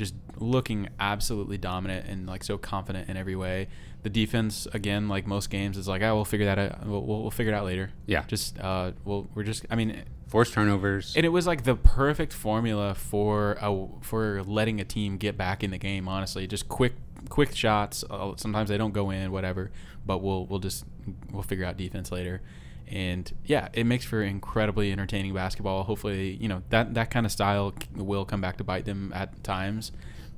just 0.01 0.15
looking 0.39 0.89
absolutely 0.99 1.59
dominant 1.59 2.07
and 2.09 2.27
like 2.27 2.43
so 2.43 2.57
confident 2.57 3.11
in 3.11 3.19
every 3.19 3.37
way. 3.37 3.69
The 4.03 4.09
defense, 4.09 4.67
again, 4.73 5.09
like 5.09 5.27
most 5.27 5.51
games, 5.51 5.77
is 5.77 5.87
like, 5.87 6.01
oh, 6.01 6.15
we'll 6.15 6.25
figure 6.25 6.47
that 6.47 6.59
out. 6.59 6.87
We'll, 6.87 7.03
we'll, 7.03 7.21
we'll 7.21 7.31
figure 7.31 7.53
it 7.53 7.57
out 7.57 7.67
later. 7.67 7.91
Yeah. 8.07 8.25
Just, 8.27 8.59
uh, 8.59 8.93
well, 9.05 9.29
we're 9.35 9.43
just. 9.43 9.67
I 9.71 9.77
mean, 9.77 10.03
Forced 10.27 10.55
turnovers. 10.55 11.15
and 11.17 11.27
it 11.27 11.29
was 11.29 11.47
like 11.47 11.65
the 11.65 11.75
perfect 11.75 12.33
formula 12.33 12.95
for 12.95 13.59
a, 13.61 13.87
for 14.01 14.43
letting 14.45 14.81
a 14.81 14.85
team 14.85 15.19
get 15.19 15.37
back 15.37 15.63
in 15.63 15.71
the 15.71 15.79
game. 15.79 16.09
Honestly, 16.09 16.47
just 16.47 16.67
quick 16.69 16.95
quick 17.29 17.55
shots. 17.55 18.05
Uh, 18.09 18.33
sometimes 18.37 18.71
they 18.71 18.79
don't 18.79 18.93
go 18.95 19.11
in, 19.11 19.33
whatever. 19.33 19.71
But 20.07 20.19
we'll 20.19 20.47
we'll 20.47 20.61
just 20.61 20.87
we'll 21.31 21.43
figure 21.43 21.67
out 21.67 21.77
defense 21.77 22.11
later. 22.11 22.41
And 22.91 23.33
yeah, 23.45 23.69
it 23.73 23.85
makes 23.85 24.05
for 24.05 24.23
incredibly 24.23 24.91
entertaining 24.93 25.33
basketball. 25.33 25.85
Hopefully, 25.85 26.33
you 26.41 26.49
know 26.49 26.63
that 26.71 26.95
that 26.95 27.11
kind 27.11 27.25
of 27.25 27.33
style 27.33 27.73
will 27.95 28.25
come 28.25 28.41
back 28.41 28.57
to 28.59 28.65
bite 28.65 28.85
them 28.85 29.13
at 29.15 29.43
times. 29.45 29.93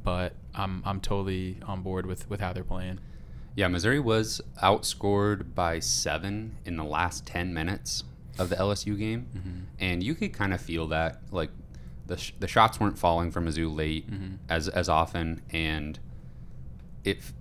But 0.05 0.35
I'm 0.55 0.83
I'm 0.85 1.01
totally 1.01 1.59
on 1.67 1.83
board 1.83 2.05
with 2.07 2.29
with 2.29 2.41
how 2.41 2.53
they're 2.53 2.65
playing. 2.65 2.99
Yeah, 3.55 3.69
Missouri 3.69 4.01
was 4.01 4.41
outscored 4.63 5.55
by 5.55 5.79
seven 5.79 6.57
in 6.65 6.77
the 6.77 6.85
last 6.85 7.27
10 7.27 7.53
minutes 7.53 8.03
of 8.39 8.49
the 8.49 8.57
LSU 8.57 8.99
game. 8.99 9.27
Mm-hmm. 9.37 9.59
And 9.79 10.03
you 10.03 10.15
could 10.15 10.33
kind 10.33 10.55
of 10.55 10.61
feel 10.63 10.87
that. 10.89 11.21
Like, 11.31 11.51
the, 12.07 12.17
sh- 12.17 12.33
the 12.41 12.49
shots 12.49 12.81
weren't 12.81 12.99
falling 12.99 13.31
for 13.31 13.43
Mizzou 13.43 13.75
late 13.77 14.11
Mhm. 14.11 14.39
as, 14.49 14.69
as 14.71 14.89
often. 14.89 15.43
And 15.51 15.99
if 17.05 17.35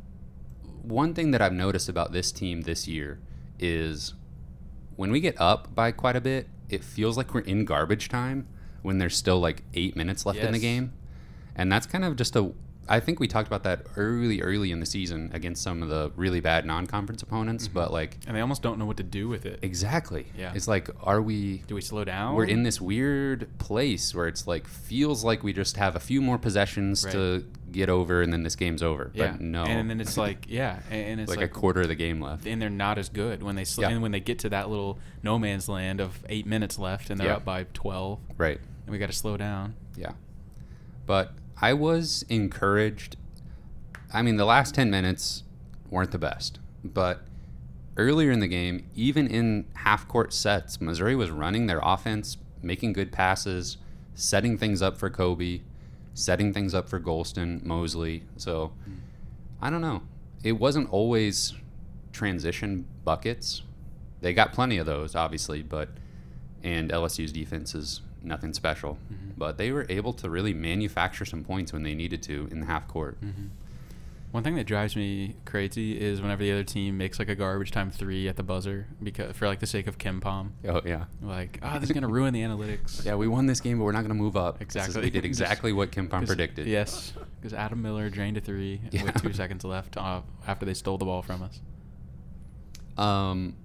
one 0.81 1.13
thing 1.13 1.31
that 1.31 1.41
I've 1.41 1.53
noticed 1.53 1.87
about 1.87 2.11
this 2.11 2.31
team 2.33 2.63
this 2.63 2.89
year 2.89 3.19
is 3.57 4.13
when 5.01 5.11
we 5.11 5.19
get 5.19 5.33
up 5.41 5.73
by 5.73 5.91
quite 5.91 6.15
a 6.15 6.21
bit, 6.21 6.47
it 6.69 6.83
feels 6.83 7.17
like 7.17 7.33
we're 7.33 7.41
in 7.41 7.65
garbage 7.65 8.07
time 8.07 8.47
when 8.83 8.99
there's 8.99 9.17
still 9.17 9.39
like 9.39 9.63
eight 9.73 9.95
minutes 9.95 10.27
left 10.27 10.37
in 10.37 10.51
the 10.51 10.59
game. 10.59 10.93
And 11.55 11.71
that's 11.71 11.87
kind 11.87 12.05
of 12.05 12.15
just 12.15 12.35
a, 12.35 12.51
I 12.91 12.99
think 12.99 13.19
we 13.19 13.27
talked 13.27 13.47
about 13.47 13.63
that 13.63 13.85
early, 13.95 14.41
early 14.41 14.71
in 14.71 14.79
the 14.79 14.85
season 14.85 15.31
against 15.33 15.63
some 15.63 15.81
of 15.81 15.89
the 15.89 16.11
really 16.15 16.41
bad 16.41 16.65
non-conference 16.65 17.21
opponents. 17.23 17.65
Mm-hmm. 17.65 17.73
But 17.73 17.91
like, 17.93 18.17
and 18.27 18.35
they 18.35 18.41
almost 18.41 18.61
don't 18.61 18.77
know 18.77 18.85
what 18.85 18.97
to 18.97 19.03
do 19.03 19.29
with 19.29 19.45
it. 19.45 19.59
exactly, 19.61 20.25
Yeah. 20.37 20.51
It's 20.53 20.67
like, 20.67 20.89
are 21.01 21.21
we? 21.21 21.59
Do 21.67 21.75
we 21.75 21.81
slow 21.81 22.03
down? 22.03 22.35
We're 22.35 22.45
in 22.45 22.63
this 22.63 22.81
weird 22.81 23.47
place 23.59 24.13
where 24.13 24.27
it's 24.27 24.45
like 24.45 24.67
feels 24.67 25.23
like 25.23 25.41
we 25.43 25.53
just 25.53 25.77
have 25.77 25.95
a 25.95 25.99
few 25.99 26.21
more 26.21 26.37
possessions 26.37 27.05
Right. 27.05 27.13
to 27.13 27.45
get 27.71 27.87
over, 27.89 28.21
and 28.21 28.33
then 28.33 28.43
this 28.43 28.57
game's 28.57 28.83
over. 28.83 29.11
yeah. 29.13 29.31
But 29.31 29.41
no, 29.41 29.63
And 29.63 29.89
then 29.89 30.01
it's 30.01 30.17
like 30.17 30.45
yeah, 30.49 30.79
and, 30.89 31.21
it's 31.21 31.29
like, 31.29 31.37
like, 31.39 31.45
a 31.45 31.53
quarter 31.53 31.81
of 31.81 31.87
the 31.87 31.95
game 31.95 32.19
left. 32.19 32.45
and 32.45 32.61
they're 32.61 32.69
not 32.69 32.97
as 32.97 33.07
good 33.07 33.41
when 33.41 33.55
they 33.55 33.63
sl- 33.63 33.83
Yeah. 33.83 33.89
and 33.91 34.01
when 34.01 34.11
they 34.11 34.19
get 34.19 34.39
to 34.39 34.49
that 34.49 34.69
little 34.69 34.99
no 35.23 35.39
man's 35.39 35.69
land 35.69 36.01
of 36.01 36.19
eight 36.27 36.45
minutes 36.45 36.77
left 36.77 37.09
and 37.09 37.17
they're 37.17 37.27
Yeah. 37.27 37.35
up 37.37 37.45
by 37.45 37.63
twelve 37.73 38.19
Right. 38.37 38.59
and 38.85 38.91
we 38.91 38.97
got 38.97 39.07
to 39.09 39.15
slow 39.15 39.37
down. 39.37 39.75
Yeah. 39.95 40.11
But 41.05 41.31
I 41.61 41.73
was 41.73 42.25
encouraged. 42.27 43.15
I 44.13 44.21
mean, 44.21 44.37
the 44.37 44.45
last 44.45 44.73
10 44.75 44.89
minutes 44.89 45.43
weren't 45.89 46.11
the 46.11 46.17
best, 46.17 46.59
but 46.83 47.21
earlier 47.97 48.31
in 48.31 48.39
the 48.39 48.47
game, 48.47 48.89
even 48.95 49.27
in 49.27 49.65
half 49.75 50.07
court 50.07 50.33
sets, 50.33 50.81
Missouri 50.81 51.15
was 51.15 51.29
running 51.29 51.67
their 51.67 51.79
offense, 51.83 52.37
making 52.63 52.93
good 52.93 53.11
passes, 53.11 53.77
setting 54.15 54.57
things 54.57 54.81
up 54.81 54.97
for 54.97 55.09
Kobe, 55.09 55.61
setting 56.13 56.53
things 56.53 56.73
up 56.73 56.89
for 56.89 56.99
Gholston, 56.99 57.63
Mosley. 57.63 58.23
So 58.37 58.73
I 59.61 59.69
don't 59.69 59.81
know. 59.81 60.01
It 60.43 60.53
wasn't 60.53 60.89
always 60.89 61.53
transition 62.11 62.87
buckets. 63.03 63.61
They 64.21 64.33
got 64.33 64.51
plenty 64.53 64.77
of 64.77 64.85
those, 64.85 65.15
obviously, 65.15 65.61
but 65.61 65.89
and 66.63 66.91
LSU's 66.91 67.31
defense 67.31 67.73
is 67.73 68.01
nothing 68.21 68.53
special. 68.53 68.97
But 69.37 69.57
they 69.57 69.71
were 69.71 69.85
able 69.89 70.13
to 70.13 70.29
really 70.29 70.53
manufacture 70.53 71.25
some 71.25 71.43
points 71.43 71.73
when 71.73 71.83
they 71.83 71.95
needed 71.95 72.21
to 72.23 72.47
in 72.51 72.59
the 72.59 72.65
half 72.67 72.87
court. 72.87 73.17
One 74.31 74.43
thing 74.43 74.55
that 74.55 74.63
drives 74.65 74.95
me 74.95 75.35
crazy 75.43 75.99
is 75.99 76.21
whenever 76.21 76.41
the 76.41 76.53
other 76.53 76.63
team 76.63 76.97
makes 76.97 77.19
like 77.19 77.27
a 77.27 77.35
garbage 77.35 77.69
time 77.71 77.91
three 77.91 78.29
at 78.29 78.37
the 78.37 78.43
buzzer 78.43 78.87
because 79.03 79.35
for 79.35 79.45
like 79.45 79.59
the 79.59 79.67
sake 79.67 79.87
of 79.87 79.97
KenPom, 79.97 80.51
Oh 80.65 80.81
yeah, 80.85 81.05
like 81.21 81.59
oh 81.61 81.79
this 81.79 81.89
is 81.89 81.93
gonna 81.93 82.07
ruin 82.07 82.33
the 82.33 82.41
analytics. 82.41 83.03
yeah. 83.05 83.15
We 83.15 83.27
won 83.27 83.45
this 83.45 83.59
game, 83.59 83.77
but 83.79 83.83
we're 83.83 83.91
not 83.91 84.01
going 84.03 84.09
to 84.15 84.21
move 84.23 84.37
up. 84.37 84.61
Exactly. 84.61 85.01
we 85.01 85.09
did 85.09 85.25
exactly 85.25 85.73
what 85.73 85.91
KenPom 85.91 86.25
predicted. 86.27 86.65
Yes, 86.65 87.11
because 87.41 87.53
Adam 87.53 87.81
Miller 87.81 88.09
drained 88.09 88.37
a 88.37 88.41
three 88.41 88.79
Yeah. 88.91 89.03
with 89.05 89.21
two 89.21 89.33
seconds 89.33 89.65
left 89.65 89.97
uh, 89.97 90.21
after 90.47 90.65
they 90.65 90.75
stole 90.75 90.97
the 90.97 91.05
ball 91.05 91.21
from 91.23 91.43
us. 91.43 91.59
Um, 92.97 93.55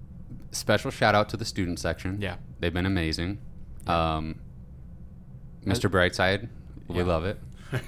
special 0.51 0.91
shout 0.91 1.15
out 1.15 1.29
to 1.29 1.37
the 1.37 1.45
student 1.45 1.79
section. 1.79 2.19
Yeah. 2.21 2.35
they've 2.59 2.73
been 2.73 2.85
amazing. 2.85 3.37
Um, 3.85 4.39
Mr. 5.67 5.89
Brightside, 5.89 6.47
we 6.87 6.97
Yeah. 6.97 7.03
love 7.03 7.25
it. 7.25 7.39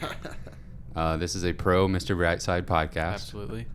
Uh, 0.96 1.16
this 1.16 1.34
is 1.36 1.46
a 1.46 1.54
pro 1.54 1.88
Mr. 1.88 2.18
Brightside 2.18 2.64
podcast. 2.64 3.14
Absolutely. 3.14 3.68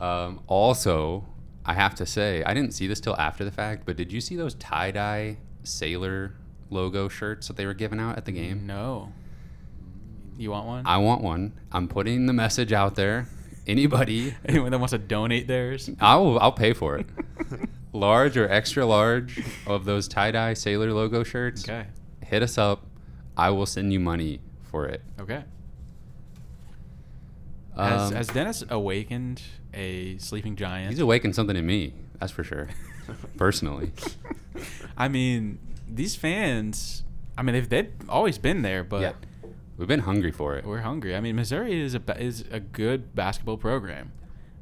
Um, 0.00 0.40
also, 0.46 1.24
I 1.64 1.72
have 1.74 1.94
to 1.94 2.04
say, 2.04 2.42
I 2.44 2.52
didn't 2.52 2.72
see 2.72 2.86
this 2.86 3.00
till 3.00 3.16
after 3.18 3.44
the 3.44 3.50
fact, 3.52 3.86
but 3.86 3.96
did 3.96 4.12
you 4.12 4.20
see 4.20 4.36
those 4.36 4.54
tie 4.54 4.90
dye 4.90 5.38
sailor 5.62 6.34
logo 6.70 7.08
shirts 7.08 7.46
that 7.46 7.56
they 7.56 7.64
were 7.64 7.72
giving 7.72 7.98
out 8.00 8.18
at 8.18 8.24
the 8.26 8.32
game? 8.32 8.66
No. 8.66 9.12
You 10.36 10.50
want 10.50 10.66
one? 10.66 10.86
I 10.86 10.98
want 10.98 11.22
one. 11.22 11.52
I'm 11.72 11.88
putting 11.88 12.26
the 12.26 12.32
message 12.34 12.72
out 12.72 12.96
there. 12.96 13.28
Anybody, 13.66 14.34
Anyone 14.44 14.72
that 14.72 14.78
wants 14.78 14.90
to 14.92 14.98
donate 14.98 15.46
theirs? 15.46 15.88
I'll 16.00 16.38
I'll 16.40 16.52
pay 16.52 16.74
for 16.74 16.96
it. 16.98 17.06
large 17.94 18.36
or 18.36 18.50
extra 18.50 18.84
large 18.84 19.40
of 19.66 19.84
those 19.86 20.08
tie 20.08 20.32
dye 20.32 20.52
sailor 20.54 20.92
logo 20.92 21.22
shirts. 21.22 21.64
Okay. 21.66 21.86
Hit 22.22 22.42
us 22.42 22.58
up. 22.58 22.84
I 23.36 23.50
will 23.50 23.66
send 23.66 23.92
you 23.92 24.00
money 24.00 24.40
for 24.70 24.86
it. 24.86 25.02
Okay. 25.20 25.44
Has, 27.76 28.10
Um, 28.10 28.16
has 28.16 28.28
Dennis 28.28 28.62
awakened 28.68 29.42
a 29.72 30.16
sleeping 30.18 30.54
giant? 30.56 30.90
he's 30.90 31.00
awakened 31.00 31.34
something 31.34 31.56
in 31.56 31.66
me. 31.66 31.94
That's 32.20 32.30
for 32.32 32.44
sure. 32.44 32.68
Personally. 33.36 33.92
I 34.96 35.08
mean, 35.08 35.58
these 35.88 36.14
fans. 36.14 37.02
I 37.36 37.42
mean, 37.42 37.54
they've 37.54 37.68
they've 37.68 37.92
always 38.08 38.38
been 38.38 38.62
there, 38.62 38.84
but 38.84 39.00
yeah. 39.02 39.12
We've 39.76 39.88
been 39.88 40.00
hungry 40.00 40.30
for 40.30 40.54
it. 40.56 40.64
we're 40.64 40.82
hungry. 40.82 41.16
I 41.16 41.20
mean, 41.20 41.34
Missouri 41.34 41.80
is 41.80 41.96
a 41.96 42.02
is 42.22 42.44
a 42.52 42.60
good 42.60 43.12
basketball 43.16 43.56
program. 43.56 44.12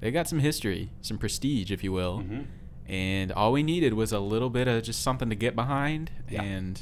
They 0.01 0.11
got 0.11 0.27
some 0.27 0.39
history, 0.39 0.89
some 1.03 1.19
prestige, 1.19 1.71
if 1.71 1.85
you 1.85 1.93
will, 1.93 2.21
Mhm. 2.21 2.47
and 2.89 3.31
all 3.31 3.53
we 3.53 3.63
needed 3.63 3.93
was 3.93 4.11
a 4.13 4.19
little 4.21 4.49
bit 4.49 4.67
of 4.69 4.83
just 4.83 5.03
something 5.03 5.29
to 5.29 5.37
get 5.37 5.55
behind. 5.55 6.11
Yeah. 6.31 6.43
And 6.43 6.81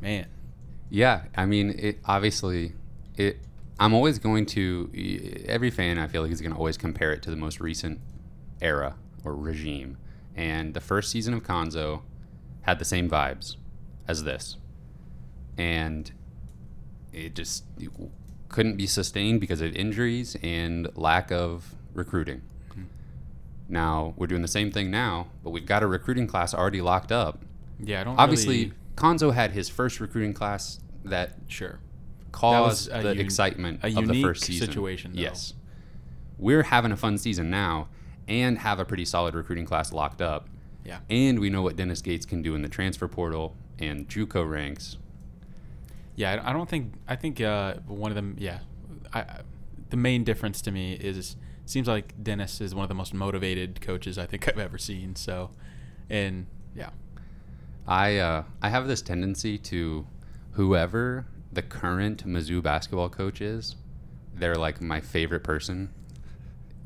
man, 0.00 0.26
Yeah, 0.90 1.22
I 1.36 1.46
mean, 1.46 1.70
it 1.78 1.98
obviously 2.04 2.72
it. 3.16 3.38
I'm 3.78 3.92
always 3.92 4.18
going 4.18 4.46
to 4.46 5.42
every 5.46 5.70
fan. 5.70 5.98
I 5.98 6.06
feel 6.06 6.22
like 6.22 6.30
is 6.32 6.40
going 6.40 6.52
to 6.52 6.58
always 6.58 6.78
compare 6.78 7.12
it 7.12 7.22
to 7.22 7.30
the 7.30 7.36
most 7.36 7.60
recent 7.60 8.00
era 8.60 8.94
or 9.24 9.34
regime, 9.34 9.98
and 10.34 10.74
the 10.74 10.80
first 10.80 11.10
season 11.10 11.34
of 11.34 11.42
Cuonzo 11.42 12.02
had 12.62 12.78
the 12.78 12.84
same 12.84 13.10
vibes 13.10 13.56
as 14.08 14.24
this, 14.24 14.56
and 15.58 16.10
it 17.12 17.34
just 17.34 17.64
couldn't 18.48 18.76
be 18.76 18.86
sustained 18.86 19.40
because 19.40 19.60
of 19.60 19.74
injuries 19.74 20.36
and 20.42 20.88
lack 20.96 21.30
of 21.30 21.74
recruiting. 21.92 22.42
Hmm. 22.72 22.82
Now 23.68 24.14
we're 24.16 24.28
doing 24.28 24.42
the 24.42 24.48
same 24.48 24.70
thing 24.70 24.90
now, 24.90 25.28
but 25.42 25.50
we've 25.50 25.66
got 25.66 25.82
a 25.82 25.86
recruiting 25.86 26.26
class 26.26 26.54
already 26.54 26.80
locked 26.80 27.10
up 27.12 27.42
yeah, 27.78 28.00
I 28.00 28.04
don't 28.04 28.18
obviously 28.18 28.56
really- 28.56 28.72
Cuonzo 28.96 29.32
had 29.34 29.52
his 29.52 29.68
first 29.68 30.00
recruiting 30.00 30.32
class 30.34 30.80
that 31.04 31.34
sure. 31.48 31.80
caused 32.32 32.88
a 32.90 33.02
the 33.02 33.10
un- 33.10 33.18
excitement 33.18 33.84
of 33.84 34.08
the 34.08 34.22
first 34.22 34.44
season. 34.44 34.66
situation, 34.66 35.12
though. 35.14 35.20
Yes, 35.22 35.54
we're 36.38 36.64
having 36.64 36.92
a 36.92 36.96
fun 36.96 37.18
season 37.18 37.50
now, 37.50 37.88
and 38.28 38.58
have 38.58 38.78
a 38.80 38.84
pretty 38.84 39.04
solid 39.04 39.34
recruiting 39.34 39.66
class 39.66 39.92
locked 39.92 40.20
up, 40.22 40.48
Yeah. 40.84 40.98
and 41.10 41.38
we 41.38 41.50
know 41.50 41.62
what 41.62 41.76
Dennis 41.76 42.00
Gates 42.02 42.26
can 42.26 42.42
do 42.42 42.54
in 42.54 42.62
the 42.62 42.68
transfer 42.68 43.06
portal 43.08 43.54
and 43.78 44.08
JUCO 44.08 44.48
ranks. 44.50 44.96
Yeah, 46.14 46.40
I 46.42 46.50
I 46.50 46.52
don't 46.52 46.68
think 46.68 46.94
I 47.06 47.14
think 47.16 47.40
uh, 47.40 47.74
one 47.86 48.10
of 48.10 48.14
them. 48.16 48.36
Yeah, 48.38 48.60
I, 49.12 49.20
I 49.20 49.40
the 49.90 49.96
main 49.98 50.24
difference 50.24 50.60
to 50.62 50.70
me 50.72 50.94
is 50.94 51.36
seems 51.66 51.86
like 51.86 52.14
Dennis 52.22 52.60
is 52.60 52.74
one 52.74 52.82
of 52.84 52.88
the 52.88 52.94
most 52.94 53.12
motivated 53.12 53.80
coaches 53.80 54.16
I 54.18 54.24
think 54.26 54.48
I've 54.48 54.58
ever 54.58 54.78
seen. 54.78 55.14
So, 55.14 55.50
and 56.08 56.46
yeah, 56.74 56.90
I 57.88 58.16
uh, 58.18 58.42
I 58.62 58.68
have 58.68 58.88
this 58.88 59.02
tendency 59.02 59.58
to 59.58 60.06
whoever 60.52 61.26
the 61.52 61.62
current 61.62 62.26
Mizzou 62.26 62.62
basketball 62.62 63.08
coach 63.08 63.40
is, 63.40 63.76
they're 64.34 64.56
like 64.56 64.80
my 64.80 65.00
favorite 65.00 65.44
person 65.44 65.90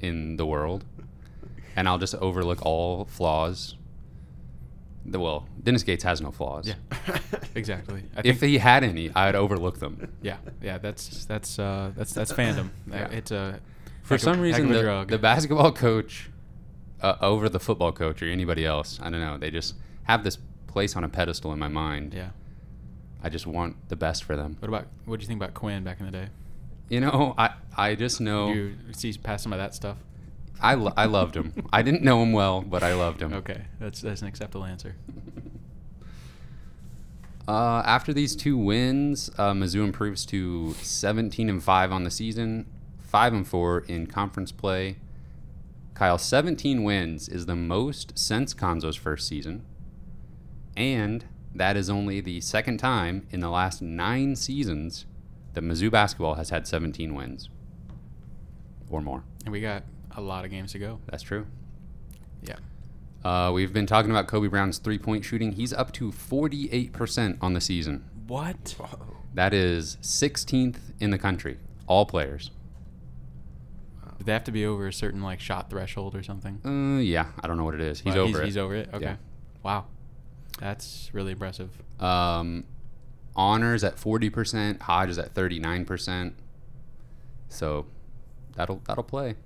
in 0.01 0.37
the 0.37 0.47
world, 0.47 0.85
and 1.77 1.89
I'll 1.89 1.99
just 1.99 2.15
overlook 2.17 2.65
all 2.65 3.05
flaws. 3.07 3.77
The, 5.07 5.19
well, 5.19 5.47
Dennis 5.63 5.83
Gates 5.83 6.05
has 6.05 6.21
no 6.21 6.31
flaws. 6.31 6.69
yeah, 6.69 6.75
exactly. 7.55 8.03
I 8.15 8.21
If 8.23 8.41
he 8.43 8.59
had 8.59 8.85
any, 8.85 9.11
I'd 9.15 9.35
overlook 9.35 9.79
them. 9.79 10.13
yeah, 10.23 10.37
yeah, 10.63 10.77
that's 10.79 11.25
that's 11.25 11.59
uh, 11.59 11.93
that's 11.97 12.13
that's 12.13 12.33
fandom. 12.33 12.69
Yeah. 12.93 13.09
It's 13.11 13.31
a 13.31 13.61
For 14.03 14.15
heck 14.15 14.19
of- 14.19 14.21
some 14.25 14.41
reason, 14.41 14.69
the, 14.69 15.07
the 15.09 15.19
basketball 15.19 15.73
coach 15.73 16.29
uh, 17.01 17.17
over 17.23 17.49
the 17.49 17.59
football 17.61 17.93
coach 17.93 18.23
or 18.23 18.27
anybody 18.27 18.67
else, 18.67 19.01
I 19.03 19.09
don't 19.09 19.21
know. 19.21 19.39
They 19.39 19.51
just 19.51 19.75
have 20.05 20.23
this 20.23 20.37
place 20.71 20.97
on 20.97 21.05
a 21.05 21.09
pedestal 21.09 21.53
in 21.53 21.59
my 21.59 21.69
mind. 21.69 22.15
yeah. 22.15 22.31
I 23.23 23.29
just 23.29 23.47
want 23.47 23.77
the 23.91 23.97
best 23.97 24.25
for 24.25 24.35
them. 24.35 24.57
What 24.61 24.69
about 24.69 24.87
what 25.05 25.19
do 25.21 25.25
you 25.25 25.27
think 25.29 25.39
about 25.43 25.53
Quinn 25.53 25.85
back 25.85 26.01
in 26.01 26.07
the 26.07 26.13
day? 26.13 26.29
You 26.89 27.01
know, 27.01 27.35
I 27.37 27.51
I 27.77 27.95
just 27.95 28.19
know 28.21 28.51
You 28.53 28.75
see 28.93 29.13
past 29.13 29.43
some 29.43 29.53
of 29.53 29.59
that 29.59 29.75
stuff. 29.75 29.99
I, 30.63 30.75
lo- 30.75 30.93
I 30.97 31.07
loved 31.07 31.37
him. 31.37 31.53
I 31.73 31.83
didn't 31.83 32.03
know 32.03 32.23
him 32.23 32.33
well, 32.33 32.61
but 32.63 32.83
I 32.83 32.95
loved 32.95 33.21
him. 33.23 33.33
Okay, 33.35 33.63
that's 33.79 34.01
that's 34.01 34.23
an 34.23 34.29
acceptable 34.29 34.65
answer. 34.65 34.95
Uh, 37.49 37.83
after 37.85 38.13
these 38.13 38.37
two 38.37 38.57
wins, 38.57 39.31
uh, 39.37 39.53
Mizzou 39.53 39.83
improves 39.83 40.25
to 40.27 40.75
17 40.75 41.49
and 41.49 41.63
five 41.63 41.91
on 41.91 42.05
the 42.05 42.11
season, 42.11 42.67
five 43.01 43.33
and 43.33 43.47
four 43.47 43.81
in 43.81 44.07
conference 44.07 44.53
play. 44.53 44.97
Kyle, 45.95 46.17
17 46.19 46.85
wins 46.85 47.29
is 47.29 47.47
the 47.47 47.57
most 47.57 48.17
since 48.19 48.55
Cuonzo's 48.55 48.97
first 48.97 49.27
season, 49.27 49.65
and 50.77 51.25
that 51.55 51.77
is 51.77 51.91
only 51.91 52.21
the 52.21 52.41
second 52.41 52.79
time 52.79 53.27
in 53.31 53.41
the 53.41 53.51
last 53.51 53.83
nine 53.83 54.37
seasons 54.37 55.07
that 55.55 55.65
Mizzou 55.65 55.91
basketball 55.91 56.35
has 56.35 56.51
had 56.51 56.67
17 56.67 57.15
wins 57.15 57.49
or 58.89 59.01
more. 59.01 59.25
And 59.45 59.53
we 59.53 59.61
got 59.61 59.85
a 60.17 60.21
lot 60.21 60.45
of 60.45 60.51
games 60.51 60.73
to 60.73 60.79
go. 60.79 61.01
That's 61.07 61.23
true. 61.23 61.47
Yeah. 62.43 62.57
Uh, 63.25 63.51
we've 63.53 63.73
been 63.73 63.87
talking 63.87 64.11
about 64.11 64.29
Kobe 64.29 64.49
Brown's 64.49 64.79
three 64.79 64.99
point 64.99 65.25
shooting. 65.25 65.53
He's 65.53 65.73
up 65.73 65.93
to 65.95 66.11
48% 66.11 67.39
on 67.41 67.55
the 67.55 67.61
season. 67.61 68.05
What? 68.27 68.77
That 69.35 69.53
is 69.53 69.97
16th 70.03 70.79
in 71.01 71.11
the 71.11 71.19
country, 71.19 71.59
all 71.87 72.07
players. 72.07 72.51
Did 74.19 74.27
they 74.27 74.33
have 74.33 74.45
to 74.45 74.53
be 74.53 74.67
over 74.67 74.87
a 74.87 74.93
certain 74.93 75.23
like 75.23 75.41
shot 75.41 75.71
threshold 75.71 76.15
or 76.15 76.23
something? 76.23 76.61
Uh, 76.65 77.01
yeah, 77.01 77.29
I 77.41 77.47
don't 77.47 77.57
know 77.57 77.65
what 77.65 77.75
it 77.75 77.81
is. 77.81 78.01
He's 78.01 78.15
Well, 78.15 78.25
over 78.25 78.43
it. 78.43 78.45
He's 78.45 78.59
over 78.59 78.75
it. 78.75 78.91
Okay. 78.93 79.05
Yeah. 79.05 79.17
Wow. 79.63 79.87
That's 80.61 81.11
really 81.13 81.33
impressive. 81.33 81.71
Um, 81.99 82.65
Honor's 83.35 83.83
at 83.83 83.97
40%, 83.97 84.83
Hodge 84.83 85.11
is 85.11 85.19
at 85.19 85.35
39%. 85.35 86.33
So 87.49 87.87
that'll 88.55 88.81
that'll 88.87 89.05
play. 89.05 89.37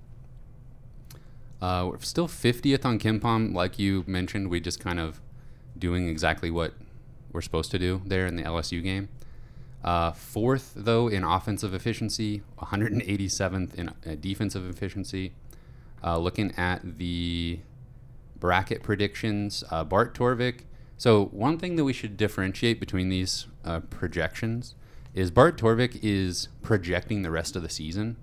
Uh, 1.61 1.87
we're 1.89 1.99
still 1.99 2.27
50th 2.27 2.85
on 2.85 2.99
KenPom, 2.99 3.53
like 3.53 3.79
you 3.79 4.03
mentioned. 4.05 4.49
We 4.49 4.59
just 4.59 4.79
kind 4.79 4.99
of 4.99 5.21
doing 5.77 6.07
exactly 6.09 6.51
what 6.51 6.73
we're 7.31 7.41
supposed 7.41 7.71
to 7.71 7.79
do 7.79 8.01
there 8.05 8.27
in 8.27 8.35
the 8.35 8.43
LSU 8.43 8.83
game. 8.83 9.09
Uh, 9.83 10.11
fourth, 10.11 10.73
though, 10.75 11.07
in 11.07 11.23
offensive 11.23 11.73
efficiency, 11.73 12.41
187th 12.59 13.73
in 13.75 13.89
uh, 13.89 14.15
defensive 14.19 14.67
efficiency. 14.69 15.33
Uh, 16.03 16.17
looking 16.17 16.51
at 16.57 16.97
the 16.97 17.59
bracket 18.39 18.83
predictions, 18.83 19.63
uh, 19.71 19.83
Bart 19.83 20.13
Torvik. 20.13 20.61
So, 20.97 21.25
one 21.25 21.57
thing 21.57 21.75
that 21.75 21.83
we 21.83 21.93
should 21.93 22.15
differentiate 22.17 22.79
between 22.79 23.09
these 23.09 23.47
uh, 23.65 23.81
projections 23.81 24.75
is 25.13 25.29
Bart 25.31 25.57
Torvik 25.57 25.99
is 26.01 26.47
projecting 26.61 27.21
the 27.21 27.31
rest 27.31 27.55
of 27.55 27.61
the 27.63 27.69
season 27.69 28.17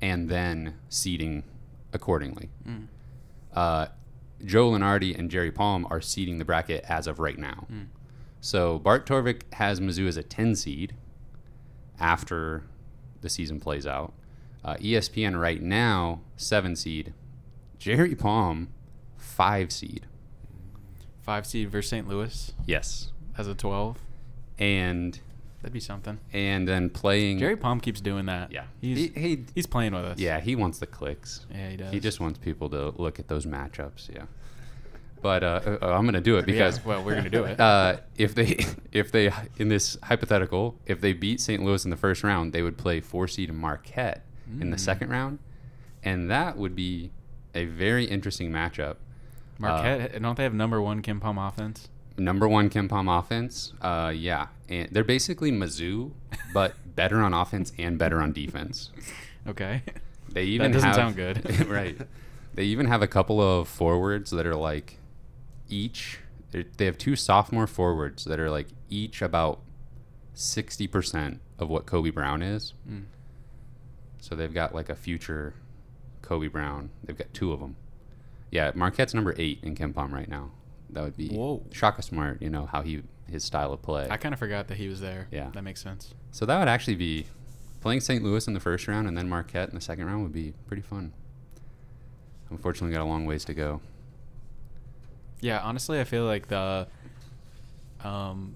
and 0.00 0.28
then 0.28 0.74
seeding 0.88 1.44
accordingly. 1.92 2.48
Uh, 3.54 3.86
Joe 4.44 4.70
Lunardi 4.70 5.18
and 5.18 5.30
Jerry 5.30 5.50
Palm 5.52 5.86
are 5.90 6.00
seeding 6.00 6.38
the 6.38 6.44
bracket 6.44 6.84
as 6.88 7.06
of 7.06 7.18
right 7.18 7.38
now. 7.38 7.66
So 8.40 8.78
Bart 8.78 9.04
Torvik 9.06 9.52
has 9.54 9.80
Mizzou 9.80 10.06
as 10.08 10.16
a 10.16 10.22
10 10.22 10.54
seed 10.56 10.94
after 11.98 12.64
the 13.20 13.28
season 13.28 13.60
plays 13.60 13.86
out. 13.86 14.14
Uh, 14.64 14.76
ESPN 14.76 15.38
right 15.40 15.60
now, 15.60 16.20
7 16.36 16.74
seed. 16.76 17.12
Jerry 17.78 18.14
Palm, 18.14 18.68
5 19.16 19.70
seed. 19.72 20.06
Five 21.22 21.46
seed 21.46 21.70
versus 21.70 21.90
St. 21.90 22.08
Louis 22.08 22.52
Yes. 22.66 23.12
as 23.38 23.46
a 23.46 23.54
12. 23.54 23.98
And 24.58 25.18
That'd 25.62 25.72
be 25.72 25.80
something. 25.80 26.18
and 26.32 26.66
then 26.66 26.88
playing 26.90 27.38
Jerry 27.38 27.56
Palm 27.56 27.80
keeps 27.80 28.00
doing 28.00 28.26
that. 28.26 28.50
Yeah. 28.52 28.64
He's, 28.80 28.98
He- 29.14 29.20
he- 29.20 29.44
he's 29.54 29.66
playing 29.66 29.92
with 29.94 30.04
us. 30.04 30.18
Yeah, 30.18 30.40
he 30.40 30.56
wants 30.56 30.78
the 30.78 30.86
clicks. 30.86 31.46
Yeah, 31.50 31.70
he 31.70 31.76
does. 31.76 31.92
He 31.92 32.00
just 32.00 32.20
wants 32.20 32.38
people 32.38 32.68
to 32.70 32.90
look 32.96 33.18
at 33.18 33.28
those 33.28 33.44
matchups. 33.46 34.12
Yeah. 34.14 34.24
But 35.22 35.44
uh, 35.44 35.60
uh, 35.82 35.86
I'm 35.92 36.02
going 36.04 36.14
to 36.14 36.20
do 36.22 36.38
it 36.38 36.40
Yeah, 36.48 36.54
because 36.54 36.82
well, 36.84 37.04
we're 37.04 37.14
gonna 37.14 37.28
do 37.28 37.44
it. 37.44 37.60
Uh, 37.60 37.96
if 38.16 38.34
they 38.34 38.64
if 38.92 39.12
they 39.12 39.30
in 39.58 39.68
this 39.68 39.98
hypothetical, 40.02 40.76
if 40.86 41.02
they 41.02 41.12
beat 41.12 41.40
St. 41.42 41.62
Louis 41.62 41.84
in 41.84 41.90
the 41.90 41.96
first 41.98 42.24
round, 42.24 42.54
they 42.54 42.62
would 42.62 42.78
play 42.78 43.00
four 43.00 43.28
seed 43.28 43.52
Marquette 43.52 44.24
in 44.60 44.70
the 44.70 44.76
Mm. 44.76 44.80
second 44.80 45.10
round, 45.10 45.38
and 46.02 46.30
that 46.30 46.56
would 46.56 46.74
be 46.74 47.10
a 47.54 47.66
very 47.66 48.06
interesting 48.06 48.50
matchup. 48.50 48.96
Marquette, 49.60 50.20
don't 50.20 50.36
they 50.36 50.42
have 50.42 50.54
number 50.54 50.80
one 50.80 51.02
KenPom 51.02 51.48
offense? 51.48 51.88
Number 52.16 52.48
one 52.48 52.70
KenPom 52.70 53.18
offense, 53.18 53.72
uh, 53.80 54.12
yeah, 54.14 54.48
and 54.68 54.88
they're 54.90 55.04
basically 55.04 55.52
Mizzou, 55.52 56.12
but 56.52 56.74
better 56.96 57.20
on 57.20 57.34
offense 57.34 57.72
and 57.78 57.98
better 57.98 58.20
on 58.20 58.32
defense. 58.32 58.90
Okay. 59.46 59.82
They 60.32 60.44
even 60.44 60.70
doesn't 60.70 60.86
have, 60.86 60.96
sound 60.96 61.16
good. 61.16 61.66
right. 61.68 61.96
They 62.54 62.64
even 62.64 62.86
have 62.86 63.02
a 63.02 63.06
couple 63.06 63.40
of 63.40 63.68
forwards 63.68 64.30
that 64.30 64.46
are 64.46 64.56
like 64.56 64.98
each. 65.68 66.20
They 66.52 66.84
have 66.84 66.98
two 66.98 67.16
sophomore 67.16 67.66
forwards 67.66 68.24
that 68.24 68.40
are 68.40 68.50
like 68.50 68.68
each 68.88 69.22
about 69.22 69.60
sixty 70.34 70.86
percent 70.86 71.40
of 71.58 71.68
what 71.68 71.86
Kobe 71.86 72.10
Brown 72.10 72.42
is. 72.42 72.74
Mm. 72.88 73.04
So 74.20 74.34
they've 74.34 74.52
got 74.52 74.74
like 74.74 74.88
a 74.88 74.96
future 74.96 75.54
Kobe 76.22 76.48
Brown. 76.48 76.90
They've 77.04 77.16
got 77.16 77.32
two 77.32 77.52
of 77.52 77.60
them. 77.60 77.76
Yeah, 78.50 78.72
Marquette's 78.74 79.14
number 79.14 79.34
eight 79.38 79.60
in 79.62 79.74
KenPom 79.74 80.12
right 80.12 80.28
now. 80.28 80.50
That 80.90 81.04
would 81.04 81.16
be 81.16 81.28
Whoa. 81.28 81.62
Shaka 81.72 82.02
Smart. 82.02 82.42
You 82.42 82.50
know 82.50 82.66
how 82.66 82.82
he 82.82 83.02
his 83.28 83.44
style 83.44 83.72
of 83.72 83.80
play. 83.80 84.08
I 84.10 84.16
kind 84.16 84.32
of 84.32 84.38
forgot 84.38 84.68
that 84.68 84.76
he 84.76 84.88
was 84.88 85.00
there. 85.00 85.28
Yeah. 85.30 85.50
That 85.52 85.62
makes 85.62 85.80
sense. 85.80 86.14
So 86.32 86.44
that 86.46 86.58
would 86.58 86.68
actually 86.68 86.96
be 86.96 87.26
playing 87.80 88.00
St. 88.00 88.22
Louis 88.22 88.46
in 88.46 88.54
the 88.54 88.60
first 88.60 88.88
round 88.88 89.06
and 89.06 89.16
then 89.16 89.28
Marquette 89.28 89.68
in 89.68 89.74
the 89.74 89.80
second 89.80 90.06
round 90.06 90.22
would 90.22 90.32
be 90.32 90.52
pretty 90.66 90.82
fun. 90.82 91.12
Unfortunately, 92.50 92.92
got 92.92 93.02
a 93.02 93.04
long 93.04 93.24
ways 93.24 93.44
to 93.44 93.54
go. 93.54 93.80
Yeah, 95.40 95.60
honestly, 95.60 96.00
I 96.00 96.04
feel 96.04 96.24
like 96.24 96.48
the, 96.48 96.88
um, 98.02 98.54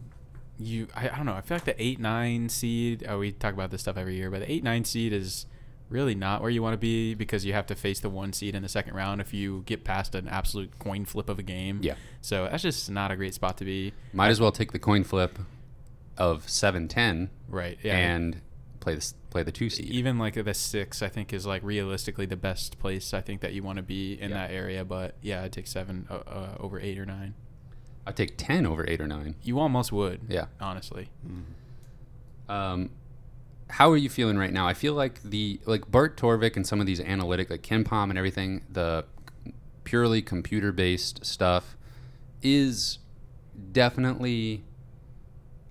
you 0.59 0.89
I, 0.95 1.09
I 1.09 1.17
don't 1.17 1.27
know. 1.27 1.35
I 1.35 1.41
feel 1.41 1.57
like 1.57 1.65
the 1.65 1.83
eight 1.83 1.99
nine 1.99 2.49
seed. 2.49 3.05
Oh, 3.09 3.19
we 3.21 3.33
talk 3.33 3.55
about 3.55 3.71
this 3.71 3.81
stuff 3.81 3.97
every 3.97 4.17
year, 4.17 4.31
but 4.31 4.41
the 4.41 4.51
eight 4.51 4.63
nine 4.63 4.85
seed 4.85 5.13
is 5.13 5.47
really 5.89 6.15
not 6.15 6.41
where 6.41 6.51
you 6.51 6.63
want 6.63 6.73
to 6.75 6.79
be 6.79 7.15
because 7.15 7.45
you 7.45 7.53
have 7.53 7.67
to 7.67 7.75
face 7.75 8.01
the 8.01 8.09
one 8.09 8.33
seed 8.33 8.55
in 8.55 8.63
the 8.63 8.69
second 8.69 8.95
round 8.95 9.21
if 9.21 9.33
you 9.35 9.63
get 9.67 9.85
past 9.85 10.15
an 10.15 10.27
absolute 10.29 10.79
coin 10.79 11.05
flip 11.05 11.29
of 11.29 11.39
a 11.39 11.43
game. 11.43 11.79
Yeah. 11.83 11.95
So 12.21 12.45
that's 12.51 12.63
just 12.63 12.91
not 12.91 13.11
a 13.11 13.17
great 13.17 13.35
spot 13.35 13.59
to 13.59 13.65
be. 13.65 13.93
Might 14.13 14.29
as 14.29 14.41
well 14.41 14.51
take 14.53 14.73
the 14.73 14.79
coin 14.79 15.05
flip 15.05 15.39
of 16.17 16.47
7-10 16.47 17.29
Right. 17.49 17.79
Yeah. 17.83 17.97
and 17.97 18.41
play 18.81 18.95
the 18.95 19.13
play 19.31 19.43
the 19.43 19.51
two 19.53 19.69
seed. 19.71 19.87
even 19.87 20.19
like 20.19 20.35
the 20.43 20.55
six, 20.55 21.03
I 21.03 21.09
think 21.09 21.33
is 21.33 21.45
like 21.47 21.63
realistically 21.65 22.27
the 22.27 22.37
best 22.37 22.79
place. 22.79 23.13
I 23.15 23.21
think 23.21 23.41
that 23.41 23.53
you 23.53 23.63
want 23.63 23.77
to 23.79 23.83
be 23.83 24.13
in 24.21 24.31
Yeah. 24.31 24.37
that 24.47 24.51
area. 24.53 24.85
But 24.85 25.17
yeah, 25.23 25.43
I'd 25.43 25.53
take 25.53 25.67
seven 25.67 26.07
uh, 26.11 26.15
uh, 26.27 26.57
over 26.61 26.79
eight 26.81 26.99
or 26.99 27.07
nine. 27.07 27.35
I'd 28.07 28.17
take 28.17 28.35
10 28.37 28.67
over 28.67 28.85
8 28.87 29.01
or 29.01 29.07
9. 29.07 29.35
You 29.43 29.59
almost 29.59 29.91
would. 29.91 30.21
Yeah. 30.29 30.47
Honestly. 30.61 31.09
Um, 32.49 32.91
how 33.69 33.91
are 33.91 33.97
you 33.97 34.09
feeling 34.09 34.37
right 34.37 34.53
now? 34.53 34.67
I 34.67 34.75
feel 34.75 34.95
like 34.95 35.23
the 35.23 35.61
like 35.65 35.91
Bart 35.91 36.17
Torvik 36.17 36.57
and 36.57 36.67
some 36.67 36.81
of 36.81 36.87
these 36.87 37.01
analytic 37.01 37.51
like 37.51 37.63
KenPom 37.63 38.11
and 38.11 38.19
everything, 38.19 38.63
the 38.71 39.05
purely 39.85 40.23
computer 40.23 40.73
based 40.73 41.25
stuff 41.25 41.77
is 42.43 42.99
definitely 43.73 44.65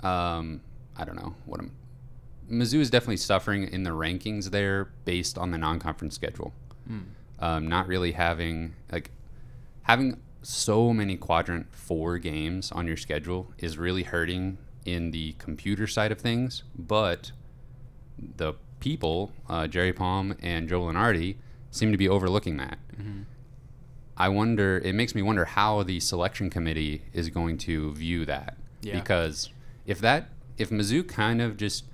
um 0.02 0.62
I 0.96 1.06
don't 1.06 1.16
know 1.16 1.36
what 1.46 1.60
I'm 1.60 1.72
Mizzou 2.50 2.80
is 2.80 2.90
definitely 2.90 3.18
suffering 3.18 3.68
in 3.68 3.84
the 3.84 3.92
rankings 3.92 4.52
there 4.52 4.90
based 5.06 5.38
on 5.38 5.52
the 5.52 5.58
non-conference 5.58 6.14
schedule. 6.14 6.54
Mm. 6.90 7.04
Um, 7.40 7.68
not 7.68 7.88
really 7.88 8.12
having 8.12 8.76
like 8.92 9.12
having 9.84 10.20
so 10.42 10.94
many 10.94 11.16
quadrant 11.16 11.74
four 11.74 12.18
games 12.18 12.72
on 12.72 12.86
your 12.86 12.98
schedule 12.98 13.52
is 13.58 13.78
really 13.78 14.04
hurting 14.04 14.58
in 14.86 15.12
the 15.12 15.34
computer 15.40 15.88
side 15.88 16.12
of 16.12 16.20
things. 16.20 16.64
But 16.78 17.32
the 18.38 18.54
people, 18.80 19.32
uh, 19.50 19.68
Jerry 19.68 19.94
Palm 19.94 20.36
and 20.42 20.68
Joe 20.70 20.82
Lunardi, 20.82 21.36
seem 21.72 21.92
to 21.92 21.98
be 21.98 22.08
overlooking 22.10 22.58
that. 22.58 22.78
Mhm. 23.00 23.24
I 24.16 24.30
wonder. 24.30 24.78
It 24.84 24.94
makes 24.94 25.16
me 25.16 25.22
wonder 25.22 25.46
how 25.46 25.82
the 25.84 26.00
selection 26.00 26.50
committee 26.50 27.02
is 27.14 27.30
going 27.30 27.58
to 27.60 27.94
view 27.94 28.26
that. 28.26 28.58
Yeah. 28.82 29.00
Because 29.00 29.50
if 29.88 30.00
that, 30.02 30.30
if 30.58 30.70
Mizzou 30.70 31.08
kind 31.08 31.42
of 31.42 31.58
just 31.58 31.86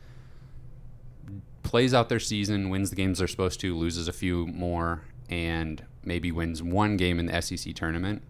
plays 1.64 1.94
out 1.94 2.10
their 2.10 2.20
season, 2.20 2.70
wins 2.70 2.90
the 2.90 2.96
games 2.96 3.20
they're 3.20 3.28
supposed 3.28 3.60
to, 3.62 3.76
loses 3.78 4.08
a 4.08 4.14
few 4.14 4.48
more, 4.48 5.02
and 5.30 5.84
maybe 6.04 6.32
wins 6.32 6.64
one 6.64 6.98
game 6.98 7.20
in 7.20 7.28
the 7.28 7.42
SEC 7.42 7.74
tournament, 7.74 8.22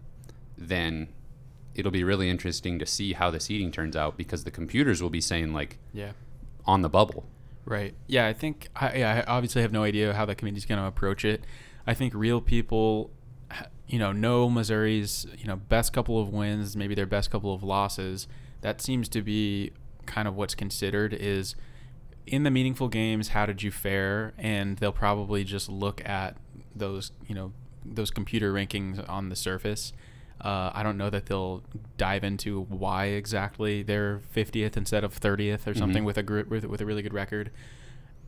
then 0.58 1.08
it'll 1.74 1.90
be 1.92 2.04
really 2.04 2.28
interesting 2.28 2.78
to 2.78 2.84
see 2.86 3.12
how 3.14 3.30
the 3.30 3.40
seeding 3.40 3.70
turns 3.72 3.96
out 3.96 4.16
because 4.16 4.44
the 4.44 4.50
computers 4.50 5.02
will 5.02 5.10
be 5.10 5.20
saying 5.20 5.52
like 5.52 5.78
Yeah. 5.92 6.12
on 6.66 6.82
the 6.82 6.88
bubble. 6.90 7.24
Right. 7.70 7.94
Yeah, 8.08 8.26
I 8.26 8.32
think 8.32 8.68
I, 8.74 8.96
yeah, 8.96 9.24
I 9.24 9.30
obviously 9.30 9.62
have 9.62 9.70
no 9.70 9.84
idea 9.84 10.12
how 10.12 10.26
the 10.26 10.34
committee's 10.34 10.66
going 10.66 10.80
to 10.80 10.86
approach 10.88 11.24
it. 11.24 11.44
I 11.86 11.94
think 11.94 12.12
real 12.14 12.40
people, 12.40 13.12
you 13.86 13.96
know, 13.96 14.10
know 14.10 14.50
Missouri's 14.50 15.24
you 15.38 15.46
know 15.46 15.54
best 15.54 15.92
couple 15.92 16.20
of 16.20 16.30
wins, 16.30 16.76
maybe 16.76 16.96
their 16.96 17.06
best 17.06 17.30
couple 17.30 17.54
of 17.54 17.62
losses. 17.62 18.26
That 18.62 18.80
seems 18.80 19.08
to 19.10 19.22
be 19.22 19.70
kind 20.04 20.26
of 20.26 20.34
what's 20.34 20.56
considered 20.56 21.14
is 21.14 21.54
in 22.26 22.42
the 22.42 22.50
meaningful 22.50 22.88
games. 22.88 23.28
How 23.28 23.46
did 23.46 23.62
you 23.62 23.70
fare? 23.70 24.34
And 24.36 24.78
they'll 24.78 24.90
probably 24.90 25.44
just 25.44 25.68
look 25.68 26.04
at 26.04 26.36
those 26.74 27.12
you 27.28 27.36
know 27.36 27.52
those 27.84 28.10
computer 28.10 28.52
rankings 28.52 29.08
on 29.08 29.28
the 29.28 29.36
surface. 29.36 29.92
Uh, 30.40 30.70
I 30.74 30.82
don't 30.82 30.96
know 30.96 31.10
that 31.10 31.26
they'll 31.26 31.62
dive 31.98 32.24
into 32.24 32.62
why 32.62 33.06
exactly 33.06 33.82
they're 33.82 34.20
50th 34.34 34.76
instead 34.76 35.04
of 35.04 35.12
30th 35.18 35.66
or 35.66 35.74
something 35.74 36.02
Mhm. 36.02 36.06
with 36.06 36.16
a 36.18 36.22
gr- 36.22 36.42
with, 36.48 36.64
with 36.64 36.80
a 36.80 36.86
really 36.86 37.02
good 37.02 37.12
record. 37.14 37.50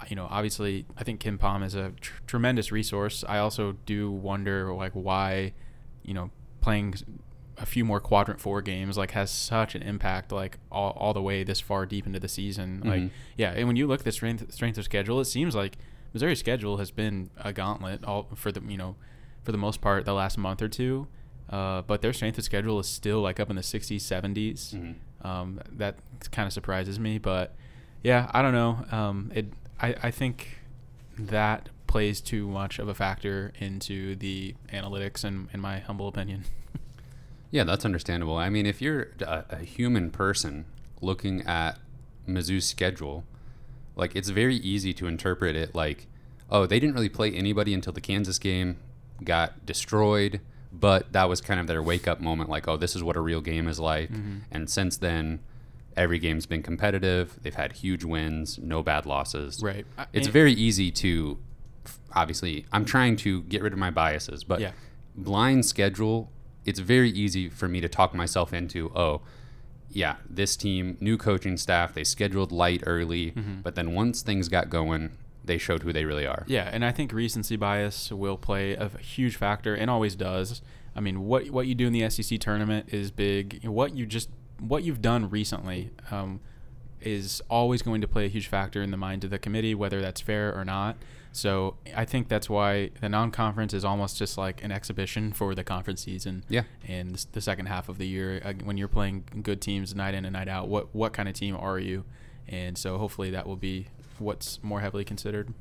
You 0.09 0.16
know, 0.16 0.27
obviously, 0.31 0.85
I 0.96 1.05
think 1.05 1.20
KenPom 1.20 1.64
is 1.64 1.75
a 1.75 1.92
tr- 2.01 2.20
tremendous 2.27 2.72
resource. 2.72 3.25
I 3.29 3.38
also 3.38 3.77
do 3.87 4.11
wonder 4.11 4.72
like 4.75 4.92
why, 4.92 5.53
you 6.03 6.12
know, 6.12 6.31
playing 6.61 6.94
a 7.59 7.64
few 7.66 7.85
more 7.85 8.01
quadrant 8.01 8.40
four 8.40 8.61
games 8.62 8.98
like 8.98 9.12
has 9.12 9.31
such 9.31 9.75
an 9.75 9.83
impact 9.83 10.33
like 10.33 10.59
all, 10.72 10.90
all 10.92 11.14
the 11.14 11.22
way 11.22 11.44
this 11.44 11.61
far 11.61 11.87
deep 11.87 12.05
into 12.07 12.18
the 12.18 12.29
season. 12.29 12.83
Like, 12.85 13.03
Mhm. 13.03 13.11
yeah, 13.37 13.53
and 13.53 13.68
when 13.68 13.77
you 13.77 13.87
look 13.87 14.01
at 14.01 14.05
the 14.05 14.12
strength 14.12 14.53
strength 14.53 14.77
of 14.79 14.85
schedule, 14.85 15.20
it 15.20 15.27
seems 15.27 15.55
like 15.55 15.77
Missouri's 16.12 16.40
schedule 16.40 16.79
has 16.79 16.90
been 16.90 17.31
a 17.38 17.53
gauntlet 17.53 18.05
all 18.05 18.29
for 18.35 18.51
the 18.53 18.61
you 18.68 18.77
know, 18.77 18.96
for 19.44 19.53
the 19.53 19.59
most 19.59 19.81
part 19.81 20.05
the 20.05 20.14
last 20.14 20.37
month 20.37 20.61
or 20.61 20.68
two. 20.68 21.07
Uh, 21.53 21.83
but 21.83 22.01
their 22.01 22.12
strength 22.15 22.38
of 22.38 22.45
schedule 22.45 22.81
is 22.81 22.88
still 22.88 23.21
like 23.21 23.38
up 23.38 23.51
in 23.51 23.57
the 23.57 23.62
60s, 23.62 24.01
70s. 24.01 24.75
Mhm. 24.75 24.95
Um, 25.25 25.61
that 25.73 25.97
kind 26.33 26.47
of 26.47 26.53
surprises 26.53 26.99
me, 26.99 27.19
but 27.19 27.55
yeah, 28.03 28.29
I 28.33 28.41
don't 28.43 28.55
know. 28.55 28.85
Um, 28.91 29.31
it, 29.35 29.53
I, 29.81 29.95
I 30.05 30.11
think 30.11 30.59
that 31.19 31.69
plays 31.87 32.21
too 32.23 32.49
much 32.49 32.79
of 32.79 32.88
a 32.88 32.95
factor 32.95 33.53
into 33.61 34.17
the 34.17 34.55
analytics, 34.73 35.25
in, 35.25 35.49
in 35.53 35.61
my 35.61 35.79
humble 35.81 36.09
opinion. 36.09 36.45
Yeah, 37.55 37.65
that's 37.65 37.85
understandable. 37.85 38.38
I 38.38 38.49
mean, 38.49 38.65
if 38.65 38.81
you're 38.81 39.09
a, 39.21 39.45
a 39.51 39.57
human 39.59 40.11
person 40.11 40.65
looking 41.03 41.43
at 41.43 41.79
Mizzou's 42.27 42.65
schedule, 42.65 43.25
like 43.95 44.17
it's 44.17 44.31
very 44.31 44.57
easy 44.57 44.95
to 44.95 45.07
interpret 45.07 45.55
it 45.55 45.75
like 45.75 46.07
oh, 46.51 46.65
they 46.65 46.81
didn't 46.81 46.95
really 46.95 47.11
play 47.11 47.31
anybody 47.31 47.75
until 47.75 47.93
the 47.93 48.01
Kansas 48.01 48.38
game, 48.38 48.79
got 49.23 49.67
destroyed, 49.67 50.41
but 50.72 51.12
that 51.12 51.28
was 51.28 51.40
kind 51.40 51.61
of 51.61 51.66
their 51.66 51.82
wake 51.82 52.08
up 52.08 52.20
moment 52.20 52.48
like, 52.48 52.66
oh, 52.66 52.76
this 52.76 52.96
is 52.96 53.02
what 53.02 53.16
a 53.16 53.20
real 53.20 53.40
game 53.40 53.68
is 53.68 53.78
like. 53.78 54.11
Mm-hmm. 54.11 54.38
And 54.50 54.70
since 54.70 54.96
then, 54.96 55.40
every 55.96 56.18
game's 56.18 56.46
been 56.46 56.62
competitive. 56.62 57.38
They've 57.42 57.54
had 57.54 57.72
huge 57.72 58.04
wins, 58.04 58.58
no 58.58 58.82
bad 58.82 59.04
losses. 59.04 59.61
Right. 59.62 59.85
It's 60.12 60.26
and- 60.26 60.32
very 60.32 60.52
easy 60.52 60.90
to, 60.92 61.38
obviously, 62.14 62.64
I'm 62.72 62.85
trying 62.87 63.16
to 63.16 63.42
get 63.42 63.62
rid 63.62 63.72
of 63.74 63.78
my 63.78 63.90
biases, 63.90 64.44
but 64.44 64.61
Yeah. 64.61 64.72
blind 65.14 65.66
schedule, 65.66 66.30
it's 66.64 66.78
very 66.78 67.11
easy 67.11 67.48
for 67.50 67.68
me 67.68 67.80
to 67.82 67.88
talk 67.88 68.14
myself 68.14 68.54
into, 68.54 68.90
oh, 68.96 69.20
yeah, 69.90 70.16
this 70.30 70.56
team, 70.56 70.96
new 71.00 71.18
coaching 71.18 71.58
staff, 71.58 71.92
they 71.92 72.04
scheduled 72.04 72.50
light 72.50 72.82
early, 72.87 73.35
but 73.62 73.74
then 73.74 73.92
once 73.92 74.22
things 74.22 74.48
got 74.48 74.70
going, 74.70 75.11
they 75.44 75.59
showed 75.59 75.83
who 75.83 75.92
they 75.92 76.05
really 76.05 76.26
are. 76.26 76.44
Yeah, 76.46 76.68
and 76.72 76.85
I 76.85 76.92
think 76.92 77.12
recency 77.12 77.57
bias 77.57 78.11
will 78.11 78.37
play 78.37 78.74
a 78.74 78.88
huge 78.98 79.37
factor 79.37 79.74
and 79.74 79.90
always 79.90 80.14
does. 80.14 80.62
I 80.94 81.00
mean, 81.00 81.24
what 81.26 81.50
what 81.50 81.66
you 81.66 81.74
do 81.74 81.87
in 81.87 81.92
the 81.92 82.09
SEC 82.11 82.38
tournament 82.38 82.92
is 82.92 83.11
big. 83.11 83.66
What 83.66 83.96
you 83.96 84.07
just 84.07 84.28
what 84.59 84.85
you've 84.85 85.02
done 85.02 85.28
recently 85.31 85.90
um, 86.11 86.40
is 87.00 87.42
always 87.50 87.83
going 87.83 88.00
to 88.00 88.09
play 88.09 88.26
a 88.26 88.28
huge 88.28 88.46
factor 88.46 88.83
in 88.83 88.90
the 88.90 88.96
mind 88.96 89.24
of 89.24 89.31
the 89.31 89.38
committee, 89.38 89.74
whether 89.74 90.00
that's 90.00 90.20
fair 90.20 90.55
or 90.55 90.64
not. 90.64 90.96
So 91.33 91.76
I 91.96 92.05
think 92.05 92.28
that's 92.28 92.50
why 92.50 92.90
the 93.00 93.09
non-conference 93.09 93.72
is 93.72 93.87
almost 93.87 94.18
just 94.18 94.37
like 94.37 94.62
an 94.62 94.70
exhibition 94.70 95.33
for 95.33 95.55
the 95.55 95.64
conference 95.64 96.02
season. 96.02 96.44
Yeah. 96.48 96.64
And 96.87 97.24
the 97.33 97.40
second 97.40 97.66
half 97.66 97.88
of 97.88 97.96
the 97.96 98.07
year, 98.07 98.42
uh, 98.44 98.52
when 98.64 98.76
you're 98.76 98.87
playing 98.87 99.24
good 99.42 99.62
teams 99.62 99.94
night 99.94 100.14
in 100.14 100.26
and 100.26 100.35
night 100.35 100.48
out, 100.48 100.68
what 100.68 100.94
what 100.94 101.12
kind 101.12 101.28
of 101.28 101.35
team 101.35 101.57
are 101.57 101.78
you? 101.78 102.05
And 102.46 102.76
so 102.76 102.98
hopefully 102.98 103.31
that 103.31 103.46
will 103.46 103.57
be 103.57 103.88
what's 104.18 104.62
more 104.62 104.81
heavily 104.81 105.05
considered. 105.05 105.53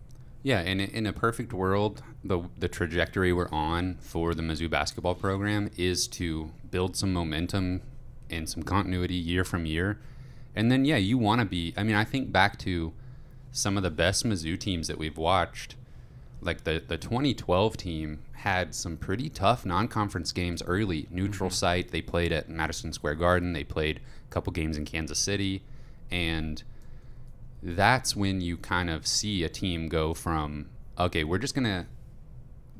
Yeah, 0.44 0.60
and 0.60 0.82
in 0.82 1.06
a 1.06 1.14
perfect 1.14 1.54
world, 1.54 2.02
the 2.24 2.42
the 2.58 2.68
trajectory 2.68 3.32
we're 3.32 3.50
on 3.52 3.98
for 4.00 4.34
the 4.34 4.42
Mizzou 4.42 4.70
basketball 4.70 5.16
program 5.16 5.70
is 5.78 6.08
to 6.10 6.52
build 6.72 6.96
some 6.96 7.14
momentum 7.14 7.82
and 8.30 8.50
some 8.50 8.64
continuity 8.64 9.16
year 9.16 9.44
from 9.44 9.66
year. 9.66 10.00
And 10.56 10.72
then 10.72 10.84
yeah, 10.84 10.98
you 10.98 11.18
want 11.18 11.42
to 11.42 11.46
be 11.46 11.74
I 11.78 11.84
mean, 11.84 11.96
I 11.96 12.04
think 12.04 12.32
back 12.32 12.58
to 12.60 12.94
some 13.52 13.78
of 13.78 13.84
the 13.84 13.92
best 13.92 14.26
Mizzou 14.26 14.60
teams 14.60 14.88
that 14.88 14.98
we've 14.98 15.18
watched. 15.18 15.76
Like 16.42 16.64
the 16.64 16.82
the 16.86 16.98
2012 16.98 17.78
team 17.78 18.20
had 18.34 18.74
some 18.74 18.98
pretty 18.98 19.30
tough 19.30 19.64
non-conference 19.64 20.32
games 20.32 20.64
early. 20.66 21.08
Neutral 21.12 21.50
mm-hmm. 21.50 21.56
site, 21.56 21.92
they 21.92 22.02
played 22.02 22.32
at 22.32 22.50
Madison 22.50 22.92
Square 22.94 23.16
Garden, 23.16 23.54
they 23.54 23.64
played 23.64 24.00
a 24.00 24.34
couple 24.34 24.52
games 24.52 24.76
in 24.76 24.86
Kansas 24.86 25.20
City 25.20 25.62
and 26.10 26.64
that's 27.63 28.15
when 28.15 28.41
you 28.41 28.58
kind 28.58 28.89
of 28.89 29.06
see 29.06 29.43
a 29.43 29.50
team 29.50 29.88
go 29.88 30.13
from 30.13 30.69
okay, 31.00 31.24
we're 31.24 31.38
just 31.38 31.56
gonna 31.56 31.88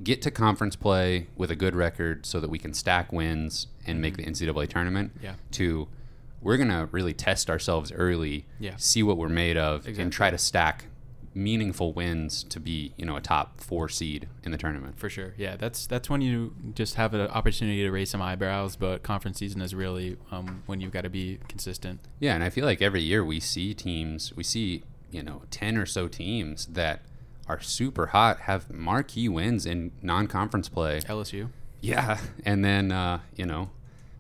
get 0.04 0.22
to 0.22 0.32
conference 0.32 0.76
play 0.76 1.28
with 1.36 1.52
a 1.52 1.56
good 1.56 1.76
record 1.76 2.26
so 2.26 2.40
that 2.40 2.50
we 2.50 2.58
can 2.60 2.74
stack 2.74 3.12
wins 3.12 3.68
and 3.86 4.02
make 4.02 4.18
the 4.18 4.24
mm-hmm. 4.24 4.50
NCAA 4.50 4.68
tournament. 4.70 5.12
Yeah. 5.22 5.36
To 5.52 5.88
we're 6.42 6.58
gonna 6.58 6.88
really 6.92 7.14
test 7.14 7.50
ourselves 7.50 7.92
early, 7.92 8.46
Yeah. 8.60 8.76
see 8.78 9.04
what 9.04 9.18
we're 9.18 9.30
made 9.30 9.58
of, 9.58 9.82
Exactly. 9.82 10.04
and 10.04 10.14
try 10.14 10.32
to 10.32 10.38
stack 10.38 10.86
meaningful 11.34 11.94
wins 11.94 12.44
to 12.44 12.60
be 12.60 12.94
you 12.98 13.06
know 13.06 13.16
a 13.16 13.22
top 13.22 13.62
four 13.62 13.88
seed 13.90 14.28
in 14.44 14.52
the 14.52 14.58
tournament. 14.58 15.00
For 15.00 15.10
sure, 15.10 15.34
yeah. 15.38 15.56
That's 15.56 15.88
that's 15.88 16.10
when 16.10 16.22
you 16.22 16.54
just 16.74 16.96
have 16.96 17.14
an 17.14 17.22
opportunity 17.22 17.82
to 17.84 17.92
raise 17.92 18.10
some 18.10 18.22
eyebrows. 18.22 18.76
But 18.76 19.04
conference 19.04 19.40
season 19.40 19.62
is 19.62 19.74
really 19.74 20.18
um, 20.32 20.64
when 20.66 20.82
you've 20.82 20.92
got 20.92 21.02
to 21.02 21.10
be 21.10 21.40
consistent. 21.48 22.00
Yeah, 22.20 22.36
and 22.36 22.44
I 22.44 22.50
feel 22.50 22.66
like 22.66 22.82
every 22.82 23.02
year 23.02 23.24
we 23.24 23.40
see 23.40 23.74
teams, 23.74 24.36
we 24.36 24.44
see, 24.44 24.84
you 25.12 25.24
know, 25.24 25.44
10 25.52 25.78
or 25.78 25.86
so 25.86 26.08
teams 26.08 26.66
that 26.68 27.02
are 27.48 27.60
super 27.60 28.08
hot, 28.08 28.42
have 28.42 28.72
marquee 28.72 29.28
wins 29.28 29.66
in 29.66 29.92
non 30.02 30.28
conference 30.28 30.70
play. 30.70 31.02
LSU, 31.02 31.50
Yeah. 31.82 32.20
And 32.46 32.64
then, 32.64 32.92
uh, 32.92 33.20
you 33.36 33.46
know, 33.46 33.72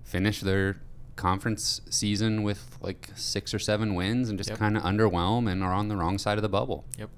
finish 0.03 0.41
their 0.41 0.77
conference 1.21 1.81
season 1.89 2.41
with 2.43 2.77
like 2.81 3.09
six 3.15 3.53
or 3.53 3.59
seven 3.59 3.93
wins 3.95 4.27
and 4.29 4.37
just 4.37 4.49
Yep. 4.49 4.59
kind 4.59 4.75
of 4.75 4.83
underwhelm 4.83 5.49
and 5.49 5.63
are 5.63 5.71
on 5.73 5.87
the 5.87 5.95
wrong 5.95 6.17
side 6.17 6.37
of 6.37 6.41
the 6.41 6.49
bubble. 6.49 6.83
Yep. 6.97 7.09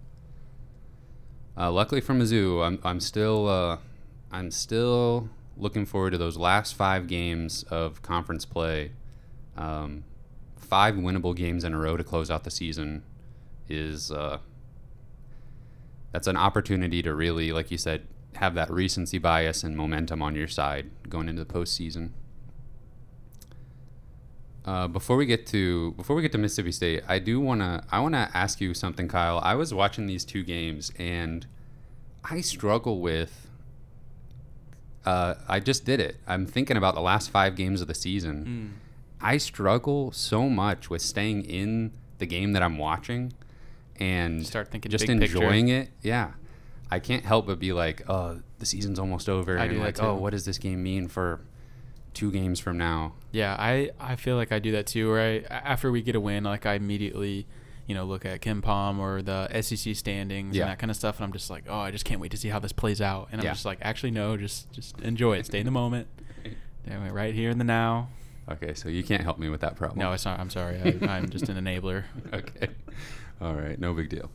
Uh, 1.58 1.72
luckily 1.72 2.02
for 2.02 2.14
Mizzou, 2.14 2.66
I'm, 2.66 2.80
I'm 2.84 3.00
still 3.00 3.48
uh, 3.48 3.78
I'm 4.32 4.52
still 4.52 5.30
looking 5.56 5.86
forward 5.86 6.12
to 6.12 6.18
those 6.18 6.36
last 6.38 6.74
five 6.76 7.08
games 7.08 7.64
of 7.70 8.02
conference 8.02 8.46
play. 8.46 8.92
Um, 9.56 10.04
five 10.58 10.96
winnable 10.96 11.36
games 11.36 11.64
in 11.64 11.74
a 11.74 11.80
row 11.80 11.96
to 11.96 12.04
close 12.04 12.32
out 12.32 12.44
the 12.44 12.50
season 12.52 13.04
is 13.70 14.12
uh, 14.12 14.40
that's 16.12 16.28
an 16.28 16.38
opportunity 16.38 17.02
to 17.04 17.14
really, 17.14 17.52
like 17.52 17.70
you 17.72 17.78
said, 17.78 18.08
have 18.36 18.56
that 18.56 18.70
recency 18.72 19.20
bias 19.20 19.64
and 19.64 19.78
momentum 19.78 20.22
on 20.24 20.34
your 20.36 20.48
side 20.48 20.90
going 21.08 21.30
into 21.30 21.44
the 21.44 21.54
postseason. 21.54 22.10
Uh, 24.66 24.88
before 24.88 25.18
we 25.18 25.26
get 25.26 25.46
to 25.48 25.92
before 25.92 26.16
we 26.16 26.22
get 26.22 26.32
to 26.32 26.38
Mississippi 26.38 26.72
State, 26.72 27.04
I 27.08 27.20
do 27.20 27.40
wanna 27.40 27.86
I 27.92 28.00
wanna 28.00 28.30
ask 28.34 28.62
you 28.62 28.74
something, 28.74 29.08
Kyle. 29.08 29.40
I 29.44 29.56
was 29.56 29.74
watching 29.74 30.08
these 30.08 30.24
two 30.24 30.44
games 30.44 30.92
and 30.98 31.46
I 32.24 32.42
struggle 32.42 33.02
with. 33.02 33.50
Uh, 35.06 35.36
I 35.50 35.60
just 35.60 35.84
did 35.84 36.00
it. 36.00 36.16
I'm 36.26 36.46
thinking 36.46 36.78
about 36.78 36.96
the 36.96 37.02
last 37.02 37.30
five 37.30 37.58
games 37.58 37.82
of 37.82 37.88
the 37.88 37.94
season. 37.94 38.76
I 39.20 39.38
struggle 39.38 40.12
so 40.14 40.50
much 40.50 40.90
with 40.90 41.02
staying 41.02 41.44
in 41.44 41.92
the 42.20 42.26
game 42.26 42.54
that 42.54 42.64
I'm 42.64 42.78
watching 42.78 43.34
and 44.00 44.46
Start 44.46 44.70
thinking 44.70 44.92
just 44.92 45.06
big 45.06 45.20
picture. 45.20 45.38
enjoying 45.38 45.68
it. 45.68 45.90
Yeah. 46.02 46.32
I 46.90 47.00
can't 47.00 47.26
help 47.26 47.48
but 47.48 47.60
be 47.60 47.74
like, 47.74 48.08
oh, 48.10 48.40
the 48.60 48.66
season's 48.66 49.00
almost 49.00 49.28
over. 49.28 49.58
I 49.58 49.66
and 49.66 49.80
like, 49.80 50.02
oh, 50.02 50.16
what 50.16 50.30
does 50.30 50.46
this 50.46 50.58
game 50.58 50.84
mean 50.84 51.08
for 51.08 51.42
two 52.14 52.32
games 52.32 52.60
from 52.60 52.78
now? 52.78 53.14
Yeah, 53.32 53.56
I, 53.58 53.92
I 54.00 54.16
feel 54.16 54.36
like 54.36 54.52
I 54.52 54.60
do 54.60 54.72
that 54.74 54.88
too. 54.88 55.12
Right 55.12 55.46
after 55.50 55.92
we 55.92 56.02
get 56.02 56.16
a 56.16 56.20
win, 56.20 56.44
like 56.44 56.66
I 56.66 56.76
immediately, 56.76 57.48
you 57.88 57.96
know, 57.96 58.06
look 58.06 58.26
at 58.26 58.42
KenPom 58.42 59.00
or 59.00 59.22
the 59.22 59.48
SEC 59.62 59.96
standings 59.96 60.56
Yeah. 60.56 60.64
and 60.64 60.72
that 60.72 60.80
kind 60.80 60.90
of 60.92 60.96
stuff, 60.98 61.18
and 61.18 61.26
I'm 61.26 61.34
just 61.34 61.50
like, 61.50 61.64
oh, 61.68 61.80
I 61.80 61.92
just 61.92 62.06
can't 62.06 62.22
wait 62.22 62.32
to 62.32 62.38
see 62.38 62.50
how 62.50 62.60
this 62.60 62.72
plays 62.74 63.02
out. 63.02 63.30
And 63.32 63.42
I'm 63.42 63.46
Yeah. 63.46 63.54
just 63.54 63.66
like, 63.66 63.80
actually, 63.82 64.12
no, 64.12 64.38
just 64.38 64.72
just 64.72 65.00
enjoy 65.02 65.38
it, 65.38 65.46
stay 65.46 65.60
in 65.60 65.66
the 65.66 65.72
moment, 65.72 66.08
right 66.88 67.34
here 67.34 67.50
in 67.50 67.58
the 67.58 67.64
now. 67.64 68.10
Okay, 68.52 68.74
so 68.74 68.90
you 68.90 69.04
can't 69.04 69.24
help 69.24 69.40
me 69.40 69.48
with 69.50 69.62
that 69.62 69.76
problem. 69.78 70.00
No, 70.00 70.12
it's 70.12 70.26
not. 70.26 70.38
I'm 70.40 70.50
sorry. 70.50 70.78
I, 71.02 71.08
I'm 71.16 71.30
just 71.30 71.48
an 71.48 71.56
enabler. 71.64 72.04
okay. 72.34 72.68
All 73.42 73.54
right, 73.54 73.80
no 73.80 73.94
big 73.94 74.10
deal. 74.10 74.30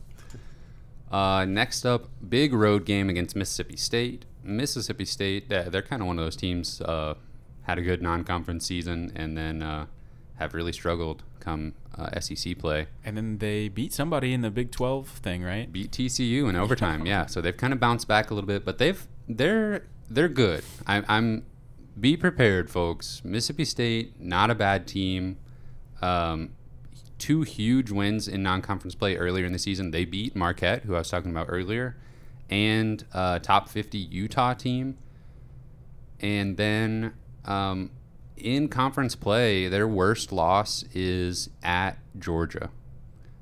Uh, 1.11 1.45
next 1.45 1.85
up, 1.85 2.07
big 2.27 2.53
road 2.53 2.85
game 2.85 3.09
against 3.09 3.35
Mississippi 3.35 3.75
State. 3.77 4.25
Mississippi 4.43 5.05
State, 5.05 5.49
they're, 5.49 5.69
they're 5.69 5.81
kind 5.81 6.01
of 6.01 6.07
one 6.07 6.17
of 6.19 6.25
those 6.25 6.35
teams. 6.35 6.81
Uh, 6.81 7.15
had 7.69 7.77
a 7.77 7.81
good 7.83 8.01
non-conference 8.01 8.65
season 8.65 9.11
and 9.15 9.37
then 9.37 9.61
uh, 9.61 9.85
have 10.35 10.55
really 10.55 10.73
struggled 10.73 11.21
come 11.39 11.73
uh, 11.97 12.19
SEC 12.19 12.57
play. 12.57 12.87
And 13.05 13.15
then 13.15 13.37
they 13.37 13.69
beat 13.69 13.93
somebody 13.93 14.33
in 14.33 14.41
the 14.41 14.49
Big 14.49 14.71
12 14.71 15.07
thing, 15.07 15.43
right? 15.43 15.71
Beat 15.71 15.91
TCU 15.91 16.49
in 16.49 16.55
overtime, 16.55 17.05
yeah. 17.05 17.27
So 17.27 17.41
they've 17.41 17.55
kind 17.55 17.71
of 17.71 17.79
bounced 17.79 18.07
back 18.07 18.31
a 18.31 18.33
little 18.33 18.47
bit, 18.47 18.65
but 18.65 18.79
they've 18.79 19.07
they're 19.27 19.83
they're 20.09 20.29
good. 20.29 20.63
I, 20.87 21.03
I'm 21.07 21.45
be 21.99 22.17
prepared, 22.17 22.71
folks. 22.71 23.21
Mississippi 23.23 23.65
State, 23.65 24.19
not 24.19 24.49
a 24.49 24.55
bad 24.55 24.87
team. 24.87 25.37
Um, 26.01 26.51
two 27.19 27.41
huge 27.41 27.91
wins 27.91 28.27
in 28.27 28.41
non-conference 28.41 28.95
play 28.95 29.15
earlier 29.17 29.45
in 29.45 29.51
the 29.53 29.59
season. 29.59 29.91
They 29.91 30.05
beat 30.05 30.35
Marquette, 30.35 30.83
who 30.85 30.95
I 30.95 30.99
was 30.99 31.09
talking 31.09 31.29
about 31.29 31.47
earlier, 31.49 31.97
and 32.49 33.03
uh, 33.13 33.39
top 33.39 33.69
50 33.69 33.97
Utah 33.97 34.53
team. 34.53 34.97
And 36.21 36.57
then 36.57 37.13
um, 37.49 37.91
in 38.37 38.67
conference 38.69 39.15
play, 39.15 39.67
their 39.67 39.87
worst 39.87 40.31
loss 40.31 40.83
is 40.93 41.49
at 41.61 41.97
Georgia. 42.17 42.69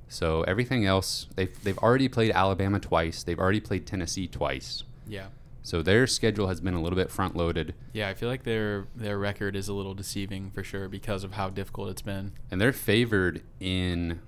So 0.08 0.44
everything 0.44 0.86
else, 0.86 1.28
they've, 1.36 1.64
they've 1.64 1.78
already 1.78 2.08
played 2.08 2.32
Alabama 2.32 2.80
twice. 2.80 3.24
They've 3.24 3.40
already 3.40 3.60
played 3.60 3.86
Tennessee 3.86 4.28
twice. 4.28 4.84
Yeah. 5.08 5.28
So 5.64 5.82
their 5.82 6.08
schedule 6.08 6.48
has 6.48 6.62
been 6.62 6.76
a 6.76 6.82
little 6.82 6.96
bit 6.96 7.12
front 7.12 7.36
loaded. 7.36 7.76
Yeah, 7.92 8.08
I 8.08 8.14
feel 8.14 8.30
like 8.30 8.44
their 8.44 8.88
their 8.96 9.18
record 9.18 9.54
is 9.54 9.68
a 9.68 9.74
little 9.74 9.94
deceiving 9.94 10.50
for 10.52 10.64
sure 10.64 10.88
because 10.88 11.26
of 11.26 11.34
how 11.34 11.50
difficult 11.50 11.90
it's 11.90 12.02
been. 12.02 12.32
And 12.50 12.62
they're 12.62 12.72
favored 12.72 13.44
in 13.60 14.22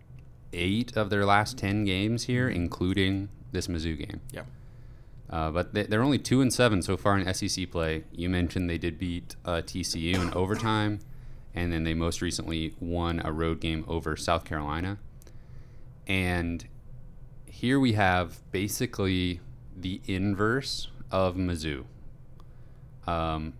eight 0.51 0.97
of 0.97 1.09
their 1.09 1.25
last 1.25 1.57
10 1.57 1.85
games 1.85 2.23
here, 2.23 2.49
including 2.49 3.29
this 3.53 3.67
Mizzou 3.67 3.97
game. 3.97 4.19
Yeah. 4.33 4.41
Uh, 5.29 5.51
but 5.51 5.73
they, 5.73 5.83
they're 5.83 6.01
only 6.01 6.17
two 6.17 6.41
and 6.41 6.51
seven 6.53 6.81
so 6.81 6.97
far 6.97 7.17
in 7.17 7.33
SEC 7.33 7.69
play. 7.69 8.03
You 8.11 8.29
mentioned 8.29 8.69
they 8.69 8.77
did 8.77 8.97
beat 8.97 9.35
uh, 9.45 9.61
TCU 9.63 10.15
in 10.15 10.33
overtime, 10.33 10.99
and 11.53 11.71
then 11.71 11.83
they 11.83 11.93
most 11.93 12.21
recently 12.21 12.75
won 12.79 13.21
a 13.23 13.31
road 13.31 13.59
game 13.59 13.85
over 13.87 14.15
South 14.15 14.43
Carolina. 14.43 14.97
And 16.07 16.67
here 17.45 17.79
we 17.79 17.93
have 17.93 18.39
basically 18.51 19.39
the 19.77 20.01
inverse 20.07 20.89
of 21.11 21.35
Mizzou. 21.35 21.85
Um, 23.05 23.53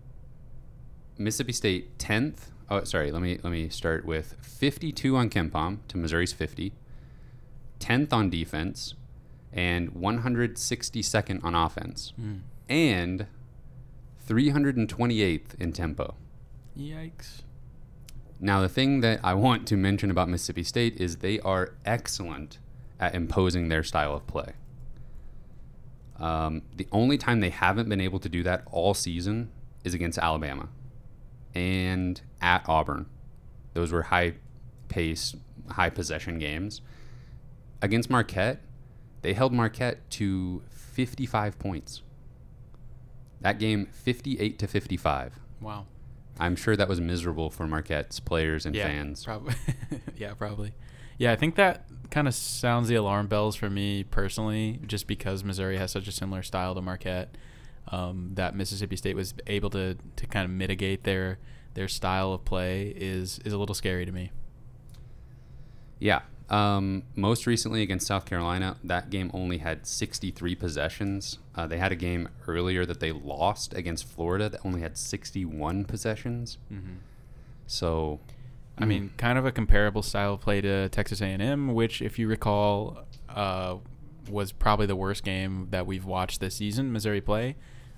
Mississippi 1.18 1.52
State 1.52 1.98
tenth. 1.98 2.50
Oh, 2.68 2.82
sorry. 2.84 3.12
Let 3.12 3.22
me 3.22 3.38
let 3.42 3.50
me 3.50 3.68
start 3.68 4.04
with 4.04 4.36
52 4.42 5.16
on 5.16 5.28
KenPom 5.28 5.78
to 5.88 5.98
Missouri's 5.98 6.32
50. 6.32 6.72
10th 7.80 8.12
on 8.12 8.30
defense, 8.30 8.94
and 9.52 9.90
162nd 9.94 11.42
on 11.44 11.54
offense, 11.54 12.12
Mm. 12.20 12.40
and 12.68 13.26
328th 14.28 15.54
in 15.58 15.72
tempo. 15.72 16.14
Yikes. 16.78 17.42
Now, 18.38 18.60
the 18.60 18.68
thing 18.68 19.00
that 19.00 19.20
I 19.22 19.34
want 19.34 19.66
to 19.68 19.76
mention 19.76 20.10
about 20.10 20.28
Mississippi 20.28 20.62
State 20.62 20.96
is 21.00 21.16
they 21.16 21.40
are 21.40 21.74
excellent 21.84 22.58
at 22.98 23.14
imposing 23.14 23.68
their 23.68 23.82
style 23.82 24.14
of 24.14 24.26
play. 24.26 24.52
Um, 26.16 26.62
the 26.76 26.86
only 26.92 27.16
time 27.18 27.40
they 27.40 27.50
haven't 27.50 27.88
been 27.88 28.00
able 28.00 28.18
to 28.20 28.28
do 28.28 28.42
that 28.42 28.62
all 28.70 28.94
season 28.94 29.50
is 29.84 29.94
against 29.94 30.18
Alabama 30.18 30.68
and 31.54 32.20
at 32.40 32.66
Auburn. 32.68 33.06
Those 33.74 33.90
were 33.90 34.02
high 34.02 34.34
pace, 34.88 35.34
high 35.70 35.90
possession 35.90 36.38
games. 36.38 36.82
Against 37.82 38.10
Marquette, 38.10 38.60
they 39.22 39.32
held 39.32 39.52
Marquette 39.52 40.08
to 40.10 40.62
55 40.70 41.58
points. 41.58 42.02
That 43.40 43.58
game, 43.58 43.86
58 43.92 44.58
to 44.58 44.66
55. 44.66 45.38
Wow. 45.60 45.86
I'm 46.38 46.56
sure 46.56 46.76
that 46.76 46.88
was 46.88 47.00
miserable 47.00 47.50
for 47.50 47.66
Marquette's 47.66 48.20
players 48.20 48.66
and 48.66 48.74
yeah, 48.74 48.86
fans. 48.86 49.24
Probably. 49.24 49.54
yeah, 50.16 50.34
probably. 50.34 50.74
Yeah, 51.18 51.32
I 51.32 51.36
think 51.36 51.56
that 51.56 51.86
kind 52.10 52.26
of 52.26 52.34
sounds 52.34 52.88
the 52.88 52.94
alarm 52.94 53.26
bells 53.26 53.56
for 53.56 53.68
me 53.68 54.04
personally, 54.04 54.80
just 54.86 55.06
because 55.06 55.44
Missouri 55.44 55.76
has 55.76 55.90
such 55.90 56.08
a 56.08 56.12
similar 56.12 56.42
style 56.42 56.74
to 56.74 56.80
Marquette. 56.80 57.36
Um, 57.88 58.30
that 58.34 58.54
Mississippi 58.54 58.96
State 58.96 59.16
was 59.16 59.34
able 59.46 59.68
to, 59.70 59.96
to 60.16 60.26
kind 60.26 60.44
of 60.44 60.50
mitigate 60.50 61.04
their 61.04 61.38
their 61.74 61.88
style 61.88 62.32
of 62.32 62.44
play 62.44 62.92
is 62.96 63.38
is 63.44 63.52
a 63.52 63.58
little 63.58 63.74
scary 63.74 64.04
to 64.04 64.12
me. 64.12 64.30
Yeah. 65.98 66.22
Um, 66.50 67.04
most 67.14 67.46
recently 67.46 67.82
against 67.82 68.08
South 68.08 68.26
Carolina, 68.26 68.76
that 68.82 69.08
game 69.08 69.30
only 69.32 69.58
had 69.58 69.86
63 69.86 70.56
possessions. 70.56 71.38
Uh, 71.54 71.68
they 71.68 71.78
had 71.78 71.92
a 71.92 71.96
game 71.96 72.28
earlier 72.48 72.84
that 72.84 72.98
they 72.98 73.12
lost 73.12 73.72
against 73.72 74.04
Florida 74.08 74.48
that 74.48 74.60
only 74.64 74.80
had 74.80 74.98
61 74.98 75.84
possessions. 75.84 76.58
Mm-hmm. 76.72 76.94
So, 77.68 78.18
I 78.76 78.84
mean, 78.84 79.12
kind 79.16 79.38
of 79.38 79.46
a 79.46 79.52
comparable 79.52 80.02
style 80.02 80.34
of 80.34 80.40
play 80.40 80.60
to 80.60 80.88
Texas 80.88 81.20
A&M, 81.20 81.72
which, 81.72 82.02
if 82.02 82.18
you 82.18 82.26
recall, 82.26 83.04
uh, 83.28 83.76
was 84.28 84.50
probably 84.50 84.86
the 84.86 84.96
worst 84.96 85.22
game 85.22 85.68
that 85.70 85.86
we've 85.86 86.04
watched 86.04 86.40
this 86.40 86.56
season. 86.56 86.92
Missouri 86.92 87.20
play. 87.20 87.56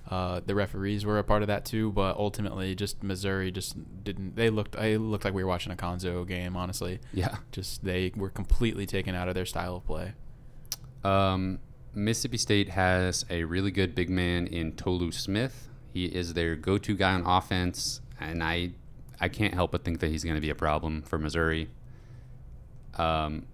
Uh, 0.09 0.41
the 0.45 0.53
referees 0.53 1.05
were 1.05 1.17
a 1.17 1.23
part 1.23 1.41
of 1.43 1.47
that 1.47 1.63
too, 1.65 1.91
but 1.91 2.17
ultimately, 2.17 2.75
just 2.75 3.01
Missouri 3.03 3.51
just 3.51 4.03
didn't. 4.03 4.35
They 4.35 4.49
looked. 4.49 4.75
It 4.75 4.99
looked 4.99 5.23
like 5.23 5.33
we 5.33 5.43
were 5.43 5.49
watching 5.49 5.71
a 5.71 5.75
Cuonzo 5.75 6.27
game. 6.27 6.57
Honestly, 6.57 6.99
yeah. 7.13 7.37
just 7.51 7.83
they 7.85 8.11
were 8.15 8.29
completely 8.29 8.85
taken 8.85 9.15
out 9.15 9.29
of 9.29 9.35
their 9.35 9.45
style 9.45 9.77
of 9.77 9.85
play. 9.85 10.13
Um, 11.03 11.59
Mississippi 11.95 12.37
State 12.37 12.69
has 12.69 13.25
a 13.29 13.43
really 13.43 13.71
good 13.71 13.95
big 13.95 14.09
man 14.09 14.47
in 14.47 14.73
Tolu 14.73 15.11
Smith. 15.11 15.69
He 15.93 16.05
is 16.05 16.33
their 16.33 16.55
go-to 16.55 16.95
guy 16.95 17.13
on 17.13 17.23
offense, 17.25 18.01
and 18.19 18.43
I, 18.43 18.71
I 19.19 19.29
can't 19.29 19.53
help 19.53 19.71
but 19.71 19.83
think 19.83 19.99
that 19.99 20.09
he's 20.09 20.23
going 20.23 20.35
to 20.35 20.41
be 20.41 20.49
a 20.49 20.55
problem 20.55 21.03
for 21.03 21.19
Missouri. 21.19 21.69
Um, 22.97 23.45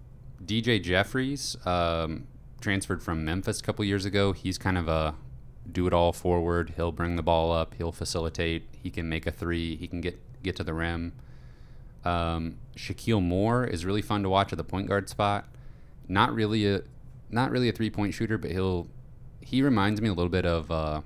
DJ 0.42 0.82
Jeffries 0.82 1.56
um, 1.66 2.26
transferred 2.60 3.02
from 3.02 3.24
Memphis 3.24 3.60
a 3.60 3.62
couple 3.62 3.84
years 3.84 4.06
ago. 4.06 4.32
He's 4.32 4.56
kind 4.56 4.78
of 4.78 4.88
a 4.88 5.14
do-it-all 5.72 6.12
forward. 6.12 6.74
He'll 6.76 6.92
bring 6.92 7.16
the 7.16 7.22
ball 7.22 7.52
up. 7.52 7.74
He'll 7.74 7.92
facilitate. 7.92 8.64
He 8.82 8.90
can 8.90 9.08
make 9.08 9.26
a 9.26 9.30
three. 9.30 9.76
He 9.76 9.86
can 9.86 10.00
get 10.00 10.18
get 10.42 10.56
to 10.56 10.64
the 10.64 10.74
rim. 10.74 11.12
Um, 12.04 12.56
Shakeel 12.76 13.22
Moore 13.22 13.64
is 13.64 13.84
really 13.84 14.02
fun 14.02 14.22
to 14.22 14.30
watch 14.30 14.52
at 14.52 14.56
the 14.56 14.64
point 14.64 14.88
guard 14.88 15.08
spot. 15.08 15.46
Not 16.08 16.34
really 16.34 16.66
a 16.66 16.82
not 17.30 17.50
really 17.50 17.68
a 17.68 17.72
three 17.72 17.90
point 17.90 18.14
shooter, 18.14 18.38
but 18.38 18.50
he'll 18.50 18.88
he 19.40 19.62
reminds 19.62 20.00
me 20.00 20.08
a 20.08 20.12
little 20.12 20.30
bit 20.30 20.46
of 20.46 20.70
uh, 20.70 21.00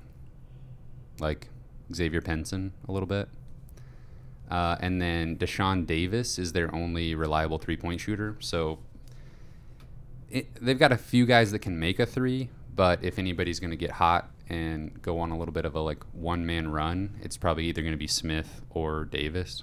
like 1.18 1.48
Xavier 1.92 2.20
Pinson 2.20 2.72
a 2.88 2.92
little 2.92 3.06
bit. 3.06 3.28
Uh, 4.50 4.76
and 4.80 5.00
then 5.00 5.36
Dashawn 5.36 5.86
Davis 5.86 6.38
is 6.38 6.52
their 6.52 6.72
only 6.74 7.14
reliable 7.14 7.58
three 7.58 7.76
point 7.76 8.00
shooter. 8.00 8.36
So 8.40 8.78
it, 10.30 10.54
they've 10.62 10.78
got 10.78 10.92
a 10.92 10.96
few 10.96 11.26
guys 11.26 11.50
that 11.52 11.60
can 11.60 11.78
make 11.78 11.98
a 11.98 12.06
three, 12.06 12.50
but 12.74 13.02
if 13.02 13.18
anybody's 13.18 13.58
going 13.58 13.70
to 13.70 13.76
get 13.76 13.92
hot 13.92 14.30
and 14.48 15.00
go 15.02 15.18
on 15.20 15.30
a 15.30 15.38
little 15.38 15.54
bit 15.54 15.64
of 15.64 15.74
a 15.74 15.80
like 15.80 16.02
one 16.12 16.44
man 16.46 16.68
run, 16.70 17.16
it's 17.22 17.36
probably 17.36 17.64
either 17.66 17.80
going 17.82 17.92
to 17.94 17.98
be 17.98 18.06
Smith 18.06 18.60
or 18.70 19.04
Davis. 19.04 19.62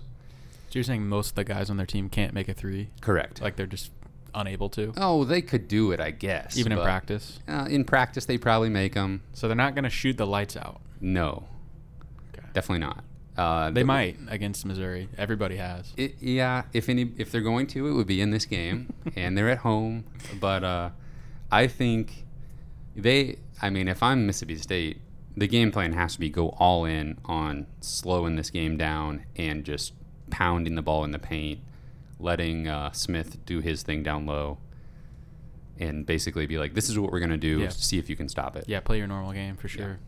So 0.70 0.80
you're 0.80 0.84
saying 0.84 1.08
most 1.08 1.30
of 1.32 1.36
the 1.36 1.44
guys 1.44 1.70
on 1.70 1.78
their 1.78 1.86
team 1.86 2.10
can't 2.10 2.34
make 2.34 2.48
a 2.50 2.54
three? 2.54 2.90
Correct. 3.02 3.42
Like 3.42 3.56
they're 3.58 3.66
just 3.68 3.92
unable 4.34 4.70
to, 4.70 4.94
oh, 4.98 5.26
they 5.26 5.42
could 5.42 5.68
do 5.68 5.92
it, 5.92 6.00
I 6.00 6.12
guess. 6.12 6.58
even 6.58 6.72
in 6.72 6.78
but, 6.78 6.86
practice. 6.86 7.40
Uh, 7.48 7.68
in 7.70 7.84
practice, 7.84 8.26
they 8.26 8.38
probably 8.38 8.70
make 8.70 8.94
them. 8.94 9.22
So 9.34 9.48
they're 9.48 9.58
not 9.58 9.76
going 9.76 9.84
to 9.84 9.90
shoot 9.90 10.18
the 10.18 10.26
lights 10.28 10.56
out. 10.56 10.80
No, 11.02 11.44
Okay. 12.34 12.48
definitely 12.54 12.80
not. 12.86 13.04
Uh, 13.38 13.70
They 13.72 13.82
the- 13.82 13.86
might 13.86 14.18
against 14.30 14.66
Missouri. 14.66 15.10
Everybody 15.18 15.58
has. 15.58 15.92
It, 15.98 16.16
yeah, 16.22 16.64
if 16.74 16.88
any, 16.90 17.12
if 17.18 17.32
they're 17.32 17.42
going 17.42 17.68
to, 17.68 17.88
it 17.88 17.92
would 17.92 18.08
be 18.08 18.22
in 18.22 18.32
this 18.32 18.46
game, 18.46 18.94
and 19.16 19.38
they're 19.38 19.50
at 19.50 19.60
home. 19.60 20.06
But 20.40 20.64
uh, 20.64 20.90
I 21.52 21.68
think 21.68 22.26
they. 22.96 23.38
I 23.62 23.70
mean, 23.70 23.88
if 23.88 24.02
I'm 24.02 24.26
Mississippi 24.26 24.58
State, 24.58 25.02
the 25.38 25.48
game 25.48 25.72
plan 25.72 25.94
has 25.94 26.14
to 26.14 26.20
be 26.20 26.30
go 26.30 26.50
all 26.60 26.86
in 26.86 27.18
on 27.26 27.68
slowing 27.80 28.36
this 28.36 28.50
game 28.50 28.78
down 28.78 29.26
and 29.36 29.64
just 29.64 29.94
pounding 30.30 30.76
the 30.76 30.82
ball 30.82 31.04
in 31.04 31.12
the 31.12 31.20
paint, 31.20 31.60
letting 32.20 32.68
uh, 32.68 32.92
Smith 32.92 33.46
do 33.46 33.60
his 33.60 33.84
thing 33.84 34.04
down 34.04 34.26
low, 34.26 34.58
and 35.80 36.06
basically 36.06 36.46
be 36.48 36.58
like, 36.58 36.74
"This 36.74 36.90
is 36.90 37.00
what 37.00 37.12
we're 37.12 37.20
gonna 37.20 37.38
do. 37.38 37.60
Yeah. 37.60 37.70
See 37.70 37.98
if 38.00 38.10
you 38.10 38.16
can 38.16 38.28
stop 38.28 38.56
it." 38.56 38.66
Yeah, 38.68 38.80
play 38.80 38.98
your 38.98 39.08
normal 39.08 39.32
game 39.32 39.56
for 39.56 39.68
sure. 39.68 40.00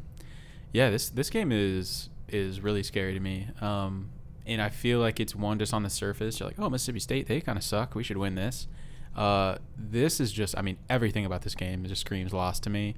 Yeah, 0.71 0.89
this 0.89 1.09
this 1.09 1.29
game 1.29 1.51
is 1.51 2.09
is 2.27 2.61
really 2.61 2.83
scary 2.83 3.13
to 3.13 3.19
me. 3.19 3.47
Um, 3.61 4.09
and 4.45 4.61
I 4.61 4.69
feel 4.69 4.99
like 4.99 5.19
it's 5.19 5.35
one 5.35 5.59
just 5.59 5.73
on 5.73 5.83
the 5.83 5.89
surface. 5.89 6.39
You're 6.39 6.49
like, 6.49 6.59
oh, 6.59 6.69
Mississippi 6.69 6.99
State, 6.99 7.27
they 7.27 7.39
kind 7.39 7.57
of 7.57 7.63
suck. 7.63 7.95
We 7.95 8.03
should 8.03 8.17
win 8.17 8.35
this. 8.35 8.67
Uh, 9.15 9.57
this 9.77 10.19
is 10.19 10.31
just, 10.31 10.57
I 10.57 10.61
mean, 10.61 10.77
everything 10.89 11.25
about 11.25 11.43
this 11.43 11.55
game 11.55 11.85
just 11.85 12.01
screams 12.01 12.33
lost 12.33 12.63
to 12.63 12.69
me. 12.69 12.95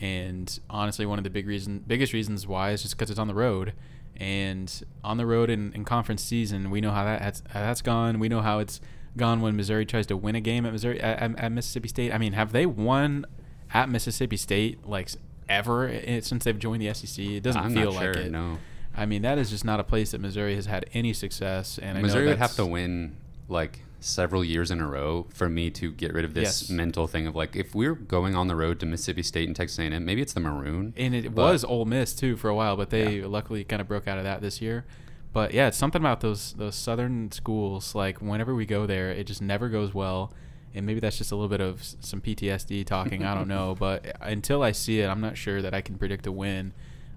And 0.00 0.58
honestly, 0.70 1.06
one 1.06 1.18
of 1.18 1.24
the 1.24 1.30
big 1.30 1.46
reason, 1.46 1.84
biggest 1.86 2.12
reasons 2.12 2.46
why 2.46 2.70
is 2.70 2.82
just 2.82 2.96
because 2.96 3.10
it's 3.10 3.18
on 3.18 3.26
the 3.28 3.34
road. 3.34 3.72
And 4.16 4.82
on 5.04 5.16
the 5.16 5.26
road 5.26 5.50
in, 5.50 5.72
in 5.74 5.84
conference 5.84 6.22
season, 6.22 6.70
we 6.70 6.80
know 6.80 6.90
how 6.90 7.04
that 7.04 7.20
has, 7.22 7.42
how 7.50 7.60
that's 7.60 7.82
gone. 7.82 8.18
We 8.18 8.28
know 8.28 8.40
how 8.40 8.58
it's 8.58 8.80
gone 9.16 9.40
when 9.40 9.56
Missouri 9.56 9.86
tries 9.86 10.06
to 10.06 10.16
win 10.16 10.34
a 10.34 10.40
game 10.40 10.66
at 10.66 10.72
Missouri 10.72 11.00
at, 11.00 11.38
at- 11.38 11.52
Mississippi 11.52 11.88
State. 11.88 12.12
I 12.12 12.18
mean, 12.18 12.32
have 12.32 12.52
they 12.52 12.66
won 12.66 13.26
at 13.72 13.88
Mississippi 13.88 14.36
State 14.36 14.86
like 14.86 15.10
ever 15.48 16.00
since 16.20 16.44
they've 16.44 16.58
joined 16.58 16.82
the 16.82 16.92
SEC? 16.94 17.24
It 17.24 17.42
doesn't 17.42 17.60
I'm 17.60 17.74
feel 17.74 17.92
not 17.92 17.94
like 17.94 18.14
sure. 18.14 18.22
it. 18.24 18.30
No, 18.32 18.58
I 18.96 19.06
mean, 19.06 19.22
that 19.22 19.38
is 19.38 19.50
just 19.50 19.64
not 19.64 19.78
a 19.78 19.84
place 19.84 20.10
that 20.12 20.20
Missouri 20.20 20.54
has 20.56 20.66
had 20.66 20.86
any 20.94 21.12
success. 21.12 21.78
And 21.78 21.98
I 21.98 22.02
Missouri 22.02 22.24
know 22.24 22.30
would 22.30 22.38
have 22.38 22.54
to 22.56 22.66
win 22.66 23.16
like 23.48 23.80
several 24.00 24.44
years 24.44 24.70
in 24.70 24.80
a 24.80 24.86
row 24.86 25.26
for 25.34 25.48
me 25.48 25.70
to 25.70 25.90
get 25.90 26.12
rid 26.14 26.24
of 26.24 26.32
this 26.34 26.62
Yes. 26.62 26.70
mental 26.70 27.06
thing 27.06 27.26
of 27.26 27.34
like 27.34 27.56
if 27.56 27.74
we're 27.74 27.94
going 27.94 28.34
on 28.36 28.46
the 28.46 28.54
road 28.56 28.78
to 28.80 28.86
Mississippi 28.86 29.22
State 29.22 29.48
and 29.48 29.56
Texas 29.56 29.78
A&M, 29.78 30.04
maybe 30.04 30.22
it's 30.22 30.32
the 30.32 30.40
maroon. 30.40 30.94
And 30.96 31.14
it 31.14 31.34
but- 31.34 31.52
was 31.52 31.64
Ole 31.64 31.84
Miss 31.84 32.14
too 32.14 32.36
for 32.36 32.48
a 32.48 32.54
while, 32.54 32.76
but 32.76 32.90
they 32.90 33.18
Yeah. 33.20 33.26
luckily 33.26 33.64
kind 33.64 33.80
of 33.82 33.88
broke 33.88 34.06
out 34.06 34.18
of 34.18 34.24
that 34.24 34.40
this 34.40 34.60
year. 34.62 34.84
But 35.32 35.52
yeah, 35.52 35.68
it's 35.68 35.76
something 35.76 36.00
about 36.00 36.20
those 36.20 36.52
those 36.54 36.74
southern 36.74 37.30
schools. 37.32 37.94
Like 37.94 38.20
whenever 38.22 38.54
we 38.54 38.66
go 38.66 38.86
there, 38.86 39.10
it 39.10 39.26
just 39.26 39.42
never 39.42 39.68
goes 39.68 39.92
well. 39.94 40.32
And 40.74 40.86
maybe 40.86 41.00
that's 41.00 41.18
just 41.18 41.32
a 41.32 41.34
little 41.34 41.48
bit 41.48 41.60
of 41.60 41.82
some 42.00 42.20
PTSD 42.20 42.84
talking. 42.84 43.24
I 43.24 43.34
don't 43.34 43.48
know, 43.56 43.74
but 43.78 44.16
until 44.20 44.62
I 44.62 44.72
see 44.72 45.00
it, 45.00 45.08
I'm 45.08 45.20
not 45.20 45.36
sure 45.36 45.60
that 45.62 45.74
I 45.74 45.80
can 45.80 45.96
predict 45.98 46.26
a 46.26 46.32
win 46.32 46.72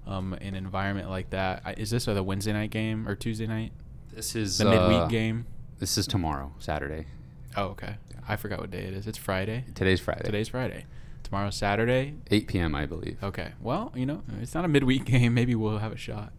um, 0.08 0.34
in 0.42 0.56
an 0.56 0.56
environment 0.56 1.10
like 1.10 1.30
that. 1.30 1.78
Is 1.78 1.92
this 1.92 2.06
the 2.06 2.24
Wednesday 2.24 2.54
night 2.54 2.72
game 2.72 3.08
or 3.08 3.16
Tuesday 3.16 3.46
night? 3.46 3.72
This 4.14 4.36
is 4.36 4.58
The 4.58 4.66
midweek 4.66 4.98
uh, 5.02 5.08
game. 5.08 5.46
This 5.82 5.98
is 5.98 6.06
tomorrow, 6.06 6.54
Saturday. 6.60 7.08
Oh, 7.58 7.70
okay. 7.70 7.96
I 8.30 8.36
forgot 8.36 8.60
what 8.60 8.70
day 8.70 8.84
it 8.84 8.94
is. 8.94 9.08
It's 9.08 9.18
Friday. 9.18 9.66
Today's 9.74 10.00
Friday. 10.00 10.22
Today's 10.24 10.48
Friday. 10.48 10.86
Tomorrow's 11.24 11.56
Saturday. 11.56 12.14
8 12.30 12.48
p.m. 12.48 12.76
I 12.76 12.86
believe. 12.86 13.18
Okay. 13.24 13.54
Well, 13.60 13.92
you 13.96 14.06
know, 14.06 14.22
it's 14.40 14.54
not 14.54 14.64
a 14.64 14.68
midweek 14.68 15.06
game. 15.06 15.34
Maybe 15.34 15.56
we'll 15.56 15.80
have 15.80 15.92
a 15.92 15.98
shot. 15.98 16.34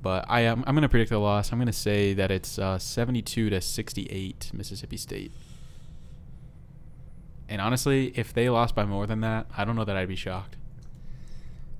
But 0.00 0.24
I 0.30 0.40
am. 0.40 0.64
I'm 0.66 0.74
going 0.74 0.80
to 0.80 0.88
predict 0.88 1.10
a 1.10 1.18
loss. 1.18 1.52
I'm 1.52 1.58
going 1.58 1.66
to 1.66 1.74
say 1.74 2.14
that 2.14 2.30
it's 2.30 2.58
uh, 2.58 2.78
72 2.78 3.50
to 3.50 3.60
68 3.60 4.50
Mississippi 4.54 4.96
State. 4.96 5.32
And 7.50 7.60
honestly, 7.60 8.14
if 8.16 8.32
they 8.32 8.48
lost 8.48 8.74
by 8.74 8.86
more 8.86 9.06
than 9.06 9.20
that, 9.20 9.46
I 9.58 9.66
don't 9.66 9.76
know 9.76 9.84
that 9.84 9.98
I'd 9.98 10.08
be 10.08 10.16
shocked. 10.16 10.56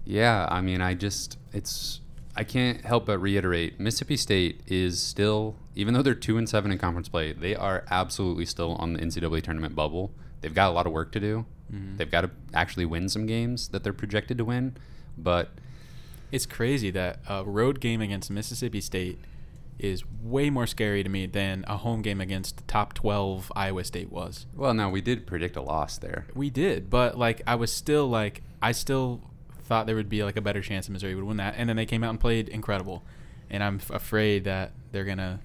Yeah, 0.05 0.47
I 0.51 0.61
mean, 0.61 0.83
I 0.83 0.93
just 0.93 1.39
it's 1.55 2.03
I 2.37 2.45
can't 2.45 2.85
help 2.85 3.07
but 3.07 3.19
reiterate 3.19 3.81
Mississippi 3.81 4.17
State 4.17 4.61
is 4.67 5.01
still 5.01 5.57
even 5.75 5.95
though 5.95 6.03
they're 6.03 6.15
2 6.15 6.37
and 6.39 6.49
7 6.49 6.71
in 6.71 6.79
conference 6.79 7.09
play, 7.09 7.33
they 7.33 7.55
are 7.57 7.85
absolutely 7.91 8.45
still 8.47 8.75
on 8.77 8.93
the 8.93 9.01
NCAA 9.01 9.43
tournament 9.43 9.75
bubble. 9.75 10.13
They've 10.41 10.55
got 10.55 10.71
a 10.71 10.73
lot 10.73 10.87
of 10.87 10.93
work 10.93 11.13
to 11.13 11.21
do. 11.21 11.47
Mhm. 11.73 11.97
They've 11.97 12.11
got 12.11 12.21
to 12.23 12.31
actually 12.55 12.85
win 12.87 13.09
some 13.09 13.27
games 13.27 13.69
that 13.69 13.83
they're 13.83 13.93
projected 13.93 14.39
to 14.39 14.45
win, 14.45 14.77
but 15.19 15.51
It's 16.33 16.45
crazy 16.45 16.91
that 16.91 17.21
a 17.29 17.45
road 17.45 17.79
game 17.81 18.01
against 18.01 18.33
Mississippi 18.33 18.81
State 18.81 19.21
is 19.79 20.03
way 20.23 20.51
more 20.51 20.67
scary 20.67 21.05
to 21.05 21.09
me 21.09 21.25
than 21.27 21.65
a 21.69 21.77
home 21.77 22.03
game 22.03 22.21
against 22.21 22.57
the 22.57 22.63
top 22.65 22.95
12 22.95 23.53
Iowa 23.55 23.85
State 23.85 24.11
was. 24.11 24.45
Well, 24.55 24.75
now 24.75 24.91
we 24.91 25.01
did 25.01 25.25
predict 25.27 25.55
a 25.57 25.63
loss 25.63 25.99
there. 25.99 26.27
We 26.35 26.51
did, 26.51 26.91
but 26.91 27.17
like 27.17 27.43
I 27.47 27.55
was 27.55 27.73
still 27.73 28.09
like 28.09 28.43
I 28.61 28.73
still 28.73 29.21
thought 29.67 29.87
there 29.87 29.97
would 29.97 30.09
be 30.09 30.23
like 30.25 30.37
a 30.37 30.41
better 30.41 30.63
chance 30.63 30.87
that 30.87 30.93
Missouri 30.93 31.15
would 31.15 31.25
win 31.25 31.37
that, 31.39 31.55
and 31.57 31.69
then 31.69 31.77
they 31.77 31.87
came 31.87 32.03
out 32.05 32.11
and 32.11 32.21
played 32.21 32.49
incredible, 32.49 33.03
and 33.51 33.63
I'm 33.63 33.77
f- 33.77 33.91
afraid 33.91 34.45
that 34.45 34.73
they're 34.93 35.05
gonna 35.05 35.41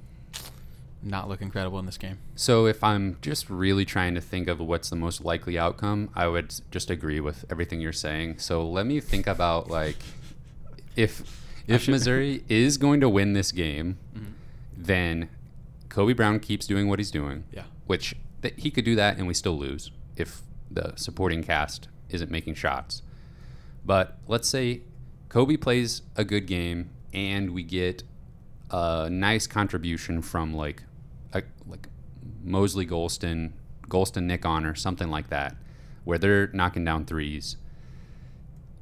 not 1.04 1.28
look 1.28 1.42
incredible 1.42 1.80
in 1.80 1.86
this 1.88 1.98
game. 1.98 2.20
So 2.36 2.68
if 2.68 2.84
I'm 2.84 3.18
just 3.22 3.50
really 3.50 3.86
trying 3.86 4.14
to 4.16 4.22
think 4.22 4.48
of 4.48 4.60
what's 4.60 4.90
the 4.92 4.96
most 4.96 5.24
likely 5.26 5.58
outcome, 5.58 6.10
I 6.16 6.28
would 6.28 6.54
just 6.70 6.92
agree 6.92 7.20
with 7.20 7.44
everything 7.50 7.82
you're 7.82 7.92
saying. 7.92 8.38
So 8.38 8.68
let 8.70 8.86
me 8.86 9.00
think 9.00 9.26
about 9.28 9.70
like 9.70 9.98
if 10.96 11.40
if 11.68 11.88
Missouri 11.88 12.44
is 12.50 12.78
going 12.78 13.00
to 13.02 13.10
win 13.10 13.34
this 13.34 13.52
game, 13.52 13.98
Mm-hmm. 14.16 14.32
then 14.78 15.30
Kobe 15.90 16.14
Brown 16.14 16.40
keeps 16.40 16.68
doing 16.68 16.88
what 16.88 17.00
he's 17.00 17.12
doing. 17.12 17.46
Yeah. 17.52 17.64
Which 17.88 18.16
th- 18.42 18.54
he 18.58 18.70
could 18.72 18.86
do 18.86 18.96
that 18.96 19.18
and 19.18 19.28
we 19.28 19.34
still 19.34 19.58
lose 19.58 19.90
if 20.16 20.42
the 20.70 20.94
supporting 20.96 21.44
cast 21.44 21.88
isn't 22.10 22.30
making 22.32 22.56
shots. 22.56 23.02
But 23.86 24.18
let's 24.28 24.48
say 24.48 24.82
Kobe 25.30 25.58
plays 25.58 26.02
a 26.16 26.24
good 26.24 26.46
game 26.46 26.92
and 27.14 27.52
we 27.52 27.64
get 27.64 28.04
a 28.70 29.10
nice 29.10 29.48
contribution 29.48 30.22
from 30.22 30.54
like 30.54 30.84
a, 31.34 31.44
like 31.68 31.88
Mosley 32.44 32.86
Gholston, 32.86 33.54
Gholston 33.88 34.24
Nick 34.24 34.46
Honor, 34.46 34.76
something 34.76 35.10
like 35.10 35.30
that, 35.30 35.56
where 36.04 36.18
they're 36.18 36.48
knocking 36.48 36.86
down 36.86 37.06
threes. 37.06 37.58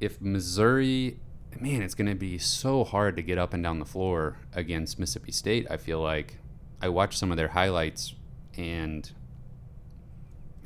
If 0.00 0.20
Missouri, 0.20 1.18
man, 1.58 1.82
it's 1.82 1.94
going 1.94 2.08
to 2.08 2.14
be 2.14 2.38
so 2.38 2.84
hard 2.84 3.16
to 3.16 3.22
get 3.22 3.38
up 3.38 3.52
and 3.52 3.62
down 3.62 3.78
the 3.78 3.84
floor 3.84 4.38
against 4.54 4.98
Mississippi 4.98 5.32
State. 5.32 5.66
I 5.70 5.76
feel 5.76 6.00
like 6.00 6.38
I 6.80 6.88
watched 6.88 7.18
some 7.18 7.30
of 7.30 7.36
their 7.36 7.48
highlights 7.48 8.14
and 8.56 9.10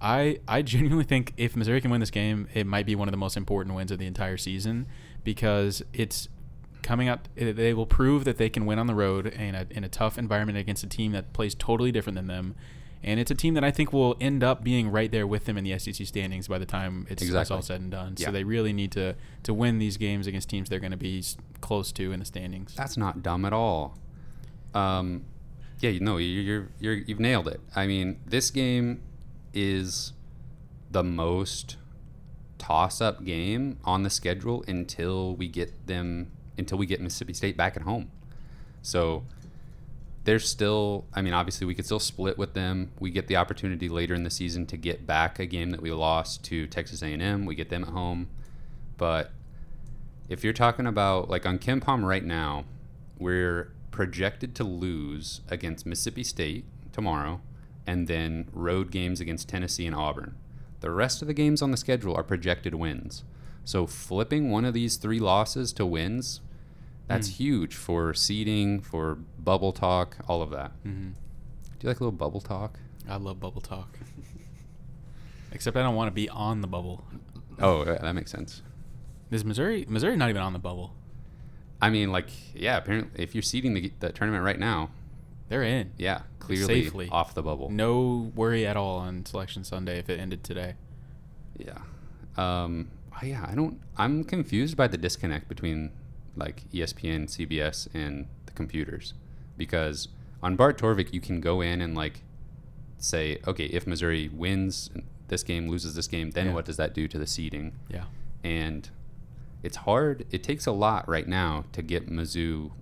I 0.00 0.40
I 0.48 0.62
genuinely 0.62 1.04
think 1.04 1.34
if 1.36 1.54
Missouri 1.54 1.80
can 1.80 1.90
win 1.90 2.00
this 2.00 2.10
game, 2.10 2.48
it 2.54 2.66
might 2.66 2.86
be 2.86 2.94
one 2.94 3.08
of 3.08 3.12
the 3.12 3.18
most 3.18 3.36
important 3.36 3.76
wins 3.76 3.90
of 3.90 3.98
the 3.98 4.06
entire 4.06 4.36
season 4.36 4.86
because 5.22 5.82
it's 5.92 6.28
coming 6.82 7.08
up. 7.08 7.28
They 7.34 7.74
will 7.74 7.86
prove 7.86 8.24
that 8.24 8.38
they 8.38 8.48
can 8.48 8.66
win 8.66 8.78
on 8.78 8.86
the 8.86 8.94
road 8.94 9.26
in 9.26 9.54
a 9.54 9.66
in 9.70 9.84
a 9.84 9.88
tough 9.88 10.18
environment 10.18 10.58
against 10.58 10.82
a 10.82 10.88
team 10.88 11.12
that 11.12 11.32
plays 11.32 11.54
totally 11.54 11.92
different 11.92 12.16
than 12.16 12.26
them, 12.26 12.54
and 13.02 13.18
it's 13.18 13.30
a 13.30 13.34
team 13.34 13.54
that 13.54 13.64
I 13.64 13.70
think 13.70 13.92
will 13.92 14.16
end 14.20 14.44
up 14.44 14.62
being 14.62 14.90
right 14.90 15.10
there 15.10 15.26
with 15.26 15.46
them 15.46 15.56
in 15.56 15.64
the 15.64 15.78
SEC 15.78 16.06
standings 16.06 16.48
by 16.48 16.58
the 16.58 16.66
time 16.66 17.06
it's, 17.08 17.22
it's 17.22 17.50
all 17.50 17.62
said 17.62 17.80
and 17.80 17.90
done. 17.90 18.14
Yeah. 18.18 18.26
So 18.26 18.32
they 18.32 18.44
really 18.44 18.72
need 18.72 18.92
to 18.92 19.14
to 19.44 19.54
win 19.54 19.78
these 19.78 19.96
games 19.96 20.26
against 20.26 20.50
teams 20.50 20.68
they're 20.68 20.80
going 20.80 20.90
to 20.90 20.96
be 20.98 21.24
close 21.60 21.92
to 21.92 22.12
in 22.12 22.20
the 22.20 22.26
standings. 22.26 22.74
That's 22.74 22.96
not 22.96 23.22
dumb 23.22 23.44
at 23.44 23.52
all. 23.52 23.96
Um, 24.74 25.24
yeah, 25.80 25.90
you 25.90 26.00
know, 26.00 26.18
you're, 26.18 26.42
you're 26.42 26.68
you're 26.78 26.94
you've 26.94 27.20
nailed 27.20 27.48
it. 27.48 27.60
I 27.74 27.86
mean, 27.86 28.20
this 28.26 28.50
game 28.50 29.02
is 29.54 30.12
the 30.90 31.02
most 31.02 31.76
toss-up 32.58 33.24
game 33.24 33.78
on 33.84 34.02
the 34.02 34.10
schedule 34.10 34.62
until 34.68 35.34
we 35.34 35.48
get 35.48 35.86
them 35.86 36.30
until 36.58 36.76
we 36.76 36.84
get 36.84 37.00
Mississippi 37.00 37.32
State 37.32 37.56
back 37.56 37.76
at 37.76 37.82
home. 37.82 38.10
So 38.82 39.24
there's 40.30 40.48
still 40.48 41.06
I 41.12 41.22
mean 41.22 41.32
obviously 41.32 41.66
we 41.66 41.74
could 41.74 41.84
still 41.84 41.98
split 41.98 42.38
with 42.38 42.54
them. 42.54 42.92
We 43.00 43.10
get 43.10 43.26
the 43.26 43.34
opportunity 43.34 43.88
later 43.88 44.14
in 44.14 44.22
the 44.22 44.30
season 44.30 44.64
to 44.66 44.76
get 44.76 45.04
back 45.04 45.40
a 45.40 45.44
game 45.44 45.70
that 45.70 45.82
we 45.82 45.90
lost 45.90 46.44
to 46.44 46.68
Texas 46.68 47.02
A&M. 47.02 47.46
We 47.46 47.56
get 47.56 47.68
them 47.68 47.82
at 47.82 47.90
home. 47.90 48.28
But 48.96 49.32
if 50.28 50.44
you're 50.44 50.52
talking 50.52 50.86
about 50.86 51.28
like 51.28 51.46
on 51.46 51.58
KenPom 51.58 52.04
right 52.04 52.24
now, 52.24 52.64
we're 53.18 53.72
projected 53.90 54.54
to 54.54 54.62
lose 54.62 55.40
against 55.48 55.84
Mississippi 55.84 56.22
State 56.22 56.64
tomorrow 56.92 57.40
and 57.84 58.06
then 58.06 58.46
road 58.52 58.92
games 58.92 59.20
against 59.20 59.48
Tennessee 59.48 59.88
and 59.88 59.96
Auburn. 59.96 60.36
The 60.78 60.92
rest 60.92 61.22
of 61.22 61.26
the 61.26 61.34
games 61.34 61.60
on 61.60 61.72
the 61.72 61.76
schedule 61.76 62.14
are 62.14 62.22
projected 62.22 62.76
wins. 62.76 63.24
So 63.64 63.84
flipping 63.84 64.48
one 64.48 64.64
of 64.64 64.74
these 64.74 64.94
three 64.94 65.18
losses 65.18 65.72
to 65.72 65.84
wins, 65.84 66.40
that's 67.10 67.28
Mm. 67.28 67.32
huge 67.32 67.74
for 67.74 68.14
seeding, 68.14 68.80
for 68.80 69.16
bubble 69.38 69.72
talk, 69.72 70.16
all 70.28 70.40
of 70.42 70.50
that. 70.50 70.72
hmm 70.82 71.10
Do 71.78 71.86
you 71.86 71.88
like 71.88 72.00
a 72.00 72.04
little 72.04 72.12
bubble 72.16 72.40
talk? 72.40 72.78
I 73.08 73.16
love 73.16 73.40
bubble 73.40 73.60
talk. 73.60 73.98
Except 75.52 75.76
I 75.76 75.82
don't 75.82 75.96
want 75.96 76.08
to 76.08 76.12
be 76.14 76.28
on 76.28 76.60
the 76.60 76.66
bubble. 76.68 77.04
Oh, 77.58 77.84
that 77.84 78.12
makes 78.14 78.30
sense. 78.30 78.62
Is 79.30 79.44
Missouri 79.44 79.84
Missouri 79.88 80.16
not 80.16 80.30
even 80.30 80.42
on 80.42 80.52
the 80.52 80.58
bubble? 80.58 80.94
I 81.82 81.90
mean, 81.90 82.12
like, 82.12 82.28
yeah, 82.54 82.76
apparently, 82.76 83.22
if 83.22 83.34
you're 83.34 83.42
seeding 83.42 83.74
the, 83.74 83.92
the 84.00 84.10
tournament 84.12 84.44
right 84.44 84.58
now, 84.58 84.90
They're 85.48 85.62
in. 85.62 85.92
yeah, 85.96 86.22
clearly 86.38 86.84
Safely. 86.84 87.08
off 87.10 87.34
the 87.34 87.42
bubble. 87.42 87.70
No 87.70 88.30
worry 88.34 88.66
at 88.66 88.76
all 88.76 88.98
on 88.98 89.24
Selection 89.26 89.64
Sunday 89.64 89.98
if 89.98 90.08
it 90.10 90.20
ended 90.20 90.44
today. 90.44 90.74
Yeah. 91.58 91.78
Um, 92.36 92.90
yeah, 93.22 93.46
I 93.48 93.54
don't. 93.54 93.80
I'm 93.96 94.24
confused 94.24 94.76
by 94.76 94.88
the 94.88 94.96
disconnect 94.96 95.48
between 95.48 95.90
like 96.40 96.64
ESPN, 96.72 97.26
CBS, 97.28 97.86
and 97.94 98.26
the 98.46 98.52
computers, 98.52 99.14
because 99.56 100.08
on 100.42 100.56
Bart 100.56 100.78
Torvik 100.78 101.12
you 101.12 101.20
can 101.20 101.40
go 101.40 101.60
in 101.60 101.80
and 101.80 101.94
like 101.94 102.22
say, 102.98 103.38
okay, 103.46 103.66
if 103.66 103.86
Missouri 103.86 104.28
wins 104.32 104.90
this 105.28 105.42
game, 105.42 105.68
loses 105.68 105.94
this 105.94 106.06
game, 106.08 106.30
then 106.32 106.46
Yeah. 106.48 106.54
what 106.54 106.64
does 106.64 106.76
that 106.78 106.92
do 106.94 107.06
to 107.08 107.18
the 107.18 107.26
seeding? 107.26 107.72
Yeah. 107.88 108.04
And 108.42 108.88
it's 109.62 109.76
hard. 109.78 110.26
It 110.30 110.42
takes 110.42 110.66
a 110.66 110.72
lot 110.72 111.08
right 111.08 111.28
now 111.28 111.64
to 111.72 111.82
get 111.82 112.08
Mizzou 112.10 112.72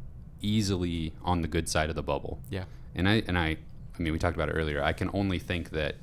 easily 0.41 1.13
on 1.23 1.43
the 1.43 1.49
good 1.49 1.69
side 1.69 1.91
of 1.91 1.97
the 1.97 2.03
bubble. 2.03 2.41
Yeah. 2.51 2.65
And 2.95 3.09
I 3.09 3.23
and 3.27 3.37
I, 3.39 3.57
I 3.99 4.03
mean, 4.03 4.13
we 4.13 4.19
talked 4.19 4.37
about 4.37 4.49
it 4.49 4.53
earlier. 4.53 4.83
I 4.83 4.93
can 4.93 5.11
only 5.13 5.39
think 5.39 5.71
that 5.71 5.97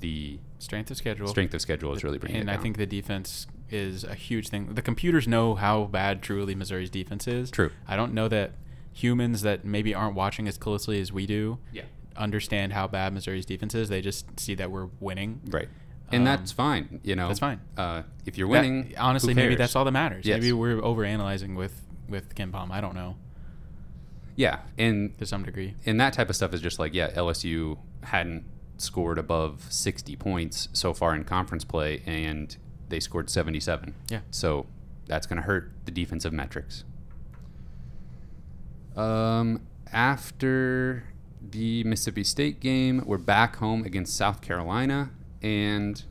the 0.00 0.38
Strength 0.58 0.90
of 0.92 0.96
schedule. 0.96 1.26
strength 1.28 1.52
of 1.52 1.60
schedule 1.60 1.92
is 1.94 2.02
really 2.02 2.16
bringing 2.18 2.40
and 2.40 2.50
I 2.50 2.56
think 2.56 2.78
the 2.78 2.86
defense 2.86 3.46
is 3.70 4.04
a 4.04 4.14
huge 4.14 4.48
thing. 4.48 4.74
The 4.74 4.82
computers 4.82 5.26
know 5.26 5.54
how 5.54 5.84
bad 5.84 6.22
truly 6.22 6.54
Missouri's 6.54 6.90
defense 6.90 7.26
is. 7.26 7.50
True. 7.50 7.70
I 7.88 7.96
don't 7.96 8.12
know 8.14 8.28
that 8.28 8.52
humans 8.92 9.42
that 9.42 9.64
maybe 9.64 9.94
aren't 9.94 10.14
watching 10.14 10.46
as 10.46 10.56
closely 10.56 11.00
as 11.00 11.10
we 11.12 11.26
do 11.26 11.58
Yeah. 11.72 11.82
understand 12.16 12.72
how 12.72 12.86
bad 12.86 13.12
Missouri's 13.12 13.44
defense 13.46 13.74
is. 13.74 13.88
They 13.88 14.00
just 14.00 14.38
see 14.38 14.54
that 14.54 14.70
we're 14.70 14.88
winning. 15.00 15.40
Right. 15.48 15.68
And 16.12 16.20
Um, 16.20 16.24
that's 16.26 16.52
fine, 16.52 17.00
you 17.02 17.16
know. 17.16 17.26
that's 17.28 17.40
fine. 17.40 17.60
Uh, 17.76 18.02
if 18.26 18.36
you're 18.38 18.46
That- 18.48 18.60
winning, 18.62 18.92
honestly, 18.98 19.32
who 19.34 19.40
maybe 19.40 19.56
that's 19.56 19.74
all 19.74 19.84
that 19.84 19.90
matters. 19.92 20.24
Yes. 20.26 20.40
Maybe 20.40 20.52
we're 20.52 20.76
overanalyzing 20.80 21.56
with 21.56 21.80
with 22.08 22.34
KenPom. 22.34 22.70
I 22.70 22.82
don't 22.82 22.94
know 22.94 23.16
Yeah, 24.36 24.60
and 24.76 25.16
to 25.18 25.26
some 25.26 25.42
degree. 25.44 25.74
and 25.86 25.98
that 26.00 26.12
type 26.12 26.28
of 26.28 26.36
stuff 26.36 26.52
is 26.52 26.60
just 26.60 26.78
like 26.78 26.92
yeah, 26.92 27.10
LSU 27.16 27.78
hadn't 28.02 28.44
scored 28.76 29.16
above 29.18 29.64
60 29.70 30.14
points 30.16 30.68
so 30.72 30.92
far 30.92 31.14
in 31.14 31.24
conference 31.24 31.64
play, 31.64 32.02
and 32.04 32.56
they 32.94 33.00
scored 33.00 33.28
77. 33.28 33.92
Yeah. 34.08 34.20
So 34.30 34.66
that's 35.06 35.26
going 35.26 35.38
to 35.38 35.42
hurt 35.42 35.72
the 35.84 35.90
defensive 35.90 36.32
metrics. 36.32 36.84
Um, 38.94 39.66
after 39.92 41.02
the 41.42 41.82
Mississippi 41.82 42.22
State 42.22 42.60
game, 42.60 43.02
we're 43.04 43.18
back 43.18 43.56
home 43.56 43.84
against 43.84 44.16
South 44.16 44.40
Carolina, 44.40 45.10
and 45.42 46.04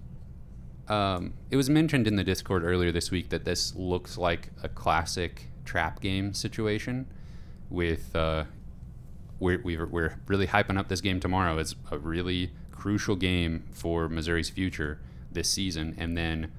um, 0.90 1.36
it 1.50 1.56
was 1.56 1.70
mentioned 1.70 2.06
in 2.06 2.18
the 2.18 2.24
Discord 2.26 2.66
earlier 2.66 2.92
this 2.92 3.10
week 3.12 3.30
that 3.30 3.46
this 3.46 3.74
looks 3.76 4.18
like 4.18 4.50
a 4.62 4.68
classic 4.68 5.48
trap 5.64 6.02
game 6.02 6.34
situation. 6.34 7.08
With 7.70 8.14
uh, 8.14 8.44
we're 9.40 9.62
we're, 9.64 9.86
we're 9.86 10.20
really 10.28 10.48
hyping 10.48 10.78
up 10.78 10.90
this 10.90 11.00
game 11.00 11.22
tomorrow. 11.22 11.58
It's 11.60 11.76
a 11.90 11.98
really 11.98 12.52
crucial 12.72 13.16
game 13.16 13.64
for 13.72 14.10
Missouri's 14.10 14.50
future 14.50 15.00
this 15.32 15.50
season, 15.50 15.96
and 15.98 16.18
then 16.18 16.52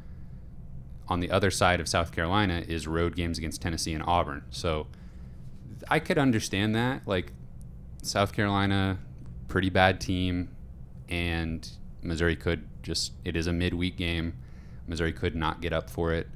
on 1.08 1.20
the 1.20 1.30
other 1.30 1.50
side 1.50 1.80
of 1.80 1.88
South 1.88 2.12
Carolina 2.12 2.64
is 2.66 2.86
road 2.86 3.14
games 3.16 3.38
against 3.38 3.60
Tennessee 3.60 3.92
and 3.92 4.02
Auburn. 4.06 4.44
So 4.50 4.86
I 5.88 5.98
could 5.98 6.18
understand 6.18 6.74
that. 6.74 7.02
Like 7.06 7.32
South 8.02 8.32
Carolina, 8.32 8.98
pretty 9.48 9.70
bad 9.70 10.00
team, 10.00 10.48
and 11.08 11.68
Missouri 12.02 12.36
could 12.36 12.66
just, 12.82 13.12
it 13.24 13.36
is 13.36 13.46
a 13.46 13.52
midweek 13.52 13.96
game. 13.96 14.34
Missouri 14.86 15.12
could 15.12 15.34
not 15.34 15.60
get 15.60 15.72
up 15.72 15.90
for 15.90 16.12
it. 16.12 16.28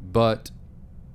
But 0.00 0.50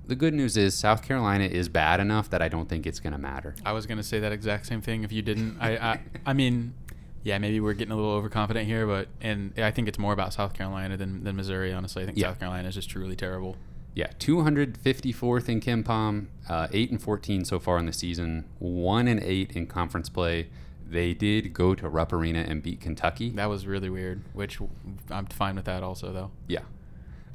the 0.06 0.16
good 0.16 0.34
news 0.34 0.58
is 0.58 0.76
South 0.76 1.02
Carolina 1.02 1.46
is 1.46 1.70
bad 1.70 2.00
enough 2.00 2.30
that 2.30 2.42
I 2.42 2.48
don't 2.50 2.68
think 2.68 2.86
it's 2.86 3.00
going 3.00 3.14
to 3.14 3.20
matter. 3.20 3.56
I 3.66 3.72
was 3.72 3.86
gonna 3.86 4.04
say 4.04 4.20
that 4.20 4.32
exact 4.32 4.66
same 4.66 4.82
thing. 4.82 5.04
If 5.04 5.12
you 5.12 5.22
didn't, 5.22 5.58
I, 5.60 5.78
I, 5.78 6.00
I 6.26 6.34
mean, 6.34 6.74
yeah, 7.24 7.38
maybe 7.38 7.60
we're 7.60 7.74
getting 7.74 7.92
a 7.92 7.96
little 7.96 8.12
overconfident 8.12 8.68
here, 8.68 8.86
but 8.86 9.08
and 9.22 9.54
I 9.58 9.72
think 9.72 9.88
it's 9.88 10.00
more 10.00 10.14
about 10.14 10.34
South 10.34 10.54
Carolina 10.54 10.98
than, 10.98 11.24
than 11.24 11.36
Missouri. 11.36 11.72
Honestly, 11.74 12.04
I 12.04 12.06
think 12.06 12.18
Yeah. 12.18 12.30
South 12.30 12.40
Carolina 12.40 12.68
is 12.68 12.76
just 12.76 12.90
truly 12.90 13.16
terrible. 13.16 13.56
Yeah, 13.96 14.08
254th 14.20 15.50
in 15.50 15.62
KenPom, 15.62 16.26
uh, 16.50 16.68
8 16.72 16.92
and 16.92 17.02
14 17.02 17.46
so 17.46 17.60
far 17.60 17.78
in 17.78 17.86
the 17.86 17.94
season, 17.94 18.46
1 18.60 19.08
and 19.08 19.22
8 19.22 19.52
in 19.56 19.68
conference 19.68 20.10
play. 20.10 20.50
They 20.90 21.14
did 21.14 21.54
go 21.54 21.76
to 21.76 21.88
Rupp 21.88 22.12
Arena 22.12 22.40
and 22.40 22.62
beat 22.64 22.82
Kentucky. 22.82 23.30
That 23.32 23.50
was 23.50 23.66
really 23.68 23.90
weird. 23.90 24.24
Which 24.34 24.60
I'm 25.10 25.28
fine 25.28 25.56
with 25.56 25.66
that 25.66 25.82
also 25.84 26.12
though. 26.12 26.32
Yeah. 26.48 26.62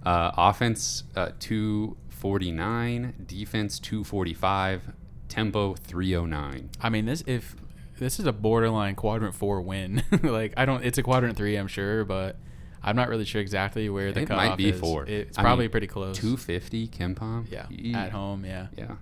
Uh, 0.04 0.32
offense 0.36 1.04
uh, 1.16 1.30
249, 1.40 3.24
defense 3.26 3.78
245, 3.78 4.92
tempo 5.28 5.74
309. 5.74 6.70
I 6.80 6.88
mean, 6.88 7.06
this 7.06 7.22
if 7.26 7.56
this 7.98 8.18
is 8.18 8.26
a 8.26 8.32
borderline 8.32 8.94
quadrant 8.94 9.34
four 9.34 9.60
win. 9.60 10.02
like 10.22 10.54
I 10.56 10.64
don't, 10.64 10.84
it's 10.84 10.98
a 10.98 11.02
quadrant 11.02 11.36
three, 11.36 11.56
I'm 11.56 11.68
sure, 11.68 12.04
but 12.04 12.36
I'm 12.82 12.96
not 12.96 13.08
really 13.08 13.24
sure 13.24 13.40
exactly 13.40 13.88
where 13.88 14.12
the 14.12 14.20
It 14.22 14.26
cutoff 14.28 14.48
might 14.50 14.56
be 14.56 14.70
is. 14.70 14.80
four. 14.80 15.04
It's 15.06 15.38
I 15.38 15.42
probably 15.42 15.64
mean, 15.64 15.70
pretty 15.72 15.86
close. 15.88 16.16
250 16.18 16.88
KenPom. 16.88 17.50
Yeah, 17.50 17.66
Yee. 17.70 17.94
at 17.94 18.10
home. 18.12 18.44
Yeah. 18.44 18.68
Yeah. 18.76 18.96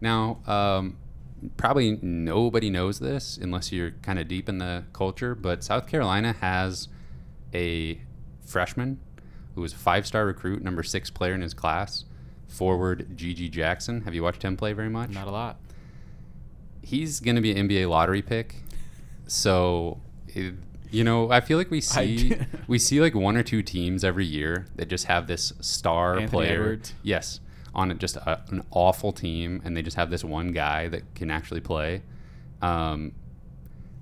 Now, 0.00 0.40
um, 0.46 0.96
probably 1.56 1.98
nobody 2.02 2.70
knows 2.70 2.98
this 2.98 3.36
unless 3.38 3.72
you're 3.72 3.92
kind 4.02 4.18
of 4.18 4.28
deep 4.28 4.48
in 4.48 4.58
the 4.58 4.84
culture, 4.92 5.34
but 5.34 5.64
South 5.64 5.86
Carolina 5.86 6.34
has 6.40 6.88
a 7.54 8.00
freshman 8.44 9.00
who 9.54 9.60
was 9.60 9.72
a 9.72 9.76
five 9.76 10.06
star 10.06 10.26
recruit, 10.26 10.62
number 10.62 10.82
six 10.82 11.10
player 11.10 11.34
in 11.34 11.40
his 11.42 11.54
class, 11.54 12.04
forward 12.48 13.16
GG 13.16 13.50
Jackson. 13.50 14.02
Have 14.02 14.14
you 14.14 14.22
watched 14.22 14.42
him 14.42 14.56
play 14.56 14.72
very 14.72 14.88
much? 14.90 15.10
Not 15.10 15.26
a 15.26 15.30
lot. 15.30 15.58
He's 16.82 17.20
going 17.20 17.36
to 17.36 17.42
be 17.42 17.52
an 17.52 17.68
NBA 17.68 17.88
lottery 17.88 18.22
pick. 18.22 18.56
So, 19.26 20.00
it, 20.28 20.54
you 20.90 21.04
know, 21.04 21.30
I 21.30 21.40
feel 21.40 21.56
like 21.58 21.70
we 21.70 21.80
see 21.80 22.36
we 22.66 22.78
see 22.78 23.00
like 23.00 23.14
one 23.14 23.36
or 23.36 23.42
two 23.42 23.62
teams 23.62 24.04
every 24.04 24.26
year 24.26 24.66
that 24.76 24.88
just 24.88 25.06
have 25.06 25.26
this 25.26 25.52
star 25.60 26.18
Anthony 26.18 26.28
player. 26.28 26.62
Edwards? 26.62 26.94
Yes, 27.02 27.40
on 27.74 27.90
a, 27.90 27.94
just 27.94 28.16
a, 28.16 28.42
an 28.48 28.62
awful 28.70 29.12
team, 29.12 29.62
and 29.64 29.76
they 29.76 29.82
just 29.82 29.96
have 29.96 30.10
this 30.10 30.22
one 30.22 30.52
guy 30.52 30.88
that 30.88 31.14
can 31.14 31.30
actually 31.30 31.60
play. 31.60 32.02
Um, 32.60 33.12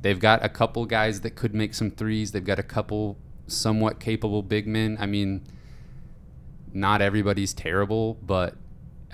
they've 0.02 0.18
got 0.18 0.44
a 0.44 0.48
couple 0.48 0.84
guys 0.86 1.20
that 1.20 1.36
could 1.36 1.54
make 1.54 1.74
some 1.74 1.90
threes. 1.90 2.32
They've 2.32 2.44
got 2.44 2.58
a 2.58 2.64
couple 2.64 3.16
somewhat 3.46 4.00
capable 4.00 4.42
big 4.42 4.66
men. 4.66 4.96
I 5.00 5.06
mean, 5.06 5.42
not 6.72 7.02
everybody's 7.02 7.54
terrible, 7.54 8.14
but 8.22 8.56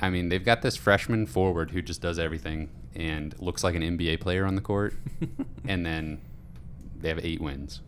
I 0.00 0.10
mean, 0.10 0.28
they've 0.28 0.44
got 0.44 0.62
this 0.62 0.76
freshman 0.76 1.26
forward 1.26 1.70
who 1.70 1.82
just 1.82 2.00
does 2.00 2.18
everything 2.18 2.70
and 2.96 3.34
looks 3.40 3.62
like 3.62 3.74
an 3.74 3.82
NBA 3.82 4.20
player 4.20 4.44
on 4.44 4.54
the 4.56 4.60
court, 4.60 4.94
and 5.68 5.84
then 5.86 6.20
they 6.98 7.08
have 7.08 7.24
eight 7.24 7.40
wins. 7.40 7.80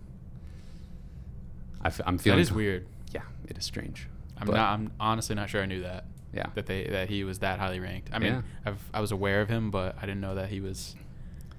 I 1.83 1.89
f- 1.89 2.01
I'm 2.07 2.19
feeling 2.19 2.41
is 2.41 2.53
weird. 2.53 2.87
Yeah, 3.13 3.23
it 3.47 3.57
is 3.59 3.65
strange. 3.65 4.09
I'm 4.37 4.47
But, 4.47 4.55
not. 4.57 4.73
I'm 4.73 4.93
honestly 5.01 5.35
not 5.35 5.49
sure 5.51 5.63
I 5.63 5.67
knew 5.67 5.83
that. 5.83 6.05
Yeah. 6.33 6.47
That 6.55 6.67
they 6.67 6.85
that 6.85 7.09
he 7.09 7.25
was 7.25 7.39
that 7.39 7.59
highly 7.59 7.81
ranked. 7.81 8.11
I 8.13 8.19
mean, 8.19 8.33
Yeah. 8.35 8.43
I've, 8.67 8.81
I 8.93 9.01
was 9.01 9.11
aware 9.13 9.41
of 9.41 9.49
him, 9.49 9.71
but 9.71 9.97
I 9.97 10.03
didn't 10.03 10.21
know 10.21 10.35
that 10.35 10.51
he 10.51 10.61
was 10.61 10.95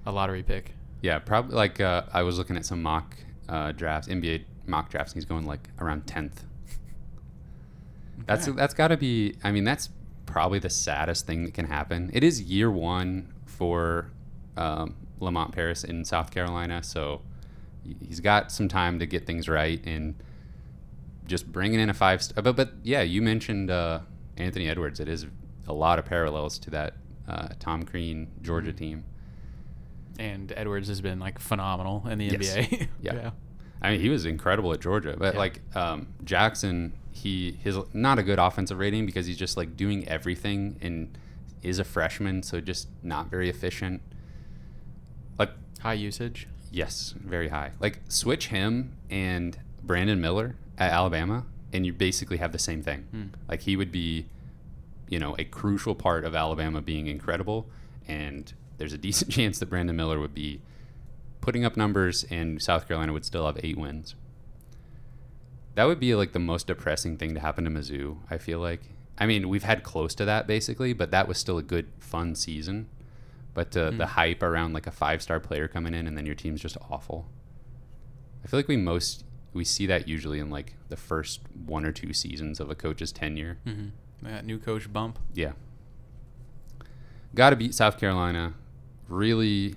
a 0.06 0.12
lottery 0.12 0.42
pick. 0.42 0.72
Yeah, 1.02 1.18
probably 1.18 1.56
like 1.56 1.80
uh, 1.80 2.02
I 2.12 2.22
was 2.22 2.38
looking 2.38 2.56
at 2.56 2.64
some 2.64 2.82
mock 2.82 3.16
uh, 3.48 3.72
drafts, 3.72 4.06
NBA 4.08 4.44
mock 4.66 4.90
drafts, 4.90 5.12
and 5.12 5.20
he's 5.20 5.24
going 5.28 5.44
like 5.46 5.68
around 5.80 6.06
tenth. 6.06 6.44
That's 8.26 8.46
that's 8.46 8.74
got 8.74 8.88
to 8.88 8.96
be. 8.96 9.34
I 9.42 9.50
mean, 9.50 9.64
that's 9.64 9.88
probably 10.26 10.58
the 10.58 10.68
saddest 10.70 11.26
thing 11.26 11.44
that 11.44 11.54
can 11.54 11.64
happen. 11.66 12.10
It 12.12 12.22
is 12.22 12.42
year 12.42 12.70
one 12.70 13.32
for 13.60 14.10
um, 14.56 14.96
Lamont 15.20 15.52
Paris 15.52 15.84
in 15.84 16.02
South 16.06 16.30
Carolina, 16.30 16.82
so 16.82 17.20
he- 17.84 17.94
he's 18.06 18.20
got 18.20 18.50
some 18.50 18.68
time 18.68 18.98
to 18.98 19.04
get 19.06 19.26
things 19.26 19.50
right 19.50 19.84
and 19.84 20.14
just 21.26 21.52
bringing 21.52 21.78
in 21.78 21.90
a 21.90 21.94
five. 21.94 22.22
St- 22.22 22.42
but 22.42 22.56
but 22.56 22.72
yeah, 22.82 23.02
you 23.02 23.20
mentioned 23.20 23.70
uh, 23.70 24.00
Anthony 24.38 24.66
Edwards. 24.66 24.98
It 24.98 25.08
is 25.10 25.26
a 25.68 25.74
lot 25.74 25.98
of 25.98 26.06
parallels 26.06 26.58
to 26.60 26.70
that 26.70 26.94
uh, 27.28 27.48
Tom 27.58 27.82
Crean 27.82 28.28
Georgia 28.40 28.72
team. 28.72 29.04
And 30.18 30.52
Edwards 30.56 30.88
has 30.88 31.00
been 31.02 31.18
like 31.18 31.38
phenomenal 31.38 32.06
in 32.08 32.18
the 32.18 32.24
Yes. 32.26 32.56
NBA. 32.56 32.88
Yeah. 33.02 33.30
I 33.82 33.92
mean, 33.92 34.00
he 34.00 34.08
was 34.10 34.24
incredible 34.26 34.72
at 34.72 34.80
Georgia, 34.80 35.16
but 35.18 35.34
Yeah. 35.34 35.38
like 35.40 35.60
um, 35.76 36.08
Jackson, 36.24 36.94
he 37.12 37.58
his 37.62 37.76
not 37.92 38.18
a 38.18 38.22
good 38.22 38.38
offensive 38.38 38.78
rating 38.78 39.04
because 39.04 39.26
he's 39.26 39.36
just 39.38 39.56
like 39.58 39.76
doing 39.76 40.08
everything 40.08 40.76
and 40.80 41.16
is 41.62 41.78
a 41.78 41.84
freshman, 41.84 42.42
so 42.42 42.60
just 42.60 42.88
not 43.02 43.30
very 43.30 43.48
efficient. 43.48 44.00
Like, 45.38 45.50
High 45.80 45.94
usage. 45.94 46.48
yes, 46.70 47.14
very 47.18 47.48
high. 47.48 47.72
Like, 47.80 48.00
switch 48.08 48.48
him 48.48 48.96
and 49.10 49.58
Brandon 49.82 50.20
Miller 50.20 50.56
at 50.78 50.92
Alabama, 50.92 51.44
and 51.72 51.84
you 51.86 51.92
basically 51.92 52.38
have 52.38 52.52
the 52.52 52.58
same 52.58 52.82
thing. 52.82 53.06
Hmm. 53.10 53.24
Like, 53.48 53.62
he 53.62 53.76
would 53.76 53.92
be, 53.92 54.26
you 55.08 55.18
know, 55.18 55.34
a 55.38 55.44
crucial 55.44 55.94
part 55.94 56.24
of 56.24 56.34
Alabama 56.34 56.80
being 56.80 57.06
incredible, 57.06 57.66
and 58.08 58.52
there's 58.78 58.92
a 58.92 58.98
decent 58.98 59.30
chance 59.36 59.58
that 59.58 59.66
Brandon 59.66 59.96
Miller 59.96 60.18
would 60.20 60.34
be 60.34 60.60
putting 61.40 61.64
up 61.64 61.76
numbers, 61.76 62.24
and 62.30 62.60
South 62.62 62.86
Carolina 62.88 63.12
would 63.12 63.24
still 63.24 63.46
have 63.46 63.58
eight 63.62 63.76
wins. 63.78 64.14
That 65.74 65.84
would 65.84 66.00
be 66.00 66.14
like 66.14 66.32
the 66.32 66.38
most 66.38 66.66
depressing 66.66 67.16
thing 67.16 67.32
to 67.34 67.40
happen 67.40 67.64
to 67.64 67.70
Mizzou. 67.70 68.18
I 68.30 68.38
feel 68.38 68.58
like. 68.58 68.80
I 69.20 69.26
mean, 69.26 69.48
we've 69.50 69.62
had 69.64 69.82
close 69.84 70.14
to 70.16 70.24
that 70.24 70.46
basically, 70.46 70.92
but 70.94 71.10
that 71.10 71.28
was 71.28 71.36
still 71.38 71.58
a 71.58 71.62
good, 71.62 71.88
fun 71.98 72.34
season. 72.34 72.88
But 73.52 73.76
uh, 73.76 73.90
the 73.90 74.06
Hmm. 74.06 74.12
hype 74.12 74.42
around 74.42 74.72
like 74.72 74.86
a 74.86 74.90
five-star 74.90 75.40
player 75.40 75.68
coming 75.68 75.92
in, 75.92 76.06
and 76.06 76.16
then 76.16 76.24
your 76.24 76.34
team's 76.36 76.60
just 76.60 76.76
awful. 76.90 77.26
I 78.44 78.48
feel 78.48 78.58
like 78.58 78.68
we 78.68 78.76
most 78.76 79.24
we 79.52 79.64
see 79.64 79.84
that 79.86 80.06
usually 80.08 80.38
in 80.38 80.48
like 80.48 80.74
the 80.88 80.96
first 80.96 81.40
one 81.66 81.84
or 81.84 81.90
two 81.92 82.12
seasons 82.12 82.60
of 82.60 82.70
a 82.70 82.74
coach's 82.74 83.10
tenure. 83.12 83.58
Mm-hmm. 83.66 83.88
That 84.22 84.44
new 84.46 84.58
coach 84.58 84.90
bump. 84.92 85.18
Yeah. 85.34 85.52
Got 87.34 87.50
to 87.50 87.56
beat 87.56 87.74
South 87.74 87.98
Carolina. 87.98 88.54
Really, 89.08 89.74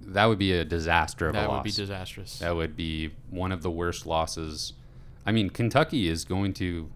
that 0.00 0.24
would 0.26 0.38
be 0.38 0.52
a 0.52 0.64
disaster 0.64 1.28
of 1.28 1.34
a 1.34 1.38
loss. 1.38 1.46
That 1.48 1.52
would 1.54 1.64
be 1.64 1.70
disastrous. 1.72 2.38
That 2.38 2.56
would 2.56 2.74
be 2.76 3.10
one 3.28 3.52
of 3.52 3.62
the 3.62 3.70
worst 3.70 4.06
losses. 4.06 4.72
I 5.26 5.32
mean, 5.32 5.50
Kentucky 5.50 6.08
is 6.08 6.24
going 6.24 6.54
to. 6.54 6.90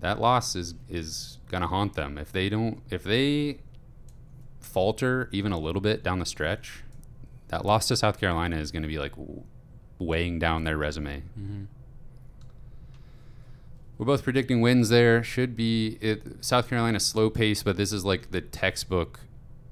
That 0.00 0.20
loss 0.20 0.54
is 0.54 0.74
is 0.88 1.38
going 1.50 1.62
to 1.62 1.66
haunt 1.66 1.94
them 1.94 2.18
if 2.18 2.32
they 2.32 2.48
don't 2.48 2.82
if 2.90 3.02
they 3.02 3.58
falter 4.60 5.28
even 5.32 5.52
a 5.52 5.58
little 5.58 5.80
bit 5.80 6.02
down 6.02 6.18
the 6.18 6.26
stretch. 6.26 6.82
That 7.48 7.64
loss 7.64 7.88
to 7.88 7.96
South 7.96 8.20
Carolina 8.20 8.56
is 8.56 8.70
going 8.70 8.82
to 8.82 8.88
be 8.88 8.98
like 8.98 9.12
weighing 9.98 10.38
down 10.38 10.64
their 10.64 10.76
resume. 10.76 11.22
mm-hmm. 11.38 11.64
We're 13.96 14.06
both 14.06 14.22
predicting 14.22 14.60
wins 14.60 14.90
there. 14.90 15.24
Should 15.24 15.56
be 15.56 15.98
it, 16.00 16.44
South 16.44 16.68
Carolina 16.68 17.00
slow 17.00 17.30
pace, 17.30 17.64
but 17.64 17.76
this 17.76 17.92
is 17.92 18.04
like 18.04 18.30
the 18.30 18.40
textbook 18.40 19.20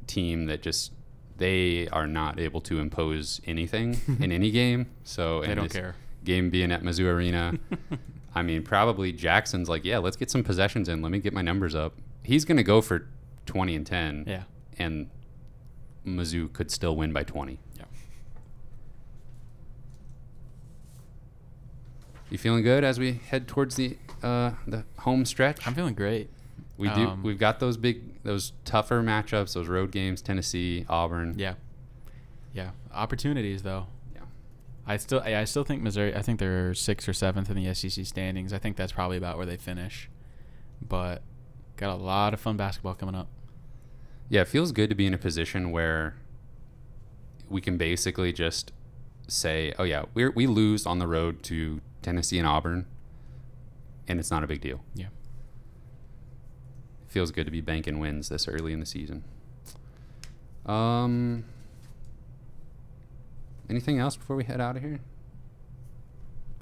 team 0.09 0.47
that 0.47 0.63
just 0.63 0.93
they 1.37 1.87
are 1.89 2.09
not 2.09 2.41
able 2.41 2.61
to 2.63 2.81
impose 2.81 3.41
anything 3.47 4.01
in 4.21 4.33
any 4.33 4.51
game. 4.51 4.89
So 5.05 5.43
They 5.43 5.55
don't 5.55 5.65
this 5.65 5.73
care. 5.73 5.95
Game 6.25 6.51
being 6.51 6.73
at 6.73 6.83
Mizzou 6.83 7.05
Arena, 7.07 7.55
I 8.37 8.43
mean, 8.43 8.63
probably 8.63 9.13
Jackson's 9.13 9.69
like, 9.69 9.85
yeah, 9.85 9.97
let's 9.99 10.17
get 10.17 10.31
some 10.31 10.45
possessions 10.45 10.89
in. 10.91 11.01
Let 11.03 11.11
me 11.11 11.19
get 11.19 11.33
my 11.33 11.41
numbers 11.43 11.75
up. 11.75 11.95
He's 12.23 12.45
gonna 12.45 12.63
go 12.63 12.81
for 12.83 13.09
twenty 13.47 13.75
and 13.75 13.87
ten, 13.87 14.25
Yeah. 14.27 14.43
and 14.79 15.09
Mizzou 16.07 16.53
could 16.53 16.71
still 16.71 16.95
win 16.95 17.13
by 17.15 17.23
twenty. 17.25 17.59
Yeah. 17.79 17.85
You 22.31 22.39
feeling 22.39 22.63
good 22.63 22.85
as 22.85 22.99
we 22.99 23.13
head 23.15 23.49
towards 23.49 23.77
the 23.77 23.97
uh, 24.23 24.53
the 24.67 24.85
home 24.99 25.25
stretch? 25.25 25.67
I'm 25.67 25.75
feeling 25.75 25.95
great. 25.95 26.29
We 26.77 26.89
do. 26.91 27.09
Um, 27.09 27.23
We've 27.23 27.39
got 27.39 27.59
those 27.61 27.77
big, 27.79 28.23
those 28.23 28.53
tougher 28.67 29.03
matchups, 29.03 29.55
those 29.55 29.69
road 29.69 29.93
games: 29.93 30.21
Tennessee, 30.21 30.85
Auburn. 30.89 31.35
Yeah. 31.39 31.55
Yeah. 32.53 32.71
Opportunities 32.93 33.63
though. 33.63 33.87
I 34.87 34.97
still 34.97 35.21
I 35.25 35.37
I 35.37 35.45
still 35.45 35.65
think 35.65 35.83
Missouri. 35.83 36.15
I 36.15 36.23
think 36.23 36.39
they're 36.39 36.75
sixth 36.75 37.09
or 37.09 37.13
seventh 37.13 37.51
in 37.51 37.57
the 37.57 37.75
SEC 37.75 38.07
standings. 38.07 38.53
I 38.53 38.59
think 38.59 38.77
that's 38.77 38.93
probably 38.93 39.17
about 39.17 39.37
where 39.37 39.47
they 39.47 39.57
finish. 39.57 40.09
But 40.81 41.23
got 41.77 41.91
a 41.91 42.01
lot 42.01 42.35
of 42.35 42.41
fun 42.41 42.57
basketball 42.57 42.95
coming 42.95 43.15
up. 43.15 43.29
Yeah, 44.29 44.43
it 44.43 44.49
feels 44.49 44.73
good 44.73 44.89
to 44.91 44.97
be 44.97 45.07
in 45.07 45.15
a 45.15 45.19
position 45.19 45.71
where 45.71 46.17
we 47.49 47.61
can 47.61 47.77
basically 47.77 48.33
just 48.33 48.73
say, 49.27 49.75
"Oh 49.79 49.85
yeah, 49.85 50.05
we 50.15 50.29
we 50.29 50.47
lose 50.47 50.87
on 50.87 50.99
the 50.99 51.07
road 51.09 51.43
to 51.45 51.81
Tennessee 52.03 52.39
and 52.39 52.47
Auburn, 52.47 52.87
and 54.07 54.21
it's 54.21 54.31
not 54.31 54.45
a 54.45 54.47
big 54.47 54.61
deal." 54.61 54.85
Yeah. 54.95 55.07
It 57.07 57.13
feels 57.13 57.31
good 57.33 57.47
to 57.47 57.51
be 57.51 57.61
banking 57.61 57.99
wins 57.99 58.29
this 58.29 58.47
early 58.47 58.73
in 58.73 58.81
the 58.81 58.87
season. 58.87 59.25
Um, 60.65 61.45
anything 63.69 63.99
else 63.99 64.17
before 64.17 64.37
we 64.37 64.45
head 64.45 64.61
out 64.61 64.77
of 64.77 64.83
here? 64.83 65.01